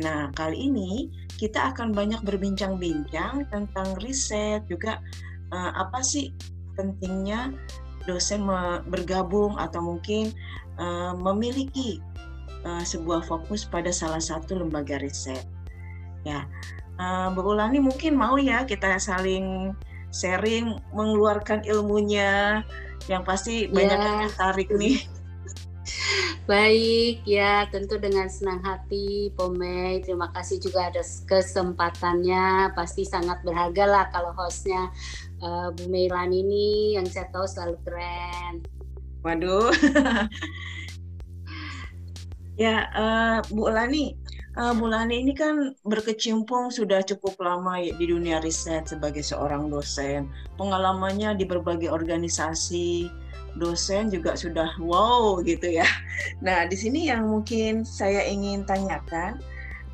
Nah, 0.00 0.32
kali 0.32 0.72
ini 0.72 1.12
kita 1.36 1.74
akan 1.74 1.92
banyak 1.92 2.24
berbincang-bincang 2.24 3.44
tentang 3.52 3.88
riset 4.00 4.64
juga 4.70 5.02
uh, 5.52 5.72
apa 5.76 6.00
sih 6.00 6.32
pentingnya 6.78 7.52
dosen 8.08 8.48
bergabung 8.88 9.60
atau 9.60 9.84
mungkin 9.84 10.32
uh, 10.80 11.12
memiliki 11.12 12.00
uh, 12.64 12.82
sebuah 12.82 13.26
fokus 13.28 13.68
pada 13.68 13.92
salah 13.92 14.22
satu 14.22 14.56
lembaga 14.56 14.96
riset. 14.98 15.44
Ya, 16.24 16.48
uh, 16.96 17.28
Bu 17.34 17.44
Ulani 17.44 17.82
mungkin 17.82 18.16
mau 18.16 18.40
ya 18.40 18.64
kita 18.64 18.96
saling 18.96 19.76
sharing 20.12 20.78
mengeluarkan 20.94 21.64
ilmunya 21.66 22.62
yang 23.10 23.26
pasti 23.26 23.66
banyak 23.66 23.98
yeah. 23.98 24.06
yang 24.06 24.18
tertarik 24.30 24.68
nih. 24.72 25.02
Baik, 26.42 27.22
ya 27.26 27.66
tentu 27.70 27.98
dengan 27.98 28.26
senang 28.26 28.62
hati 28.62 29.30
Pomei. 29.34 30.02
Terima 30.02 30.30
kasih 30.34 30.58
juga 30.58 30.90
atas 30.90 31.22
kesempatannya. 31.26 32.74
Pasti 32.74 33.06
sangat 33.06 33.42
berharga 33.46 33.84
lah 33.86 34.04
kalau 34.10 34.34
hostnya 34.34 34.90
uh, 35.42 35.70
Bu 35.74 35.90
Meilan 35.90 36.34
ini 36.34 36.98
yang 36.98 37.06
saya 37.06 37.30
tahu 37.30 37.46
selalu 37.46 37.76
keren. 37.86 38.54
Waduh. 39.22 39.70
ya, 42.62 42.90
uh, 42.90 43.38
Bu 43.50 43.70
Lani, 43.70 44.18
uh, 44.58 44.74
Bu 44.74 44.90
Lani 44.90 45.22
ini 45.22 45.34
kan 45.38 45.78
berkecimpung 45.86 46.74
sudah 46.74 47.06
cukup 47.06 47.38
lama 47.38 47.78
ya 47.78 47.94
di 47.94 48.10
dunia 48.10 48.42
riset 48.42 48.90
sebagai 48.90 49.22
seorang 49.22 49.70
dosen. 49.70 50.26
Pengalamannya 50.58 51.38
di 51.38 51.46
berbagai 51.46 51.90
organisasi, 51.90 53.21
dosen 53.60 54.08
juga 54.08 54.36
sudah 54.36 54.72
wow 54.80 55.40
gitu 55.44 55.68
ya. 55.68 55.88
Nah, 56.40 56.64
di 56.68 56.76
sini 56.76 57.08
yang 57.08 57.28
mungkin 57.28 57.84
saya 57.84 58.24
ingin 58.24 58.64
tanyakan, 58.64 59.40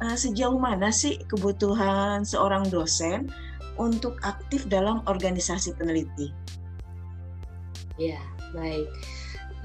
uh, 0.03 0.15
sejauh 0.15 0.59
mana 0.59 0.93
sih 0.95 1.19
kebutuhan 1.27 2.23
seorang 2.23 2.67
dosen 2.71 3.31
untuk 3.79 4.19
aktif 4.27 4.67
dalam 4.71 5.03
organisasi 5.07 5.75
peneliti? 5.79 6.31
Ya, 7.99 8.19
baik. 8.55 8.87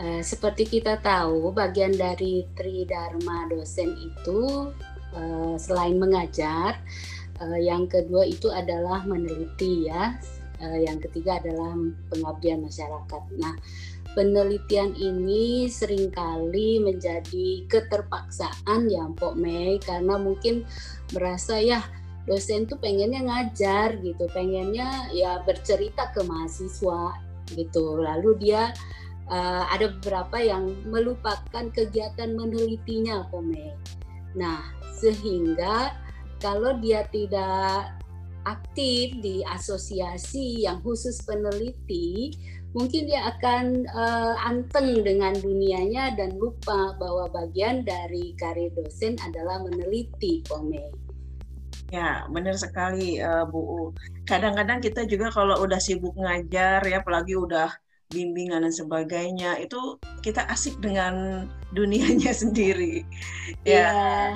Uh, 0.02 0.22
seperti 0.26 0.66
kita 0.80 0.98
tahu, 1.06 1.54
bagian 1.54 1.94
dari 1.94 2.50
Tridharma 2.58 3.46
dosen 3.54 3.94
itu 3.94 4.74
uh, 5.14 5.54
selain 5.62 6.02
mengajar, 6.02 6.82
yang 7.60 7.92
kedua 7.92 8.24
itu 8.24 8.48
adalah 8.48 9.04
meneliti 9.04 9.92
ya 9.92 10.16
yang 10.62 11.02
ketiga 11.02 11.42
adalah 11.42 11.74
pengabdian 12.14 12.64
masyarakat. 12.64 13.22
Nah, 13.40 13.56
penelitian 14.14 14.94
ini 14.94 15.66
sering 15.68 16.14
kali 16.14 16.80
menjadi 16.80 17.66
keterpaksaan 17.68 18.88
ya 18.88 19.10
Mpok 19.10 19.34
Mei 19.36 19.82
karena 19.82 20.16
mungkin 20.22 20.64
merasa 21.12 21.58
ya 21.58 21.82
dosen 22.30 22.70
tuh 22.70 22.80
pengennya 22.80 23.26
ngajar 23.26 24.00
gitu, 24.00 24.30
pengennya 24.32 25.12
ya 25.12 25.42
bercerita 25.44 26.14
ke 26.14 26.24
mahasiswa 26.24 27.20
gitu. 27.52 28.00
Lalu 28.00 28.38
dia 28.40 28.72
uh, 29.28 29.66
ada 29.68 29.92
beberapa 30.00 30.40
yang 30.40 30.72
melupakan 30.88 31.66
kegiatan 31.74 32.38
menelitinya 32.38 33.28
Mpok 33.28 33.44
Mei. 33.44 33.74
Nah, 34.38 34.62
sehingga 34.96 35.92
kalau 36.40 36.78
dia 36.80 37.04
tidak 37.10 38.03
aktif 38.44 39.18
di 39.20 39.44
asosiasi 39.48 40.64
yang 40.64 40.80
khusus 40.84 41.20
peneliti, 41.24 42.36
mungkin 42.74 43.06
dia 43.06 43.30
akan 43.38 43.86
uh, 43.94 44.36
anteng 44.44 45.06
dengan 45.06 45.38
dunianya 45.38 46.18
dan 46.18 46.36
lupa 46.38 46.98
bahwa 46.98 47.30
bagian 47.30 47.86
dari 47.86 48.34
karir 48.38 48.74
dosen 48.74 49.16
adalah 49.22 49.62
meneliti, 49.62 50.42
Pome. 50.46 50.94
Ya, 51.94 52.26
benar 52.34 52.58
sekali 52.58 53.22
uh, 53.22 53.46
Bu. 53.46 53.94
Kadang-kadang 54.26 54.82
kita 54.82 55.06
juga 55.06 55.30
kalau 55.30 55.62
udah 55.62 55.78
sibuk 55.78 56.18
ngajar 56.18 56.82
ya, 56.82 57.06
apalagi 57.06 57.38
udah 57.38 57.70
bimbingan 58.10 58.66
dan 58.66 58.74
sebagainya, 58.74 59.62
itu 59.62 60.02
kita 60.26 60.46
asik 60.50 60.78
dengan 60.82 61.46
dunianya 61.78 62.34
sendiri. 62.42 63.06
Ya. 63.62 63.90
ya 63.90 64.34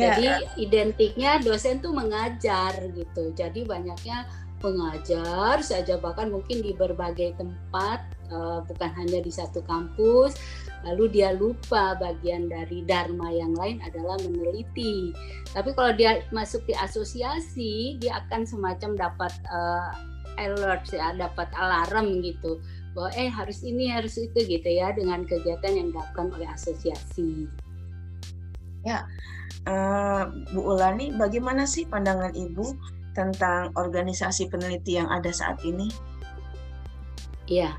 Ya. 0.00 0.16
Jadi 0.16 0.28
identiknya 0.56 1.36
dosen 1.44 1.84
tuh 1.84 1.92
mengajar 1.92 2.72
gitu. 2.96 3.36
Jadi 3.36 3.68
banyaknya 3.68 4.24
pengajar 4.60 5.64
saja 5.64 5.96
bahkan 5.96 6.28
mungkin 6.28 6.60
di 6.60 6.76
berbagai 6.76 7.32
tempat 7.40 8.04
uh, 8.28 8.60
bukan 8.64 8.90
hanya 8.96 9.20
di 9.20 9.32
satu 9.32 9.60
kampus. 9.68 10.36
Lalu 10.80 11.20
dia 11.20 11.36
lupa 11.36 11.92
bagian 12.00 12.48
dari 12.48 12.80
dharma 12.88 13.28
yang 13.28 13.52
lain 13.52 13.84
adalah 13.84 14.16
meneliti. 14.24 15.12
Tapi 15.52 15.76
kalau 15.76 15.92
dia 15.92 16.24
masuk 16.32 16.64
di 16.64 16.72
asosiasi, 16.72 18.00
dia 18.00 18.24
akan 18.24 18.48
semacam 18.48 18.96
dapat 18.96 19.32
uh, 19.52 19.92
alert 20.40 20.88
ya, 20.88 21.12
dapat 21.12 21.52
alarm 21.52 22.24
gitu 22.24 22.56
bahwa 22.96 23.10
eh 23.14 23.30
harus 23.30 23.62
ini 23.62 23.86
harus 23.86 24.18
itu 24.18 24.34
gitu 24.42 24.66
ya 24.66 24.90
dengan 24.90 25.22
kegiatan 25.22 25.72
yang 25.76 25.88
dilakukan 25.94 26.32
oleh 26.34 26.48
asosiasi. 26.50 27.46
Ya, 28.80 29.04
uh, 29.70 30.26
Bu 30.50 30.74
Ulani, 30.74 31.14
bagaimana 31.14 31.62
sih 31.62 31.86
pandangan 31.86 32.34
Ibu 32.34 32.74
tentang 33.14 33.70
organisasi 33.78 34.50
peneliti 34.50 34.98
yang 34.98 35.06
ada 35.06 35.30
saat 35.30 35.62
ini? 35.62 35.86
Ya, 37.50 37.74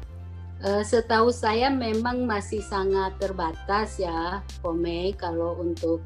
setahu 0.84 1.32
saya 1.32 1.72
memang 1.72 2.28
masih 2.28 2.60
sangat 2.60 3.16
terbatas 3.24 3.96
ya, 3.96 4.44
Pome, 4.60 5.16
kalau 5.16 5.56
untuk 5.64 6.04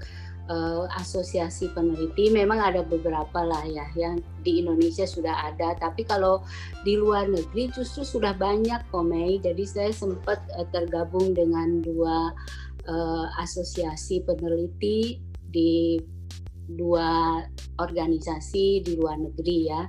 uh, 0.50 0.86
asosiasi 0.98 1.70
peneliti. 1.74 2.30
Memang 2.30 2.62
ada 2.62 2.82
beberapa 2.86 3.42
lah 3.42 3.66
ya 3.66 3.86
yang 3.98 4.22
di 4.42 4.62
Indonesia 4.62 5.06
sudah 5.06 5.54
ada. 5.54 5.74
Tapi 5.78 6.06
kalau 6.06 6.42
di 6.86 6.98
luar 6.98 7.30
negeri 7.30 7.72
justru 7.74 8.06
sudah 8.06 8.34
banyak 8.38 8.82
komei. 8.94 9.42
Jadi 9.42 9.64
saya 9.66 9.92
sempat 9.92 10.42
tergabung 10.70 11.34
dengan 11.34 11.82
dua 11.82 12.34
uh, 12.90 13.28
asosiasi 13.42 14.24
peneliti 14.26 15.20
di 15.56 15.96
dua 16.68 17.40
organisasi 17.80 18.84
di 18.84 19.00
luar 19.00 19.16
negeri 19.22 19.58
ya 19.72 19.88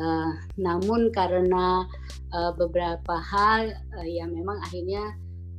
uh, 0.00 0.32
namun 0.56 1.12
karena 1.12 1.84
uh, 2.32 2.52
beberapa 2.56 3.20
hal 3.20 3.74
uh, 3.74 4.08
yang 4.08 4.32
memang 4.32 4.56
akhirnya 4.64 5.12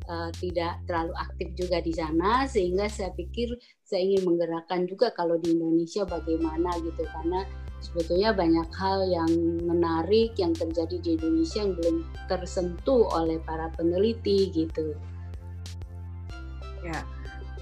uh, 0.07 0.29
tidak 0.39 0.79
terlalu 0.87 1.13
aktif 1.19 1.47
juga 1.53 1.77
di 1.83 1.93
sana 1.93 2.47
sehingga 2.47 2.87
saya 2.87 3.11
pikir 3.13 3.53
saya 3.83 4.03
ingin 4.03 4.27
menggerakkan 4.27 4.87
juga 4.87 5.11
kalau 5.13 5.37
di 5.37 5.53
Indonesia 5.53 6.07
bagaimana 6.07 6.71
gitu 6.81 7.03
karena 7.07 7.45
sebetulnya 7.77 8.33
banyak 8.33 8.67
hal 8.73 9.05
yang 9.05 9.31
menarik 9.63 10.33
yang 10.35 10.51
terjadi 10.55 10.97
di 10.97 11.09
Indonesia 11.19 11.61
yang 11.61 11.73
belum 11.77 11.97
tersentuh 12.25 13.05
oleh 13.13 13.37
para 13.45 13.69
peneliti 13.77 14.49
gitu. 14.49 14.97
Ya, 16.81 17.03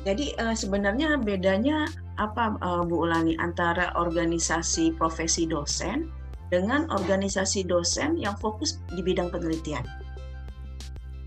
jadi 0.05 0.37
uh, 0.37 0.53
sebenarnya 0.53 1.17
bedanya 1.17 1.89
apa 2.21 2.55
uh, 2.61 2.85
Bu 2.85 3.09
Ulani 3.09 3.33
antara 3.41 3.89
organisasi 3.97 4.93
profesi 4.93 5.49
dosen 5.49 6.13
dengan 6.53 6.85
organisasi 6.93 7.65
dosen 7.65 8.21
yang 8.21 8.37
fokus 8.37 8.77
di 8.93 9.01
bidang 9.01 9.33
penelitian? 9.33 9.81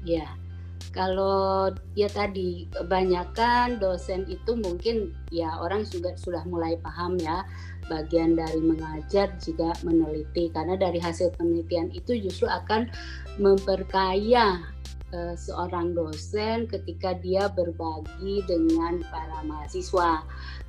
Ya, 0.07 0.31
kalau 0.95 1.75
ya 1.99 2.07
tadi 2.07 2.71
kebanyakan 2.71 3.83
dosen 3.83 4.25
itu 4.31 4.55
mungkin 4.55 5.11
ya 5.35 5.59
orang 5.59 5.83
juga 5.85 6.15
sudah 6.17 6.47
mulai 6.49 6.79
paham 6.79 7.19
ya 7.19 7.43
bagian 7.91 8.37
dari 8.37 8.61
mengajar 8.63 9.33
juga 9.43 9.75
meneliti 9.83 10.53
karena 10.53 10.79
dari 10.79 11.01
hasil 11.01 11.35
penelitian 11.35 11.91
itu 11.93 12.15
justru 12.21 12.47
akan 12.47 12.89
memperkaya 13.41 14.61
uh, 15.13 15.35
seorang 15.37 15.97
dosen 15.97 16.69
ketika 16.69 17.17
dia 17.19 17.49
berbagi 17.53 18.45
dengan 18.49 19.01
para 19.09 19.45
mahasiswa. 19.45 20.25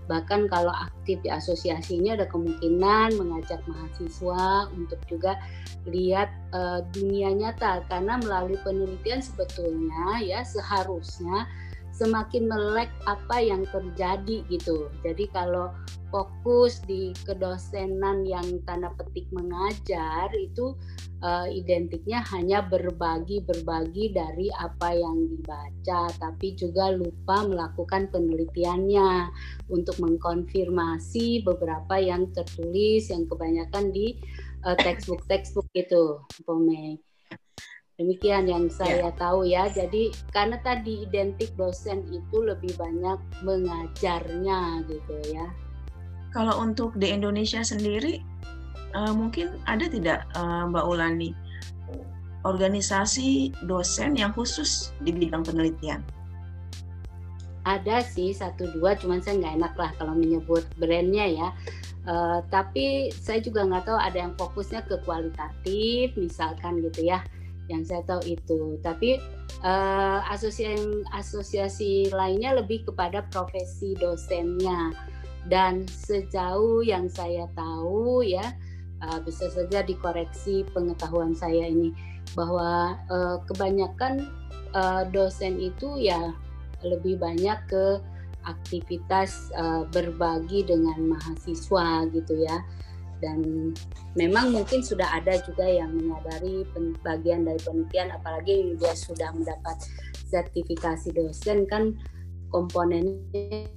Bahkan 0.10 0.50
kalau 0.50 0.74
aktif 0.74 1.22
di 1.22 1.30
asosiasinya 1.30 2.18
ada 2.18 2.26
kemungkinan 2.26 3.14
mengajak 3.14 3.62
mahasiswa 3.70 4.66
untuk 4.74 4.98
juga 5.06 5.38
lihat 5.86 6.34
uh, 6.50 6.82
dunia 6.98 7.30
nyata. 7.30 7.86
Karena 7.86 8.18
melalui 8.18 8.58
penelitian 8.66 9.22
sebetulnya 9.22 10.18
ya 10.26 10.42
seharusnya 10.42 11.46
semakin 12.00 12.48
melek 12.48 12.88
apa 13.04 13.44
yang 13.44 13.68
terjadi 13.68 14.48
gitu. 14.48 14.88
Jadi 15.04 15.28
kalau 15.36 15.76
fokus 16.10 16.82
di 16.88 17.14
kedosenan 17.28 18.26
yang 18.26 18.48
tanda 18.66 18.90
petik 18.98 19.30
mengajar 19.30 20.32
itu 20.34 20.74
uh, 21.22 21.46
identiknya 21.46 22.24
hanya 22.34 22.66
berbagi-berbagi 22.66 24.16
dari 24.16 24.48
apa 24.58 24.96
yang 24.96 25.28
dibaca, 25.28 26.10
tapi 26.18 26.56
juga 26.56 26.96
lupa 26.96 27.46
melakukan 27.46 28.10
penelitiannya 28.10 29.30
untuk 29.70 30.00
mengkonfirmasi 30.02 31.46
beberapa 31.46 32.00
yang 32.00 32.32
tertulis 32.34 33.12
yang 33.12 33.28
kebanyakan 33.28 33.92
di 33.94 34.18
uh, 34.66 34.80
textbook-textbook 34.80 35.68
itu, 35.76 36.24
Pome. 36.48 37.09
Demikian 38.00 38.48
yang 38.48 38.72
saya 38.72 39.12
yeah. 39.12 39.16
tahu 39.20 39.44
ya. 39.44 39.68
Jadi 39.68 40.16
karena 40.32 40.56
tadi 40.64 41.04
identik 41.04 41.52
dosen 41.60 42.08
itu 42.08 42.38
lebih 42.40 42.72
banyak 42.80 43.20
mengajarnya 43.44 44.88
gitu 44.88 45.16
ya. 45.36 45.52
Kalau 46.32 46.56
untuk 46.64 46.96
di 46.96 47.12
Indonesia 47.12 47.60
sendiri, 47.60 48.24
uh, 48.96 49.12
mungkin 49.12 49.60
ada 49.68 49.92
tidak 49.92 50.24
uh, 50.40 50.72
Mbak 50.72 50.86
Ulani 50.88 51.36
organisasi 52.48 53.52
dosen 53.68 54.16
yang 54.16 54.32
khusus 54.32 54.96
di 55.04 55.12
bidang 55.12 55.44
penelitian? 55.44 56.00
Ada 57.68 58.00
sih 58.08 58.32
satu 58.32 58.72
dua, 58.80 58.96
cuman 58.96 59.20
saya 59.20 59.44
nggak 59.44 59.56
enak 59.60 59.74
lah 59.76 59.92
kalau 60.00 60.16
menyebut 60.16 60.64
brandnya 60.80 61.28
ya. 61.28 61.50
Uh, 62.08 62.40
tapi 62.48 63.12
saya 63.12 63.44
juga 63.44 63.68
nggak 63.68 63.92
tahu 63.92 64.00
ada 64.00 64.18
yang 64.24 64.34
fokusnya 64.40 64.88
ke 64.88 65.04
kualitatif, 65.04 66.16
misalkan 66.16 66.80
gitu 66.80 67.04
ya 67.04 67.20
yang 67.70 67.86
saya 67.86 68.02
tahu 68.04 68.26
itu. 68.26 68.76
Tapi 68.82 69.22
uh, 69.62 70.20
asosiasi 70.28 71.06
asosiasi 71.16 71.92
lainnya 72.12 72.58
lebih 72.58 72.84
kepada 72.90 73.24
profesi 73.30 73.96
dosennya. 73.96 74.92
Dan 75.48 75.88
sejauh 75.88 76.84
yang 76.84 77.08
saya 77.08 77.48
tahu 77.56 78.22
ya 78.22 78.44
uh, 79.06 79.20
bisa 79.24 79.48
saja 79.50 79.82
dikoreksi 79.82 80.68
pengetahuan 80.76 81.32
saya 81.32 81.70
ini 81.72 81.96
bahwa 82.38 83.00
uh, 83.10 83.38
kebanyakan 83.48 84.30
uh, 84.76 85.08
dosen 85.10 85.58
itu 85.58 85.98
ya 85.98 86.36
lebih 86.86 87.18
banyak 87.20 87.58
ke 87.68 87.86
aktivitas 88.48 89.52
uh, 89.56 89.84
berbagi 89.92 90.64
dengan 90.64 91.16
mahasiswa 91.16 92.08
gitu 92.14 92.34
ya 92.40 92.64
dan 93.20 93.72
memang 94.16 94.52
mungkin 94.56 94.84
sudah 94.84 95.08
ada 95.20 95.40
juga 95.44 95.68
yang 95.68 95.92
menyadari 95.96 96.64
bagian 97.04 97.48
dari 97.48 97.60
penelitian 97.62 98.16
apalagi 98.16 98.76
dia 98.80 98.94
sudah 98.96 99.30
mendapat 99.36 99.78
sertifikasi 100.28 101.12
dosen 101.14 101.68
kan 101.68 101.96
komponennya 102.50 103.70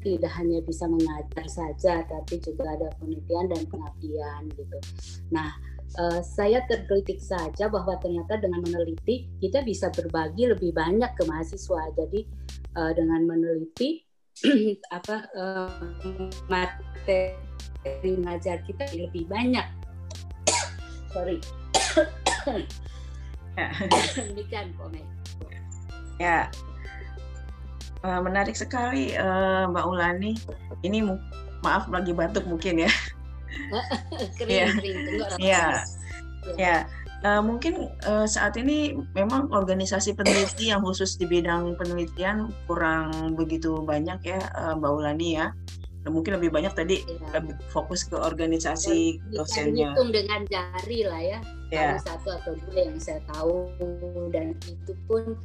tidak 0.00 0.32
hanya 0.40 0.64
bisa 0.64 0.88
mengajar 0.88 1.46
saja 1.46 2.04
tapi 2.08 2.40
juga 2.40 2.72
ada 2.72 2.88
penelitian 2.98 3.52
dan 3.52 3.62
pengabdian 3.68 4.42
gitu. 4.56 4.78
Nah, 5.32 5.52
uh, 6.00 6.20
saya 6.24 6.64
tergelitik 6.66 7.20
saja 7.20 7.68
bahwa 7.68 7.96
ternyata 8.00 8.40
dengan 8.40 8.64
meneliti 8.64 9.28
kita 9.40 9.60
bisa 9.62 9.92
berbagi 9.92 10.50
lebih 10.50 10.72
banyak 10.72 11.12
ke 11.14 11.22
mahasiswa. 11.28 11.92
Jadi 11.94 12.20
uh, 12.76 12.92
dengan 12.96 13.28
meneliti 13.28 14.02
apa 14.98 15.30
uh, 15.36 15.70
materi 16.50 17.53
dari 17.84 18.16
mengajar 18.16 18.64
kita 18.64 18.88
lebih 18.96 19.28
banyak. 19.28 19.66
Sorry. 21.12 21.38
Ya. 23.54 23.70
Demikian 24.18 24.74
komen. 24.74 25.06
Ya, 26.18 26.50
uh, 28.04 28.20
menarik 28.20 28.54
sekali 28.54 29.16
uh, 29.16 29.66
Mbak 29.72 29.86
Ulani. 29.88 30.32
Ini 30.84 31.08
maaf 31.64 31.88
lagi 31.88 32.12
batuk 32.12 32.44
mungkin 32.44 32.84
ya. 32.84 32.90
kering, 34.38 34.52
ya. 34.52 34.66
kering, 34.76 34.98
ya. 35.40 35.64
ya. 36.60 36.76
Uh, 37.24 37.40
mungkin 37.40 37.88
uh, 38.04 38.28
saat 38.28 38.60
ini 38.60 39.00
memang 39.16 39.48
organisasi 39.48 40.12
peneliti 40.12 40.68
yang 40.68 40.84
khusus 40.84 41.16
di 41.16 41.24
bidang 41.24 41.72
penelitian 41.80 42.52
kurang 42.68 43.32
begitu 43.32 43.80
banyak 43.80 44.20
ya 44.28 44.44
uh, 44.52 44.76
Mbak 44.76 44.92
Ulani 44.92 45.40
ya 45.40 45.48
mungkin 46.04 46.36
lebih 46.36 46.52
banyak 46.52 46.72
tadi 46.76 47.00
ya. 47.00 47.40
lebih 47.40 47.56
fokus 47.72 48.04
ke 48.04 48.16
organisasi 48.16 49.20
ya, 49.32 49.40
dosennya. 49.40 49.96
Hitung 49.96 50.12
dengan 50.12 50.44
jari 50.52 51.00
lah 51.08 51.22
ya, 51.22 51.38
ya. 51.72 51.96
satu 52.04 52.36
atau 52.36 52.52
dua 52.68 52.92
yang 52.92 53.00
saya 53.00 53.24
tahu 53.32 53.72
dan 54.28 54.52
itu 54.68 54.92
pun 55.08 55.40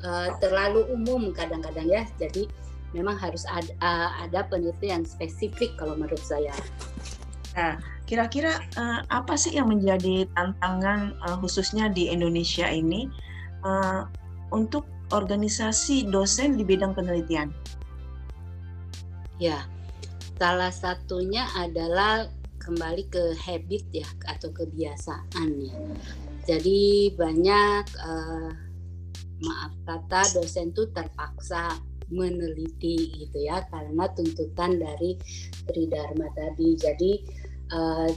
uh, 0.00 0.32
terlalu 0.40 0.88
umum 0.96 1.28
kadang-kadang 1.36 1.84
ya. 1.84 2.02
Jadi 2.16 2.48
memang 2.96 3.20
harus 3.20 3.44
ada, 3.48 3.68
uh, 3.84 4.10
ada 4.24 4.48
penelitian 4.48 5.04
spesifik 5.04 5.76
kalau 5.76 5.92
menurut 5.96 6.20
saya. 6.20 6.52
Nah, 7.52 7.76
kira-kira 8.08 8.64
uh, 8.80 9.04
apa 9.12 9.36
sih 9.36 9.56
yang 9.56 9.68
menjadi 9.68 10.24
tantangan 10.32 11.16
uh, 11.20 11.36
khususnya 11.44 11.92
di 11.92 12.08
Indonesia 12.08 12.64
ini 12.64 13.12
uh, 13.64 14.08
untuk 14.52 14.88
organisasi 15.12 16.08
dosen 16.08 16.56
di 16.56 16.64
bidang 16.64 16.96
penelitian? 16.96 17.52
Ya, 19.36 19.68
Salah 20.42 20.74
satunya 20.74 21.46
adalah 21.54 22.26
kembali 22.58 23.06
ke 23.14 23.38
habit 23.46 23.86
ya 23.94 24.08
atau 24.26 24.50
kebiasaan 24.50 25.48
ya. 25.54 25.78
Jadi 26.42 27.14
banyak 27.14 27.86
uh, 28.02 28.50
maaf 29.38 29.70
kata 29.86 30.34
dosen 30.34 30.74
tuh 30.74 30.90
terpaksa 30.90 31.78
meneliti 32.10 33.22
gitu 33.22 33.38
ya 33.38 33.62
karena 33.70 34.10
tuntutan 34.18 34.82
dari 34.82 35.14
Tridharma 35.70 36.26
tadi. 36.34 36.74
Jadi 36.74 37.12
uh, 37.70 38.10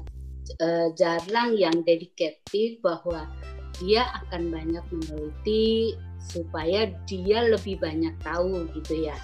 uh, 0.65 0.87
jarang 0.97 1.53
yang 1.53 1.85
dedikatif 1.85 2.81
bahwa 2.81 3.29
dia 3.77 4.01
akan 4.25 4.49
banyak 4.49 4.85
meneliti 4.89 5.93
supaya 6.17 6.89
dia 7.05 7.45
lebih 7.53 7.77
banyak 7.77 8.17
tahu 8.25 8.65
gitu 8.73 9.13
ya 9.13 9.17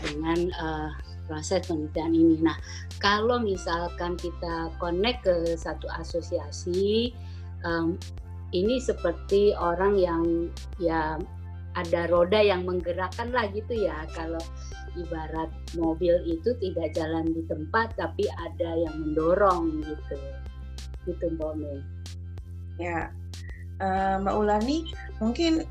dengan 0.00 0.48
uh, 0.56 0.96
proses 1.28 1.68
penelitian 1.68 2.12
ini. 2.16 2.36
Nah, 2.40 2.56
kalau 2.98 3.38
misalkan 3.38 4.16
kita 4.16 4.72
connect 4.80 5.28
ke 5.28 5.54
satu 5.54 5.86
asosiasi, 6.00 7.12
um, 7.62 8.00
ini 8.56 8.80
seperti 8.80 9.52
orang 9.54 10.00
yang 10.00 10.24
ya 10.80 11.20
ada 11.76 12.08
roda 12.08 12.40
yang 12.40 12.64
menggerakkan 12.64 13.30
lah 13.30 13.46
gitu 13.52 13.76
ya. 13.86 14.08
Kalau 14.16 14.40
ibarat 14.96 15.52
mobil 15.76 16.16
itu 16.24 16.56
tidak 16.58 16.96
jalan 16.96 17.28
di 17.30 17.44
tempat, 17.46 17.94
tapi 18.00 18.24
ada 18.40 18.70
yang 18.88 18.96
mendorong 18.98 19.84
gitu. 19.84 20.16
Gitu 21.06 21.24
Mbak 21.36 21.52
Mei. 21.60 21.78
Ya, 22.80 23.12
uh, 23.84 24.16
Mbak 24.22 24.34
Ulani, 24.34 24.88
mungkin 25.20 25.66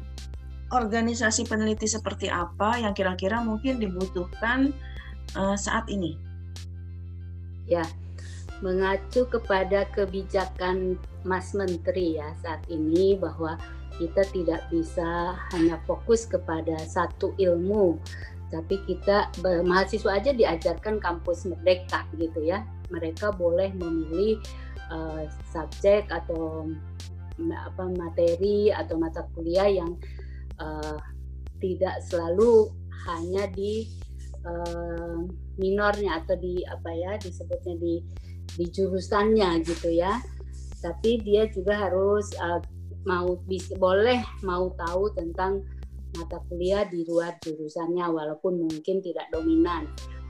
organisasi 0.72 1.48
peneliti 1.48 1.88
seperti 1.88 2.28
apa 2.28 2.76
yang 2.76 2.92
kira-kira 2.92 3.40
mungkin 3.40 3.80
dibutuhkan 3.80 4.76
uh, 5.36 5.58
saat 5.58 5.90
ini? 5.92 6.16
Ya, 7.68 7.84
mengacu 8.64 9.28
kepada 9.28 9.84
kebijakan 9.92 10.96
Mas 11.28 11.52
Menteri 11.52 12.16
ya 12.16 12.32
saat 12.40 12.64
ini 12.72 13.20
bahwa 13.20 13.60
kita 13.98 14.24
tidak 14.30 14.62
bisa 14.70 15.36
hanya 15.52 15.82
fokus 15.90 16.30
kepada 16.30 16.78
satu 16.86 17.34
ilmu, 17.42 17.98
tapi 18.54 18.80
kita 18.86 19.28
mahasiswa 19.66 20.22
aja 20.22 20.32
diajarkan 20.32 21.02
kampus 21.02 21.50
merdeka 21.50 22.06
gitu 22.16 22.46
ya. 22.46 22.64
Mereka 22.94 23.36
boleh 23.36 23.74
memilih 23.76 24.40
uh, 24.94 25.26
subjek 25.52 26.08
atau 26.14 26.72
apa 27.38 27.84
materi 27.94 28.74
atau 28.74 28.98
mata 28.98 29.26
kuliah 29.36 29.70
yang 29.70 29.98
uh, 30.62 30.98
tidak 31.58 32.02
selalu 32.06 32.70
hanya 33.10 33.50
di 33.50 33.86
uh, 34.48 35.20
minornya 35.60 36.24
atau 36.24 36.40
di 36.40 36.64
apa 36.64 36.90
ya 36.96 37.12
disebutnya 37.20 37.76
di 37.76 38.00
di 38.56 38.66
jurusannya 38.72 39.62
gitu 39.68 39.92
ya 39.92 40.24
tapi 40.80 41.20
dia 41.20 41.52
juga 41.52 41.76
harus 41.76 42.32
uh, 42.40 42.64
mau 43.04 43.36
bisa 43.44 43.76
boleh 43.76 44.24
mau 44.48 44.72
tahu 44.88 45.12
tentang 45.14 45.62
mata 46.16 46.40
kuliah 46.48 46.88
di 46.88 47.04
luar 47.04 47.36
jurusannya 47.44 48.08
walaupun 48.08 48.64
mungkin 48.64 49.04
tidak 49.04 49.28
dominan 49.30 49.86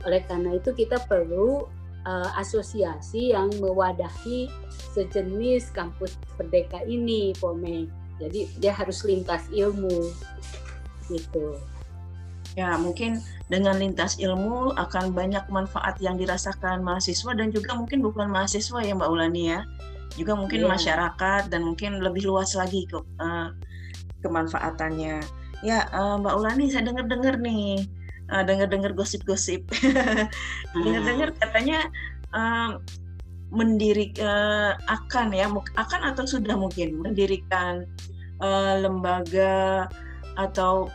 oleh 0.06 0.22
karena 0.26 0.58
itu 0.58 0.74
kita 0.74 0.98
perlu 1.06 1.64
uh, 2.06 2.30
asosiasi 2.38 3.34
yang 3.34 3.50
mewadahi 3.58 4.46
sejenis 4.94 5.74
kampus 5.74 6.14
Merdeka 6.38 6.82
ini, 6.86 7.34
Pome. 7.36 7.90
Jadi 8.18 8.50
dia 8.58 8.74
harus 8.74 9.02
lintas 9.06 9.46
ilmu 9.50 10.10
gitu. 11.10 11.58
Ya, 12.58 12.74
mungkin 12.74 13.22
dengan 13.46 13.78
lintas 13.78 14.18
ilmu 14.18 14.74
akan 14.74 15.14
banyak 15.14 15.46
manfaat 15.46 15.94
yang 16.02 16.18
dirasakan 16.18 16.82
mahasiswa 16.82 17.30
dan 17.38 17.54
juga 17.54 17.78
mungkin 17.78 18.02
bukan 18.02 18.26
mahasiswa 18.26 18.82
ya 18.82 18.98
Mbak 18.98 19.10
Ulani 19.14 19.54
ya. 19.54 19.62
Juga 20.18 20.34
mungkin 20.34 20.66
yeah. 20.66 20.70
masyarakat 20.74 21.54
dan 21.54 21.62
mungkin 21.62 22.02
lebih 22.02 22.26
luas 22.26 22.58
lagi 22.58 22.82
ke 22.90 22.98
uh, 23.22 23.54
kemanfaatannya. 24.26 25.22
Ya, 25.62 25.86
uh, 25.94 26.18
Mbak 26.18 26.34
Ulani 26.34 26.66
saya 26.66 26.82
dengar-dengar 26.90 27.38
nih, 27.38 27.86
uh, 28.34 28.42
dengar-dengar 28.42 28.90
gosip-gosip. 28.90 29.62
dengar-dengar 30.82 31.30
katanya 31.38 31.86
uh, 32.34 32.82
mendirik 33.54 34.18
uh, 34.18 34.74
akan 34.90 35.30
ya 35.30 35.46
akan 35.78 36.00
atau 36.10 36.26
sudah 36.26 36.58
mungkin 36.58 37.06
mendirikan 37.06 37.86
uh, 38.42 38.82
lembaga 38.82 39.86
atau 40.34 40.90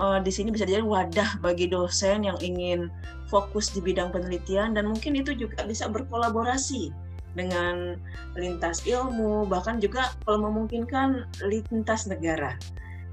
uh, 0.00 0.18
di 0.18 0.32
sini 0.32 0.48
bisa 0.48 0.64
jadi 0.64 0.80
wadah 0.80 1.38
bagi 1.44 1.68
dosen 1.68 2.24
yang 2.24 2.40
ingin 2.40 2.88
fokus 3.28 3.68
di 3.70 3.84
bidang 3.84 4.10
penelitian 4.10 4.72
dan 4.72 4.88
mungkin 4.88 5.14
itu 5.14 5.36
juga 5.36 5.62
bisa 5.68 5.86
berkolaborasi 5.86 6.90
dengan 7.38 7.94
lintas 8.34 8.82
ilmu 8.88 9.46
bahkan 9.46 9.78
juga 9.78 10.10
kalau 10.26 10.50
memungkinkan 10.50 11.28
lintas 11.46 12.10
negara 12.10 12.58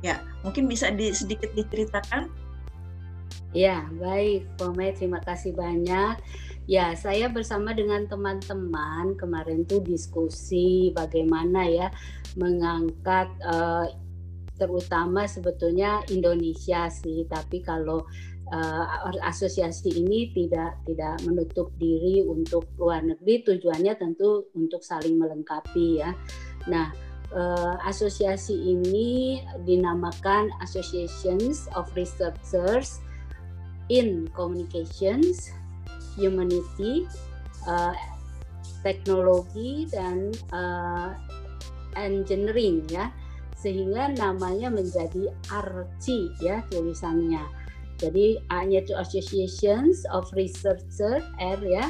ya 0.01 0.17
mungkin 0.41 0.65
bisa 0.65 0.89
di, 0.89 1.13
sedikit 1.13 1.53
diceritakan 1.53 2.31
Ya, 3.55 3.87
baik, 3.95 4.43
Pome, 4.59 4.91
terima 4.91 5.23
kasih 5.23 5.55
banyak. 5.55 6.19
Ya, 6.67 6.91
saya 6.99 7.31
bersama 7.31 7.71
dengan 7.71 8.03
teman-teman 8.03 9.15
kemarin 9.15 9.63
tuh 9.63 9.79
diskusi 9.79 10.91
bagaimana 10.91 11.63
ya 11.63 11.87
mengangkat 12.35 13.31
uh, 13.47 13.87
terutama 14.57 15.29
sebetulnya 15.29 16.01
Indonesia 16.09 16.89
sih, 16.89 17.23
tapi 17.29 17.61
kalau 17.61 18.03
uh, 18.51 18.85
asosiasi 19.23 19.93
ini 20.01 20.33
tidak 20.33 20.81
tidak 20.89 21.21
menutup 21.23 21.69
diri 21.77 22.25
untuk 22.25 22.65
luar 22.75 23.05
negeri, 23.05 23.45
tujuannya 23.45 23.93
tentu 23.95 24.49
untuk 24.57 24.81
saling 24.81 25.15
melengkapi 25.15 26.01
ya. 26.01 26.11
Nah, 26.67 26.91
uh, 27.31 27.77
asosiasi 27.85 28.53
ini 28.53 29.39
dinamakan 29.63 30.51
Associations 30.65 31.69
of 31.77 31.87
Researchers 31.95 32.99
in 33.87 34.27
Communications 34.35 35.53
humanity, 36.17 37.05
uh, 37.69 37.93
teknologi 38.81 39.85
dan 39.93 40.33
uh, 40.49 41.13
engineering 41.93 42.81
ya 42.89 43.13
sehingga 43.57 44.13
namanya 44.13 44.69
menjadi 44.69 45.33
ARCI 45.49 46.29
ya 46.39 46.61
tulisannya. 46.69 47.41
Jadi 47.97 48.37
A-nya 48.53 48.85
itu 48.85 48.93
Associations 48.93 50.05
of 50.13 50.29
Researcher 50.37 51.25
R 51.41 51.59
ya, 51.65 51.89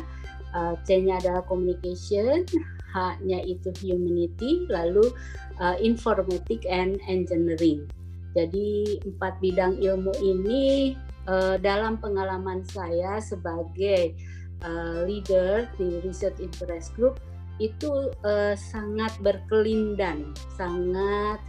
uh, 0.55 0.79
C-nya 0.87 1.19
adalah 1.19 1.43
Communication, 1.43 2.47
H-nya 2.95 3.43
itu 3.43 3.75
Humanity, 3.83 4.63
lalu 4.71 5.11
uh, 5.59 5.75
Informatic 5.83 6.63
and 6.71 6.95
Engineering. 7.11 7.83
Jadi 8.31 9.03
empat 9.03 9.43
bidang 9.43 9.83
ilmu 9.83 10.15
ini 10.23 10.95
uh, 11.27 11.59
dalam 11.59 11.99
pengalaman 11.99 12.63
saya 12.63 13.19
sebagai 13.19 14.15
uh, 14.63 15.03
leader 15.03 15.67
di 15.75 15.99
Research 16.07 16.39
Interest 16.39 16.95
Group 16.95 17.19
itu 17.59 18.13
uh, 18.23 18.55
sangat 18.55 19.11
berkelindan, 19.19 20.31
sangat 20.55 21.41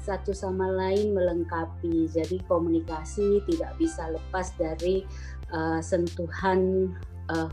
satu 0.00 0.32
sama 0.32 0.68
lain 0.72 1.12
melengkapi. 1.12 2.08
Jadi 2.08 2.40
komunikasi 2.48 3.44
tidak 3.48 3.76
bisa 3.76 4.08
lepas 4.08 4.52
dari 4.56 5.04
uh, 5.52 5.80
sentuhan 5.84 6.92
uh, 7.28 7.48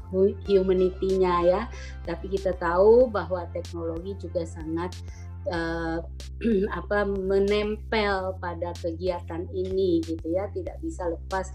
humanity-nya 0.48 1.36
ya. 1.44 1.62
Tapi 2.08 2.32
kita 2.32 2.56
tahu 2.56 3.12
bahwa 3.12 3.44
teknologi 3.52 4.16
juga 4.20 4.48
sangat 4.48 4.96
uh, 5.48 6.00
apa 6.80 7.08
menempel 7.08 8.36
pada 8.40 8.76
kegiatan 8.80 9.48
ini 9.52 10.04
gitu 10.04 10.28
ya 10.32 10.48
tidak 10.52 10.80
bisa 10.84 11.08
lepas 11.08 11.52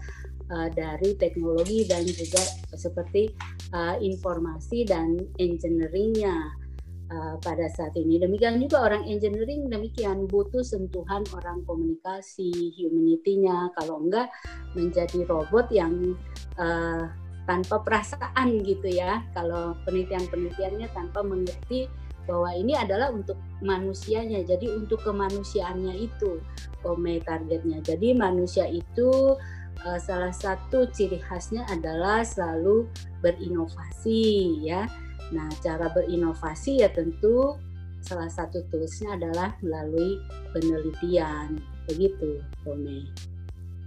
uh, 0.49 0.69
dari 0.73 1.13
teknologi 1.17 1.85
dan 1.85 2.05
juga 2.05 2.41
seperti 2.73 3.29
uh, 3.73 3.97
informasi 4.01 4.85
dan 4.85 5.17
engineeringnya 5.37 6.64
uh, 7.11 7.35
pada 7.41 7.67
saat 7.69 7.93
ini. 7.97 8.17
Demikian 8.21 8.57
juga 8.61 8.85
orang 8.85 9.05
engineering 9.05 9.69
demikian 9.69 10.25
butuh 10.25 10.61
sentuhan 10.65 11.21
orang 11.35 11.61
komunikasi 11.65 12.73
humanity-nya. 12.73 13.73
Kalau 13.77 14.01
enggak 14.01 14.31
menjadi 14.73 15.25
robot 15.27 15.69
yang 15.69 16.15
uh, 16.57 17.09
tanpa 17.45 17.81
perasaan 17.81 18.61
gitu 18.65 18.89
ya. 18.89 19.21
Kalau 19.37 19.77
penelitian-penelitiannya 19.85 20.89
tanpa 20.93 21.21
mengerti 21.21 21.85
bahwa 22.25 22.49
ini 22.57 22.73
adalah 22.73 23.13
untuk 23.13 23.37
manusianya. 23.61 24.41
Jadi 24.41 24.73
untuk 24.73 25.01
kemanusiaannya 25.05 25.93
itu 26.01 26.41
Ome 26.85 27.17
targetnya. 27.21 27.81
Jadi 27.81 28.13
manusia 28.13 28.69
itu 28.69 29.37
uh, 29.85 29.99
salah 30.01 30.33
satu 30.33 30.89
ciri 30.89 31.17
khasnya 31.21 31.65
adalah 31.69 32.21
selalu 32.21 32.85
berinovasi 33.25 34.61
ya 34.61 34.85
nah 35.33 35.49
cara 35.63 35.89
berinovasi 35.93 36.85
ya 36.85 36.89
tentu 36.93 37.57
salah 38.05 38.29
satu 38.29 38.61
toolsnya 38.69 39.17
adalah 39.17 39.57
melalui 39.65 40.21
penelitian. 40.53 41.57
Begitu 41.89 42.41
Ome 42.69 43.09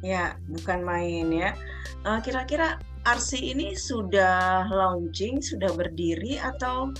ya 0.03 0.39
bukan 0.51 0.83
main 0.87 1.27
ya. 1.31 1.51
Uh, 2.07 2.23
kira-kira 2.23 2.79
RC 3.07 3.41
ini 3.41 3.75
sudah 3.75 4.69
launching 4.69 5.43
sudah 5.43 5.71
berdiri 5.75 6.39
atau 6.39 6.93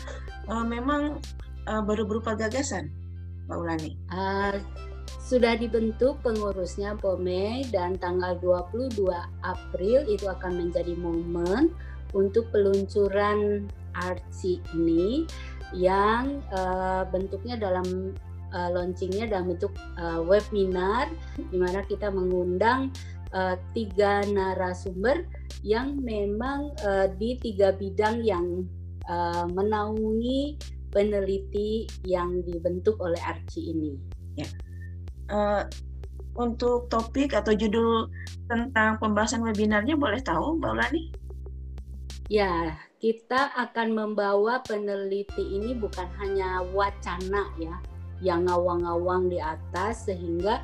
uh, 0.51 0.65
memang 0.65 1.23
uh, 1.69 1.83
baru 1.85 2.07
berupa 2.09 2.35
gagasan, 2.35 2.91
Mbak 3.47 3.59
Ulani? 3.59 3.93
Uh, 4.11 4.59
sudah 5.29 5.57
dibentuk 5.57 6.21
pengurusnya 6.25 6.97
POME 6.97 7.69
dan 7.69 8.01
tanggal 8.01 8.37
22 8.41 8.97
April 9.45 9.99
itu 10.09 10.25
akan 10.25 10.57
menjadi 10.57 10.97
momen 10.97 11.73
untuk 12.17 12.49
peluncuran 12.49 13.69
RC 14.05 14.63
ini 14.77 15.27
yang 15.77 16.41
uh, 16.55 17.05
bentuknya 17.09 17.61
dalam 17.61 18.17
uh, 18.53 18.69
launchingnya 18.73 19.29
dalam 19.29 19.53
bentuk 19.53 19.73
uh, 20.01 20.21
webinar 20.25 21.13
di 21.37 21.57
mana 21.57 21.85
kita 21.85 22.09
mengundang 22.09 22.93
uh, 23.37 23.57
tiga 23.77 24.25
narasumber 24.25 25.25
yang 25.61 26.01
memang 26.01 26.73
uh, 26.87 27.11
di 27.19 27.37
tiga 27.43 27.75
bidang 27.77 28.25
yang 28.25 28.65
uh, 29.11 29.45
menaungi 29.51 30.57
peneliti 30.89 31.85
yang 32.09 32.41
dibentuk 32.45 32.97
oleh 33.03 33.21
Arci 33.21 33.77
ini. 33.77 33.93
Ya. 34.39 34.49
Uh, 35.29 35.63
untuk 36.39 36.87
topik 36.89 37.35
atau 37.35 37.53
judul 37.53 38.09
tentang 38.47 38.97
pembahasan 39.03 39.43
webinarnya 39.43 39.99
boleh 39.99 40.23
tahu 40.23 40.57
Mbak 40.57 40.71
Ulani? 40.71 41.03
Ya, 42.29 42.77
kita 43.01 43.57
akan 43.57 43.97
membawa 43.97 44.61
peneliti 44.61 45.49
ini 45.49 45.73
bukan 45.73 46.05
hanya 46.21 46.61
wacana 46.77 47.49
ya, 47.57 47.73
yang 48.21 48.45
ngawang-ngawang 48.45 49.33
di 49.33 49.41
atas 49.41 50.13
sehingga 50.13 50.61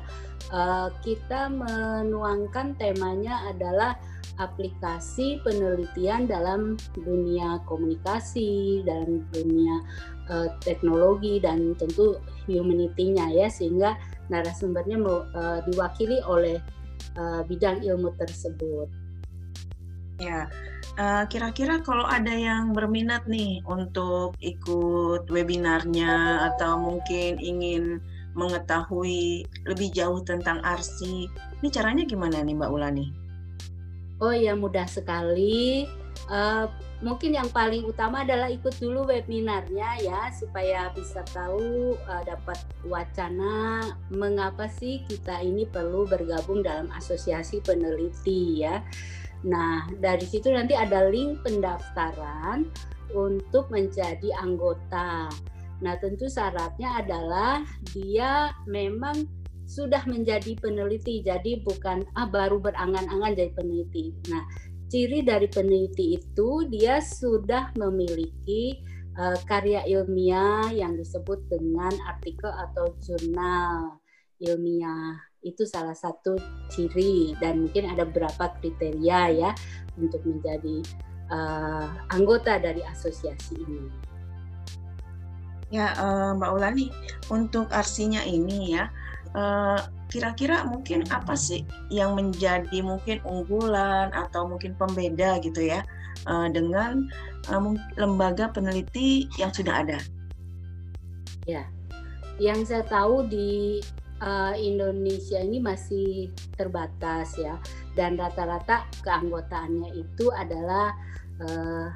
uh, 0.53 0.93
kita 1.01 1.49
menuangkan 1.49 2.77
temanya 2.77 3.49
adalah 3.49 3.97
aplikasi 4.37 5.41
penelitian 5.41 6.29
dalam 6.29 6.77
dunia 6.93 7.57
komunikasi, 7.65 8.85
dalam 8.85 9.25
dunia 9.33 9.81
uh, 10.29 10.53
teknologi 10.61 11.41
dan 11.41 11.73
tentu 11.81 12.21
humanity-nya 12.45 13.33
ya 13.33 13.49
sehingga 13.49 13.97
narasumbernya 14.29 15.01
uh, 15.01 15.65
diwakili 15.65 16.21
oleh 16.29 16.61
uh, 17.17 17.41
bidang 17.41 17.81
ilmu 17.81 18.13
tersebut. 18.21 19.04
Ya, 20.15 20.47
kira-kira 21.27 21.79
uh, 21.79 21.83
kalau 21.83 22.07
ada 22.07 22.31
yang 22.31 22.71
berminat 22.71 23.27
nih 23.27 23.59
untuk 23.67 24.31
ikut 24.39 25.27
webinarnya 25.27 26.47
atau 26.53 26.79
mungkin 26.79 27.35
ingin 27.35 27.99
mengetahui 28.35 29.47
lebih 29.67 29.91
jauh 29.91 30.23
tentang 30.23 30.63
arsi, 30.63 31.27
ini 31.59 31.67
caranya 31.67 32.07
gimana 32.07 32.39
nih 32.43 32.55
Mbak 32.55 32.71
Ulani? 32.71 33.07
Oh 34.23 34.31
ya 34.31 34.55
mudah 34.55 34.87
sekali. 34.87 35.83
Uh, 36.31 36.71
mungkin 37.03 37.35
yang 37.35 37.51
paling 37.51 37.83
utama 37.83 38.23
adalah 38.23 38.47
ikut 38.47 38.71
dulu 38.79 39.05
webinarnya 39.11 39.99
ya 39.99 40.31
supaya 40.31 40.89
bisa 40.95 41.21
tahu 41.35 41.93
uh, 42.07 42.23
dapat 42.23 42.55
wacana 42.87 43.83
mengapa 44.09 44.71
sih 44.71 45.03
kita 45.05 45.43
ini 45.43 45.67
perlu 45.67 46.07
bergabung 46.07 46.63
dalam 46.63 46.87
asosiasi 46.95 47.59
peneliti 47.59 48.63
ya. 48.63 48.79
Nah, 49.45 49.85
dari 50.01 50.25
situ 50.25 50.49
nanti 50.49 50.73
ada 50.73 51.05
link 51.07 51.45
pendaftaran 51.45 52.65
untuk 53.13 53.69
menjadi 53.69 54.33
anggota. 54.41 55.29
Nah, 55.85 55.93
tentu 56.01 56.25
syaratnya 56.25 57.05
adalah 57.05 57.61
dia 57.93 58.49
memang 58.65 59.29
sudah 59.65 60.01
menjadi 60.05 60.57
peneliti, 60.57 61.25
jadi 61.25 61.61
bukan 61.61 62.05
ah 62.17 62.29
baru 62.29 62.61
berangan-angan 62.61 63.33
jadi 63.37 63.51
peneliti. 63.53 64.13
Nah, 64.33 64.45
ciri 64.89 65.25
dari 65.25 65.49
peneliti 65.49 66.17
itu 66.17 66.65
dia 66.69 67.01
sudah 67.01 67.73
memiliki 67.77 68.81
uh, 69.17 69.37
karya 69.49 69.85
ilmiah 69.89 70.69
yang 70.69 70.93
disebut 70.97 71.49
dengan 71.49 71.91
artikel 72.05 72.49
atau 72.49 72.93
jurnal 73.01 73.99
ilmiah 74.37 75.17
itu 75.45 75.63
salah 75.63 75.93
satu 75.93 76.35
ciri 76.73 77.37
dan 77.37 77.69
mungkin 77.69 77.85
ada 77.93 78.03
beberapa 78.03 78.49
kriteria 78.59 79.21
ya 79.31 79.51
untuk 79.95 80.25
menjadi 80.25 80.81
uh, 81.29 81.87
anggota 82.09 82.57
dari 82.57 82.81
asosiasi 82.81 83.53
ini. 83.61 83.85
Ya, 85.69 85.93
uh, 86.01 86.33
Mbak 86.37 86.51
Ulani, 86.57 86.87
untuk 87.29 87.69
arsinya 87.69 88.21
ini 88.25 88.73
ya, 88.73 88.89
uh, 89.37 89.81
kira-kira 90.09 90.65
mungkin 90.65 91.05
apa 91.09 91.33
sih 91.33 91.65
yang 91.89 92.13
menjadi 92.17 92.81
mungkin 92.85 93.21
unggulan 93.25 94.13
atau 94.13 94.45
mungkin 94.45 94.77
pembeda 94.77 95.41
gitu 95.41 95.65
ya 95.65 95.81
uh, 96.29 96.47
dengan 96.49 97.09
uh, 97.49 97.73
lembaga 97.97 98.49
peneliti 98.53 99.29
yang 99.41 99.49
sudah 99.53 99.85
ada? 99.85 99.99
Ya, 101.45 101.65
yang 102.41 102.65
saya 102.65 102.81
tahu 102.85 103.25
di 103.29 103.81
uh, 104.25 104.53
Indonesia 104.57 105.39
ini 105.39 105.61
masih 105.61 106.33
terbatas 106.57 107.37
ya, 107.37 107.55
dan 107.93 108.17
rata-rata 108.17 108.89
keanggotaannya 109.05 109.93
itu 109.93 110.33
adalah 110.33 110.91
uh, 111.45 111.87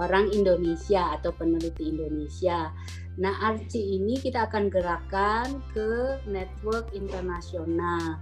orang 0.00 0.30
Indonesia 0.32 1.18
atau 1.18 1.34
peneliti 1.34 1.90
Indonesia. 1.92 2.72
Nah, 3.20 3.34
Arci 3.44 4.00
ini 4.00 4.16
kita 4.16 4.48
akan 4.48 4.72
gerakan 4.72 5.60
ke 5.76 6.16
network 6.24 6.88
internasional. 6.96 8.16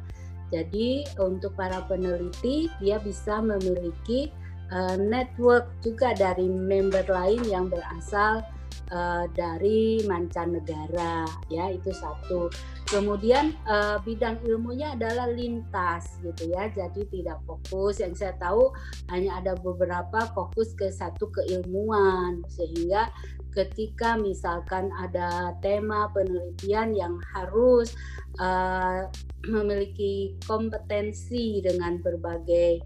Jadi 0.51 1.07
untuk 1.23 1.55
para 1.55 1.87
peneliti 1.87 2.67
dia 2.83 2.99
bisa 2.99 3.39
memiliki 3.39 4.35
uh, 4.75 4.99
network 4.99 5.71
juga 5.79 6.11
dari 6.11 6.51
member 6.51 7.07
lain 7.07 7.39
yang 7.47 7.71
berasal 7.71 8.43
uh, 8.91 9.25
dari 9.33 10.03
mancanegara 10.05 11.27
ya 11.49 11.71
itu 11.71 11.91
satu. 11.95 12.51
Kemudian 12.91 13.55
uh, 13.67 14.03
bidang 14.03 14.43
ilmunya 14.45 14.99
adalah 14.99 15.31
lintas 15.31 16.19
gitu 16.23 16.51
ya. 16.51 16.69
Jadi 16.71 17.07
tidak 17.09 17.41
fokus 17.47 18.03
yang 18.03 18.13
saya 18.15 18.35
tahu 18.37 18.75
hanya 19.11 19.39
ada 19.41 19.55
beberapa 19.59 20.27
fokus 20.35 20.75
ke 20.75 20.91
satu 20.91 21.31
keilmuan 21.31 22.43
sehingga 22.51 23.09
ketika 23.51 24.15
misalkan 24.15 24.95
ada 24.95 25.55
tema 25.59 26.07
penelitian 26.15 26.95
yang 26.95 27.15
harus 27.35 27.95
uh, 28.39 29.11
memiliki 29.47 30.39
kompetensi 30.47 31.59
dengan 31.65 31.99
berbagai 31.99 32.79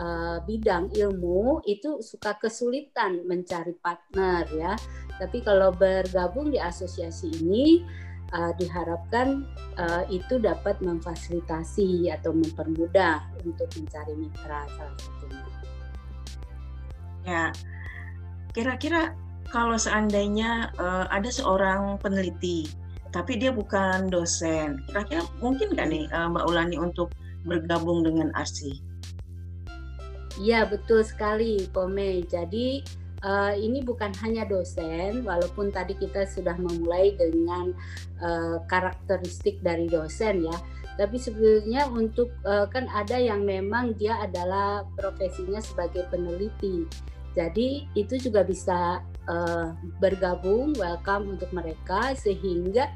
uh, 0.00 0.38
bidang 0.48 0.88
ilmu 0.96 1.60
itu 1.68 2.00
suka 2.00 2.40
kesulitan 2.40 3.22
mencari 3.28 3.76
partner 3.78 4.48
ya. 4.56 4.72
Tapi 5.20 5.44
kalau 5.44 5.70
bergabung 5.76 6.48
di 6.48 6.56
asosiasi 6.56 7.28
ini 7.44 7.84
uh, 8.32 8.52
diharapkan 8.56 9.44
uh, 9.76 10.08
itu 10.08 10.40
dapat 10.40 10.80
memfasilitasi 10.80 12.08
atau 12.08 12.32
mempermudah 12.32 13.28
untuk 13.44 13.68
mencari 13.76 14.16
mitra 14.16 14.64
salah 14.74 14.96
satunya. 14.98 15.44
Ya, 17.28 17.44
kira-kira 18.56 19.12
kalau 19.52 19.76
seandainya 19.76 20.72
uh, 20.80 21.04
ada 21.12 21.28
seorang 21.28 22.00
peneliti, 22.00 22.64
tapi 23.12 23.36
dia 23.36 23.52
bukan 23.52 24.08
dosen, 24.08 24.80
kira-kira 24.88 25.26
mungkin 25.44 25.76
nggak 25.76 25.88
nih 25.90 26.04
uh, 26.16 26.32
Mbak 26.32 26.44
Ulani 26.48 26.76
untuk 26.80 27.12
bergabung 27.44 28.00
dengan 28.06 28.32
ARSI? 28.32 28.89
Iya 30.38 30.68
betul 30.68 31.02
sekali, 31.02 31.66
Pome. 31.74 32.22
Jadi 32.30 32.84
uh, 33.26 33.54
ini 33.56 33.82
bukan 33.82 34.14
hanya 34.22 34.46
dosen, 34.46 35.26
walaupun 35.26 35.74
tadi 35.74 35.98
kita 35.98 36.28
sudah 36.28 36.54
memulai 36.60 37.16
dengan 37.18 37.74
uh, 38.22 38.62
karakteristik 38.70 39.58
dari 39.64 39.90
dosen 39.90 40.46
ya. 40.46 40.56
Tapi 41.00 41.16
sebenarnya 41.16 41.88
untuk 41.88 42.28
uh, 42.44 42.68
kan 42.68 42.84
ada 42.92 43.16
yang 43.16 43.42
memang 43.48 43.96
dia 43.96 44.20
adalah 44.20 44.84
profesinya 44.94 45.58
sebagai 45.58 46.04
peneliti. 46.12 46.84
Jadi 47.30 47.86
itu 47.94 48.18
juga 48.18 48.42
bisa 48.42 49.00
uh, 49.30 49.70
bergabung, 50.02 50.74
welcome 50.74 51.38
untuk 51.38 51.46
mereka 51.54 52.12
sehingga 52.18 52.90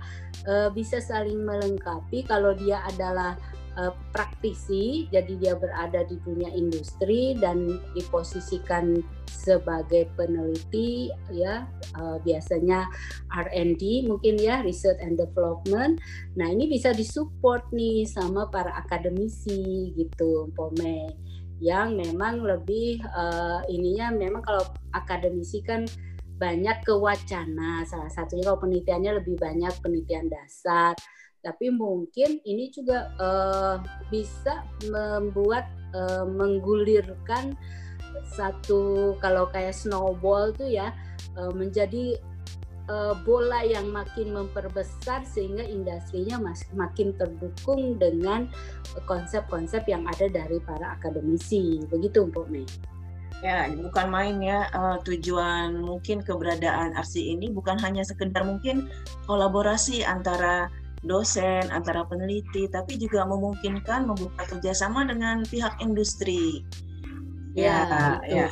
uh, 0.45 0.69
bisa 0.75 0.99
saling 0.99 1.47
melengkapi. 1.47 2.27
Kalau 2.27 2.51
dia 2.59 2.83
adalah 2.91 3.39
uh, 3.79 3.95
praktisi, 4.11 5.07
jadi 5.11 5.33
dia 5.39 5.55
berada 5.55 6.07
di 6.07 6.19
dunia 6.23 6.51
industri 6.55 7.35
dan 7.39 7.79
diposisikan 7.95 9.03
sebagai 9.29 10.09
peneliti, 10.15 11.11
ya 11.31 11.69
uh, 11.99 12.17
biasanya 12.23 12.87
R&D 13.35 14.09
mungkin 14.09 14.39
ya 14.41 14.63
research 14.63 14.99
and 15.03 15.19
development. 15.21 16.01
Nah 16.39 16.49
ini 16.51 16.71
bisa 16.71 16.95
disupport 16.95 17.63
nih 17.75 18.07
sama 18.09 18.49
para 18.49 18.73
akademisi 18.79 19.93
gitu, 19.95 20.51
Pome 20.55 21.15
yang 21.63 21.95
memang 21.95 22.43
lebih 22.43 22.99
uh, 23.15 23.63
ininya 23.71 24.11
memang 24.11 24.43
kalau 24.43 24.65
akademisi 24.91 25.63
kan 25.63 25.87
banyak 26.35 26.83
ke 26.83 26.91
wacana 26.93 27.87
salah 27.87 28.11
satunya 28.11 28.43
kalau 28.43 28.59
penelitiannya 28.59 29.23
lebih 29.23 29.39
banyak 29.39 29.71
penelitian 29.79 30.27
dasar 30.27 30.99
tapi 31.45 31.69
mungkin 31.69 32.41
ini 32.49 32.73
juga 32.73 33.13
uh, 33.21 33.77
bisa 34.09 34.65
membuat 34.89 35.69
uh, 35.93 36.25
menggulirkan 36.25 37.53
satu 38.33 39.15
kalau 39.21 39.45
kayak 39.53 39.77
snowball 39.77 40.51
tuh 40.57 40.73
ya 40.73 40.97
uh, 41.37 41.53
menjadi 41.53 42.17
uh, 42.89 43.15
bola 43.23 43.61
yang 43.63 43.93
makin 43.93 44.33
memperbesar 44.33 45.23
sehingga 45.29 45.63
industrinya 45.69 46.41
mas, 46.41 46.65
makin 46.73 47.13
terdukung 47.21 48.01
dengan 48.01 48.49
konsep-konsep 49.05 49.85
yang 49.85 50.09
ada 50.09 50.33
dari 50.33 50.59
para 50.65 50.97
akademisi 50.97 51.85
begitu 51.93 52.25
Mbak 52.29 52.49
Mei. 52.49 52.67
Ya, 53.45 53.69
bukan 53.69 54.09
main 54.09 54.41
ya. 54.41 54.73
Uh, 54.73 54.97
tujuan 55.05 55.77
mungkin 55.77 56.25
keberadaan 56.25 56.97
RC 56.97 57.21
ini 57.37 57.53
bukan 57.53 57.77
hanya 57.77 58.01
sekedar 58.01 58.41
mungkin 58.41 58.89
kolaborasi 59.29 60.01
antara 60.01 60.73
dosen, 61.05 61.69
antara 61.69 62.05
peneliti, 62.09 62.67
tapi 62.69 62.97
juga 62.97 63.29
memungkinkan 63.29 64.09
membuka 64.09 64.49
kerjasama 64.57 65.05
dengan 65.05 65.45
pihak 65.47 65.77
industri. 65.85 66.65
Ya, 67.55 67.87
ya. 67.87 68.09
Itu. 68.25 68.35
ya. 68.35 68.49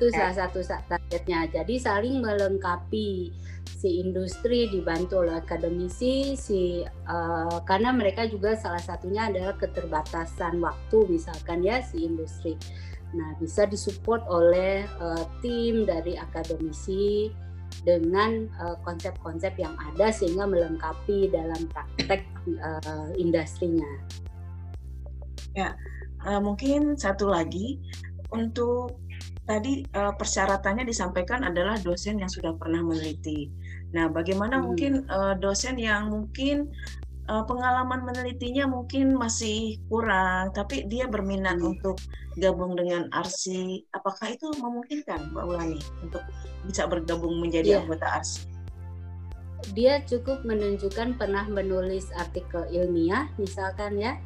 Itu 0.00 0.06
salah 0.16 0.34
satu 0.34 0.64
targetnya. 0.64 1.52
Jadi 1.52 1.76
saling 1.76 2.24
melengkapi 2.24 3.36
si 3.80 4.00
industri 4.00 4.68
dibantu 4.68 5.24
oleh 5.24 5.40
akademisi 5.40 6.36
si 6.36 6.84
uh, 6.84 7.60
karena 7.64 7.92
mereka 7.96 8.28
juga 8.28 8.52
salah 8.52 8.80
satunya 8.80 9.32
adalah 9.32 9.56
keterbatasan 9.56 10.60
waktu 10.60 10.98
misalkan 11.08 11.64
ya 11.64 11.80
si 11.80 12.04
industri. 12.04 12.60
Nah, 13.10 13.34
bisa 13.40 13.66
disupport 13.66 14.22
oleh 14.28 14.86
uh, 15.00 15.24
tim 15.42 15.88
dari 15.88 16.14
akademisi 16.14 17.32
dengan 17.82 18.46
uh, 18.60 18.76
konsep-konsep 18.84 19.56
yang 19.56 19.72
ada 19.92 20.12
sehingga 20.12 20.44
melengkapi 20.44 21.32
dalam 21.32 21.64
praktek 21.72 22.26
uh, 22.60 23.10
industrinya. 23.16 23.88
Ya, 25.56 25.74
uh, 26.28 26.40
mungkin 26.40 26.94
satu 26.94 27.30
lagi 27.30 27.80
untuk 28.30 29.00
tadi 29.48 29.82
uh, 29.98 30.14
persyaratannya 30.14 30.86
disampaikan 30.86 31.42
adalah 31.42 31.74
dosen 31.82 32.22
yang 32.22 32.30
sudah 32.30 32.54
pernah 32.54 32.84
meneliti. 32.84 33.50
Nah, 33.90 34.06
bagaimana 34.06 34.62
hmm. 34.62 34.64
mungkin 34.64 34.92
uh, 35.10 35.34
dosen 35.34 35.74
yang 35.74 36.14
mungkin 36.14 36.70
uh, 37.30 37.44
pengalaman 37.46 38.02
menelitinya 38.02 38.66
mungkin 38.66 39.14
masih 39.14 39.78
kurang, 39.86 40.50
tapi 40.50 40.90
dia 40.90 41.06
berminat 41.06 41.62
hmm. 41.62 41.70
untuk 41.78 41.96
gabung 42.42 42.74
dengan 42.74 43.06
ARSI. 43.14 43.86
Apakah 43.94 44.34
itu 44.34 44.50
memungkinkan, 44.58 45.30
Mbak 45.30 45.44
Ulani, 45.46 45.80
untuk 46.02 46.26
bisa 46.66 46.90
bergabung 46.90 47.38
menjadi 47.38 47.78
yeah. 47.78 47.80
anggota 47.86 48.06
ARSI? 48.18 48.42
Dia 49.76 50.02
cukup 50.08 50.42
menunjukkan 50.42 51.20
pernah 51.20 51.46
menulis 51.46 52.10
artikel 52.18 52.66
ilmiah, 52.74 53.30
misalkan 53.38 54.00
ya, 54.00 54.18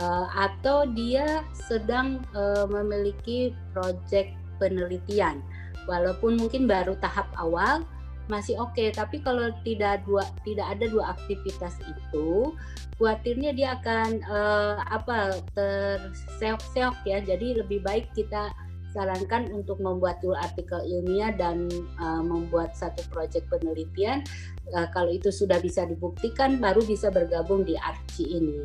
uh, 0.00 0.26
atau 0.32 0.88
dia 0.88 1.44
sedang 1.52 2.24
uh, 2.32 2.64
memiliki 2.64 3.52
proyek 3.76 4.32
penelitian, 4.56 5.44
walaupun 5.84 6.40
mungkin 6.40 6.64
baru 6.64 6.96
tahap 7.02 7.28
awal 7.36 7.84
masih 8.26 8.58
oke. 8.58 8.74
Okay. 8.74 8.90
tapi 8.90 9.22
kalau 9.22 9.54
tidak 9.62 10.02
dua 10.02 10.26
tidak 10.42 10.66
ada 10.74 10.86
dua 10.90 11.14
aktivitas 11.14 11.78
itu 11.86 12.54
khawatirnya 12.98 13.54
dia 13.54 13.78
akan 13.78 14.24
uh, 14.26 14.78
apa 14.90 15.42
terseok-seok 15.54 16.96
ya. 17.06 17.18
Jadi 17.22 17.62
lebih 17.62 17.84
baik 17.86 18.10
kita 18.16 18.50
sarankan 18.96 19.52
untuk 19.52 19.76
membuat 19.84 20.24
dulu 20.24 20.32
artikel 20.40 20.80
ilmiah 20.80 21.30
dan 21.36 21.68
uh, 22.00 22.24
membuat 22.24 22.72
satu 22.72 23.04
proyek 23.12 23.44
penelitian. 23.52 24.24
Uh, 24.72 24.88
kalau 24.90 25.12
itu 25.12 25.28
sudah 25.28 25.60
bisa 25.60 25.84
dibuktikan 25.84 26.58
baru 26.58 26.80
bisa 26.82 27.12
bergabung 27.12 27.62
di 27.62 27.76
ARCI 27.76 28.24
ini. 28.26 28.60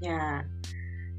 Ya 0.00 0.44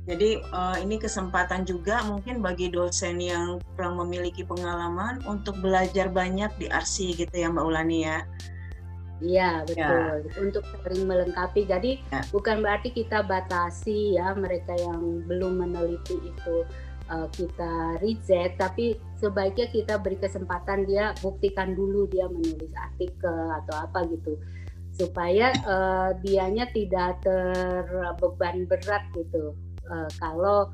jadi 0.08 0.40
uh, 0.56 0.80
ini 0.80 0.96
kesempatan 0.96 1.68
juga 1.68 2.00
mungkin 2.08 2.40
bagi 2.40 2.72
dosen 2.72 3.20
yang 3.20 3.60
kurang 3.76 4.00
memiliki 4.00 4.48
pengalaman 4.48 5.20
untuk 5.28 5.60
belajar 5.60 6.08
banyak 6.08 6.48
di 6.56 6.72
arsi 6.72 7.12
gitu 7.12 7.36
ya 7.36 7.52
Mbak 7.52 7.66
Ulani 7.68 8.08
ya. 8.08 8.24
Iya 9.20 9.68
betul 9.68 10.32
ya. 10.32 10.40
untuk 10.40 10.64
sering 10.64 11.12
melengkapi. 11.12 11.68
Jadi 11.68 12.00
ya. 12.08 12.24
bukan 12.32 12.64
berarti 12.64 12.96
kita 12.96 13.28
batasi 13.28 14.16
ya 14.16 14.32
mereka 14.32 14.80
yang 14.80 15.28
belum 15.28 15.60
meneliti 15.60 16.16
itu 16.24 16.64
uh, 17.12 17.28
kita 17.36 18.00
reject, 18.00 18.64
tapi 18.64 18.96
sebaiknya 19.20 19.68
kita 19.76 20.00
beri 20.00 20.16
kesempatan 20.24 20.88
dia 20.88 21.12
buktikan 21.20 21.76
dulu 21.76 22.08
dia 22.08 22.32
menulis 22.32 22.72
artikel 22.80 23.52
atau 23.60 23.76
apa 23.76 24.08
gitu 24.08 24.40
supaya 24.98 25.54
uh, 25.68 26.10
dianya 26.26 26.66
tidak 26.74 27.22
terbeban 27.22 28.66
berat 28.66 29.04
gitu 29.14 29.54
uh, 29.92 30.10
kalau 30.20 30.70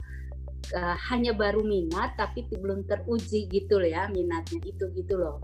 uh, 0.73 0.95
hanya 1.11 1.33
baru 1.33 1.61
minat 1.61 2.15
tapi 2.17 2.45
belum 2.49 2.85
teruji 2.87 3.49
gitu 3.49 3.79
loh 3.79 3.89
ya 3.89 4.09
minatnya 4.09 4.59
itu 4.63 4.89
gitu 4.93 5.17
loh 5.19 5.41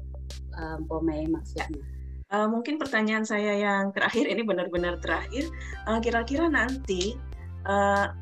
um, 0.58 0.86
Pomei 0.86 1.26
maksudnya. 1.28 1.82
Uh, 2.30 2.46
mungkin 2.46 2.78
pertanyaan 2.78 3.26
saya 3.26 3.58
yang 3.58 3.90
terakhir 3.90 4.30
ini 4.30 4.46
benar-benar 4.46 5.02
terakhir. 5.02 5.50
Kira-kira 6.06 6.46
uh, 6.46 6.54
nanti 6.54 7.18
uh, 7.66 8.14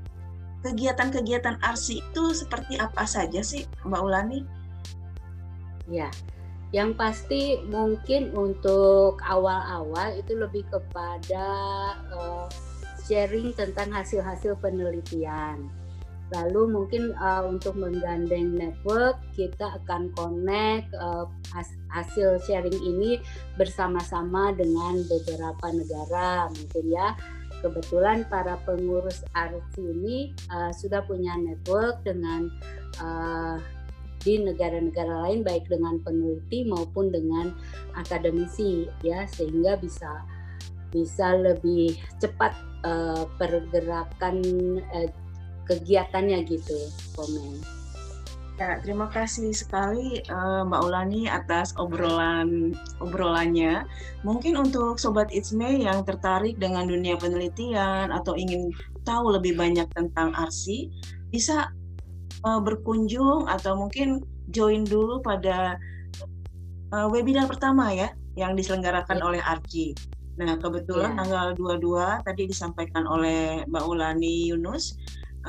kegiatan-kegiatan 0.63 1.59
arsi 1.59 1.99
itu 1.99 2.23
seperti 2.31 2.79
apa 2.79 3.03
saja 3.03 3.43
sih 3.43 3.67
Mbak 3.83 4.01
Ulani? 4.01 4.39
Ya, 5.91 6.07
yang 6.75 6.95
pasti 6.99 7.63
mungkin 7.67 8.35
untuk 8.35 9.23
awal-awal 9.23 10.19
itu 10.19 10.35
lebih 10.35 10.67
kepada 10.67 11.47
uh, 12.11 12.47
sharing 13.07 13.55
tentang 13.55 13.89
hasil-hasil 13.95 14.59
penelitian. 14.59 15.71
Lalu 16.27 16.75
mungkin 16.75 17.15
uh, 17.15 17.47
untuk 17.47 17.79
menggandeng 17.79 18.59
network 18.59 19.15
kita 19.31 19.79
akan 19.79 20.11
connect 20.11 20.91
uh, 20.99 21.23
hasil 21.87 22.43
sharing 22.43 22.75
ini 22.83 23.23
bersama-sama 23.55 24.51
dengan 24.51 25.07
beberapa 25.07 25.71
negara 25.71 26.51
mungkin 26.51 26.85
ya. 26.91 27.15
Kebetulan 27.63 28.27
para 28.27 28.59
pengurus 28.67 29.23
RC 29.33 29.79
ini 29.79 30.35
uh, 30.51 30.69
sudah 30.75 31.01
punya 31.07 31.33
network 31.39 32.03
dengan 32.03 32.51
uh, 32.99 33.57
di 34.21 34.43
negara-negara 34.43 35.23
lain 35.23 35.47
baik 35.47 35.71
dengan 35.71 36.03
peneliti 36.03 36.67
maupun 36.67 37.07
dengan 37.07 37.55
akademisi 37.95 38.91
ya 38.99 39.23
sehingga 39.23 39.79
bisa 39.79 40.27
bisa 40.91 41.35
lebih 41.35 41.99
cepat 42.19 42.55
uh, 42.87 43.27
pergerakan 43.35 44.39
uh, 44.93 45.09
kegiatannya 45.67 46.47
gitu 46.47 46.77
komen. 47.15 47.59
Ya, 48.57 48.81
terima 48.81 49.05
kasih 49.13 49.53
sekali 49.53 50.25
uh, 50.33 50.65
Mbak 50.65 50.81
Ulani 50.81 51.29
atas 51.29 51.77
obrolan 51.77 52.73
obrolannya. 52.97 53.85
Mungkin 54.25 54.57
untuk 54.57 54.97
sobat 54.97 55.29
Itsme 55.29 55.77
yang 55.85 56.01
tertarik 56.01 56.57
dengan 56.57 56.89
dunia 56.89 57.21
penelitian 57.21 58.09
atau 58.09 58.33
ingin 58.33 58.73
tahu 59.05 59.37
lebih 59.37 59.53
banyak 59.53 59.85
tentang 59.93 60.33
ARSI, 60.33 60.89
bisa 61.29 61.69
uh, 62.49 62.57
berkunjung 62.57 63.45
atau 63.45 63.77
mungkin 63.77 64.25
join 64.49 64.81
dulu 64.81 65.21
pada 65.21 65.77
uh, 66.97 67.07
webinar 67.13 67.45
pertama 67.45 67.93
ya 67.93 68.09
yang 68.33 68.57
diselenggarakan 68.57 69.21
ya. 69.21 69.23
oleh 69.25 69.41
ARCI. 69.45 70.16
Nah, 70.37 70.53
kebetulan 70.61 71.17
ya. 71.17 71.25
tanggal 71.25 71.47
22 71.57 72.21
tadi 72.21 72.43
disampaikan 72.45 73.09
oleh 73.09 73.65
Mbak 73.65 73.85
Ulani 73.89 74.53
Yunus, 74.53 74.93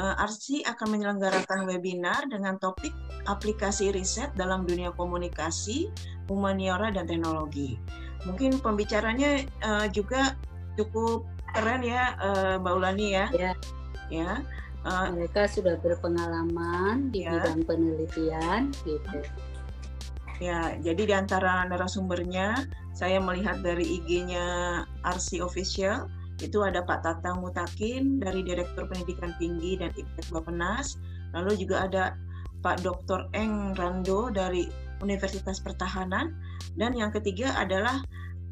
uh, 0.01 0.17
ARSI 0.17 0.65
akan 0.65 0.97
menyelenggarakan 0.97 1.69
webinar 1.69 2.25
dengan 2.33 2.57
topik 2.57 2.97
aplikasi 3.29 3.93
riset 3.93 4.33
dalam 4.33 4.65
dunia 4.65 4.89
komunikasi, 4.97 5.93
humaniora, 6.25 6.89
dan 6.89 7.05
teknologi. 7.05 7.77
Mungkin 8.25 8.65
pembicaranya 8.65 9.45
uh, 9.61 9.87
juga 9.93 10.33
cukup 10.81 11.29
keren 11.53 11.85
ya, 11.85 12.17
uh, 12.17 12.55
Mbak 12.57 12.73
Ulani 12.73 13.07
ya. 13.13 13.27
Ya. 13.37 13.53
Ya. 14.09 14.41
Uh, 14.89 15.13
Mereka 15.13 15.53
sudah 15.53 15.77
berpengalaman 15.85 17.13
di 17.13 17.29
ya. 17.29 17.37
bidang 17.37 17.61
penelitian, 17.69 18.73
gitu. 18.89 19.21
Ya, 20.39 20.79
jadi 20.79 21.03
di 21.03 21.15
antara 21.19 21.67
narasumbernya 21.67 22.71
saya 22.99 23.23
melihat 23.23 23.63
dari 23.63 24.03
IG-nya 24.03 24.83
RC 25.07 25.39
Official 25.39 26.11
itu 26.43 26.67
ada 26.67 26.83
Pak 26.83 27.07
Tatang 27.07 27.47
Mutakin 27.47 28.19
dari 28.19 28.43
Direktur 28.43 28.91
Pendidikan 28.91 29.35
Tinggi 29.39 29.79
dan 29.79 29.95
Iptek 29.95 30.27
Bapenas, 30.35 30.99
lalu 31.35 31.55
juga 31.63 31.87
ada 31.87 32.05
Pak 32.63 32.83
Dr. 32.83 33.31
Eng 33.39 33.79
Rando 33.79 34.35
dari 34.35 34.67
Universitas 34.99 35.63
Pertahanan, 35.63 36.35
dan 36.75 36.95
yang 36.95 37.15
ketiga 37.15 37.55
adalah 37.55 38.03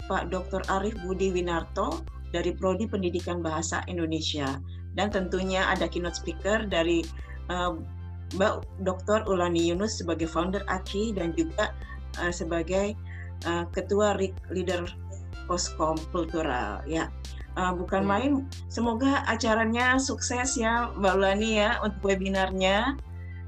Pak 0.06 0.31
Dr. 0.31 0.62
Arif 0.70 0.94
Budi 1.02 1.35
Winarto 1.35 2.06
dari 2.31 2.55
Prodi 2.55 2.86
Pendidikan 2.86 3.43
Bahasa 3.43 3.82
Indonesia. 3.90 4.62
Dan 4.94 5.10
tentunya 5.10 5.66
ada 5.66 5.90
keynote 5.90 6.18
speaker 6.18 6.66
dari 6.66 7.02
uh, 7.51 7.74
Mbak 8.35 8.82
Dr. 8.82 9.27
Ulani 9.31 9.70
Yunus 9.70 10.02
sebagai 10.02 10.27
founder 10.27 10.62
AKI 10.66 11.14
dan 11.14 11.35
juga 11.35 11.70
uh, 12.18 12.32
sebagai 12.35 12.94
uh, 13.44 13.68
ketua 13.74 14.16
leader 14.48 14.88
Poskom 15.44 16.00
Kultural 16.10 16.80
ya. 16.88 17.12
Uh, 17.56 17.72
bukan 17.72 18.04
ya. 18.04 18.08
main. 18.08 18.32
Semoga 18.68 19.24
acaranya 19.24 19.96
sukses 19.96 20.60
ya 20.60 20.92
Mbak 20.96 21.14
Ulani 21.16 21.50
ya 21.60 21.80
untuk 21.80 22.12
webinarnya. 22.12 22.96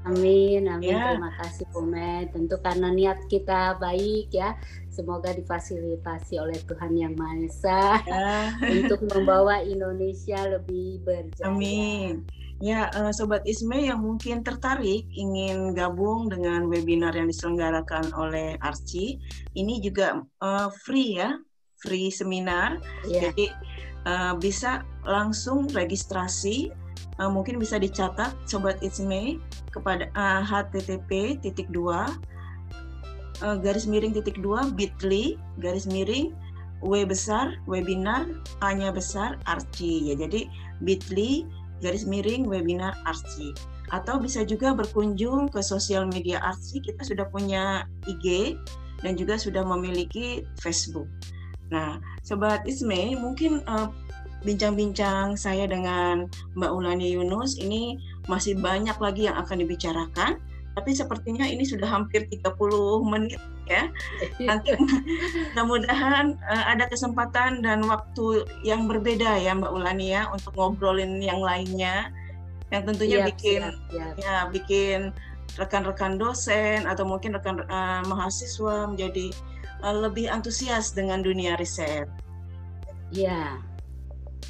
Amin, 0.07 0.63
amin. 0.65 0.95
Ya. 0.95 1.13
Terima 1.13 1.31
kasih 1.37 1.65
Pumet. 1.75 2.31
Tentu 2.31 2.55
karena 2.63 2.89
niat 2.89 3.19
kita 3.27 3.75
baik 3.77 4.31
ya. 4.31 4.55
Semoga 4.89 5.35
difasilitasi 5.35 6.39
oleh 6.39 6.57
Tuhan 6.65 6.95
Yang 6.95 7.13
Maha 7.19 7.37
Esa 7.45 7.81
ya. 8.07 8.31
untuk 8.79 9.03
membawa 9.11 9.59
Indonesia 9.61 10.39
lebih 10.47 11.03
berjaya. 11.03 11.51
Amin. 11.51 12.23
Ya, 12.59 12.91
uh, 12.91 13.11
Sobat 13.15 13.47
Isme 13.47 13.87
yang 13.87 14.03
mungkin 14.03 14.43
tertarik 14.43 15.07
ingin 15.15 15.71
gabung 15.71 16.27
dengan 16.27 16.67
webinar 16.67 17.15
yang 17.15 17.31
diselenggarakan 17.31 18.11
oleh 18.19 18.59
Arci, 18.59 19.15
ini 19.55 19.79
juga 19.79 20.19
uh, 20.43 20.67
free 20.83 21.23
ya, 21.23 21.39
free 21.79 22.11
seminar. 22.11 22.83
Yeah. 23.07 23.31
Jadi 23.31 23.47
uh, 24.03 24.35
bisa 24.35 24.83
langsung 25.07 25.71
registrasi 25.71 26.67
uh, 27.19 27.31
mungkin 27.31 27.59
bisa 27.59 27.79
dicatat 27.79 28.35
sobat 28.43 28.79
It's 28.83 28.99
Me 28.99 29.39
kepada 29.71 30.11
uh, 30.15 30.41
http 30.43 31.39
titik 31.43 31.71
dua 31.71 32.11
uh, 33.43 33.57
garis 33.59 33.85
miring 33.85 34.15
titik 34.15 34.39
dua 34.39 34.71
bit.ly 34.73 35.39
garis 35.59 35.85
miring 35.85 36.35
W 36.79 37.03
besar 37.03 37.59
webinar 37.67 38.23
A-nya 38.63 38.95
besar 38.95 39.35
arci 39.43 40.11
ya 40.11 40.15
jadi 40.15 40.47
bit.ly 40.79 41.43
garis 41.79 42.03
miring 42.07 42.47
webinar 42.47 42.95
arci 43.07 43.55
atau 43.89 44.21
bisa 44.21 44.45
juga 44.45 44.75
berkunjung 44.77 45.49
ke 45.49 45.59
sosial 45.65 46.05
media 46.05 46.37
arci 46.45 46.79
kita 46.83 47.01
sudah 47.01 47.25
punya 47.33 47.89
IG 48.05 48.55
dan 49.01 49.15
juga 49.15 49.39
sudah 49.39 49.63
memiliki 49.63 50.45
Facebook. 50.59 51.07
Nah, 51.73 52.01
sobat 52.25 52.65
Isme 52.65 53.15
mungkin 53.17 53.63
uh, 53.65 53.89
bincang-bincang 54.43 55.35
saya 55.35 55.67
dengan 55.67 56.27
Mbak 56.55 56.71
Ulani 56.71 57.13
Yunus 57.13 57.59
ini 57.59 57.99
masih 58.27 58.57
banyak 58.59 58.95
lagi 58.97 59.27
yang 59.27 59.37
akan 59.39 59.63
dibicarakan. 59.63 60.39
Tapi 60.77 60.95
sepertinya 60.95 61.43
ini 61.43 61.65
sudah 61.65 61.89
hampir 61.89 62.29
30 62.29 62.55
menit 63.03 63.41
ya. 63.69 63.83
Nanti 64.41 64.73
mudah-mudahan 65.53 66.35
uh, 66.41 66.65
ada 66.67 66.89
kesempatan 66.89 67.61
dan 67.61 67.85
waktu 67.85 68.43
yang 68.65 68.89
berbeda 68.89 69.39
ya 69.39 69.53
Mbak 69.53 69.71
Ulani 69.71 70.17
ya 70.17 70.27
untuk 70.33 70.57
ngobrolin 70.57 71.21
yang 71.21 71.39
lainnya 71.39 72.09
yang 72.69 72.85
tentunya 72.85 73.25
siap, 73.25 73.27
bikin 73.33 73.61
siap, 73.65 73.77
siap. 73.89 74.13
ya 74.21 74.35
bikin 74.53 74.99
rekan-rekan 75.57 76.21
dosen 76.21 76.85
atau 76.85 77.03
mungkin 77.05 77.33
rekan 77.33 77.65
uh, 77.65 78.05
mahasiswa 78.05 78.85
menjadi 78.85 79.33
uh, 79.81 79.95
lebih 80.05 80.29
antusias 80.29 80.93
dengan 80.93 81.25
dunia 81.25 81.57
riset. 81.57 82.05
Iya. 83.09 83.57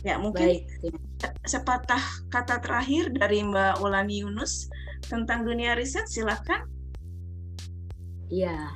Ya, 0.04 0.16
mungkin 0.16 0.64
Baik. 0.64 0.96
sepatah 1.44 2.00
kata 2.32 2.64
terakhir 2.64 3.12
dari 3.12 3.44
Mbak 3.44 3.84
Ulani 3.84 4.24
Yunus 4.24 4.72
tentang 5.08 5.44
dunia 5.44 5.76
riset, 5.76 6.08
silakan. 6.08 6.68
Iya, 8.30 8.70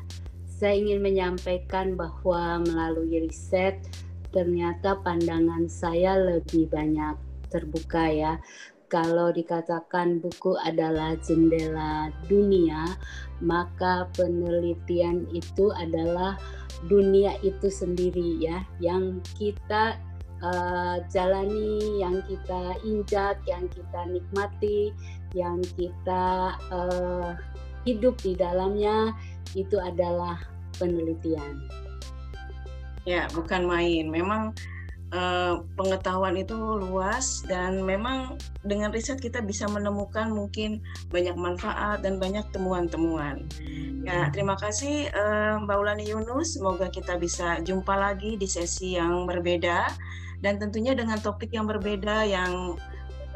saya 0.64 0.80
ingin 0.80 1.04
menyampaikan 1.04 2.00
bahwa 2.00 2.64
melalui 2.64 3.28
riset 3.28 3.84
ternyata 4.32 4.96
pandangan 5.04 5.68
saya 5.68 6.16
lebih 6.16 6.72
banyak 6.72 7.20
terbuka 7.52 8.08
ya. 8.08 8.40
Kalau 8.88 9.36
dikatakan 9.36 10.24
buku 10.24 10.56
adalah 10.64 11.20
jendela 11.20 12.16
dunia, 12.32 12.96
maka 13.44 14.08
penelitian 14.16 15.28
itu 15.36 15.68
adalah 15.76 16.40
dunia 16.88 17.36
itu 17.44 17.68
sendiri 17.68 18.40
ya, 18.40 18.64
yang 18.80 19.20
kita 19.36 20.00
uh, 20.40 21.04
jalani, 21.12 22.00
yang 22.00 22.24
kita 22.24 22.80
injak, 22.88 23.36
yang 23.52 23.68
kita 23.68 24.00
nikmati, 24.08 24.96
yang 25.36 25.60
kita 25.76 26.56
uh, 26.72 27.36
hidup 27.84 28.16
di 28.24 28.32
dalamnya 28.40 29.12
itu 29.60 29.76
adalah 29.76 30.53
penelitian. 30.78 31.66
Ya, 33.04 33.28
bukan 33.36 33.68
main. 33.68 34.08
Memang 34.08 34.56
uh, 35.14 35.62
pengetahuan 35.78 36.36
itu 36.36 36.56
luas 36.58 37.46
dan 37.46 37.86
memang 37.86 38.36
dengan 38.66 38.90
riset 38.90 39.22
kita 39.22 39.40
bisa 39.40 39.70
menemukan 39.70 40.34
mungkin 40.34 40.82
banyak 41.14 41.38
manfaat 41.38 42.02
dan 42.02 42.18
banyak 42.18 42.44
temuan-temuan. 42.52 43.46
Ya, 44.04 44.28
terima 44.36 44.60
kasih 44.60 45.08
uh, 45.16 45.64
Mbak 45.64 45.78
Ulani 45.80 46.06
Yunus. 46.10 46.60
Semoga 46.60 46.92
kita 46.92 47.16
bisa 47.16 47.62
jumpa 47.64 47.96
lagi 47.96 48.36
di 48.36 48.50
sesi 48.50 49.00
yang 49.00 49.30
berbeda 49.30 49.88
dan 50.44 50.60
tentunya 50.60 50.92
dengan 50.92 51.22
topik 51.24 51.56
yang 51.56 51.70
berbeda 51.70 52.28
yang 52.28 52.76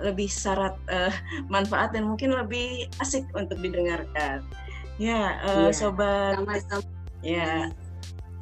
lebih 0.03 0.27
syarat 0.27 0.75
uh, 0.91 1.13
manfaat 1.53 1.95
dan 1.95 2.03
mungkin 2.09 2.35
lebih 2.35 2.91
asik 2.99 3.23
untuk 3.37 3.57
didengarkan. 3.63 4.43
Ya, 4.97 5.37
uh, 5.45 5.69
yeah. 5.69 5.71
sobat, 5.71 6.41
Sama-sama. 6.41 6.96
Ya, 7.25 7.71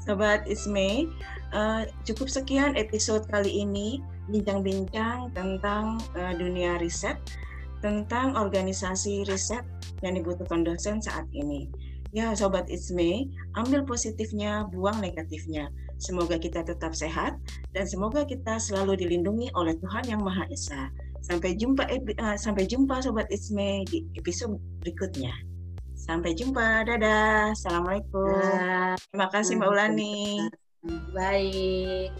sobat 0.03 0.45
Isme, 0.45 1.09
uh, 1.55 1.83
cukup 2.05 2.29
sekian 2.29 2.77
episode 2.77 3.25
kali 3.31 3.65
ini 3.65 3.99
bincang-bincang 4.29 5.33
tentang 5.33 6.01
uh, 6.17 6.33
dunia 6.37 6.77
riset, 6.81 7.17
tentang 7.81 8.33
organisasi 8.33 9.25
riset 9.29 9.61
yang 10.01 10.17
dibutuhkan 10.17 10.65
dosen 10.65 11.01
saat 11.01 11.25
ini. 11.33 11.69
Ya, 12.15 12.31
sobat 12.31 12.71
Isme, 12.71 13.27
ambil 13.59 13.83
positifnya, 13.83 14.63
buang 14.71 15.03
negatifnya. 15.03 15.67
Semoga 15.99 16.35
kita 16.39 16.63
tetap 16.63 16.91
sehat 16.91 17.39
dan 17.71 17.87
semoga 17.87 18.27
kita 18.27 18.59
selalu 18.59 18.99
dilindungi 18.99 19.51
oleh 19.55 19.75
Tuhan 19.79 20.03
yang 20.11 20.21
Maha 20.23 20.47
Esa. 20.51 20.91
Sampai 21.23 21.57
jumpa 21.57 21.87
uh, 21.89 22.37
sampai 22.37 22.67
jumpa 22.67 23.01
sobat 23.01 23.27
Isme 23.31 23.83
di 23.89 24.03
episode 24.15 24.59
berikutnya. 24.83 25.54
Sampai 26.05 26.37
jumpa. 26.37 26.85
Dadah. 26.85 27.57
Assalamualaikum. 27.57 28.29
Terima 29.09 29.27
kasih 29.33 29.57
Mbak 29.57 29.69
Ulani. 29.73 30.37
Baik. 31.09 32.13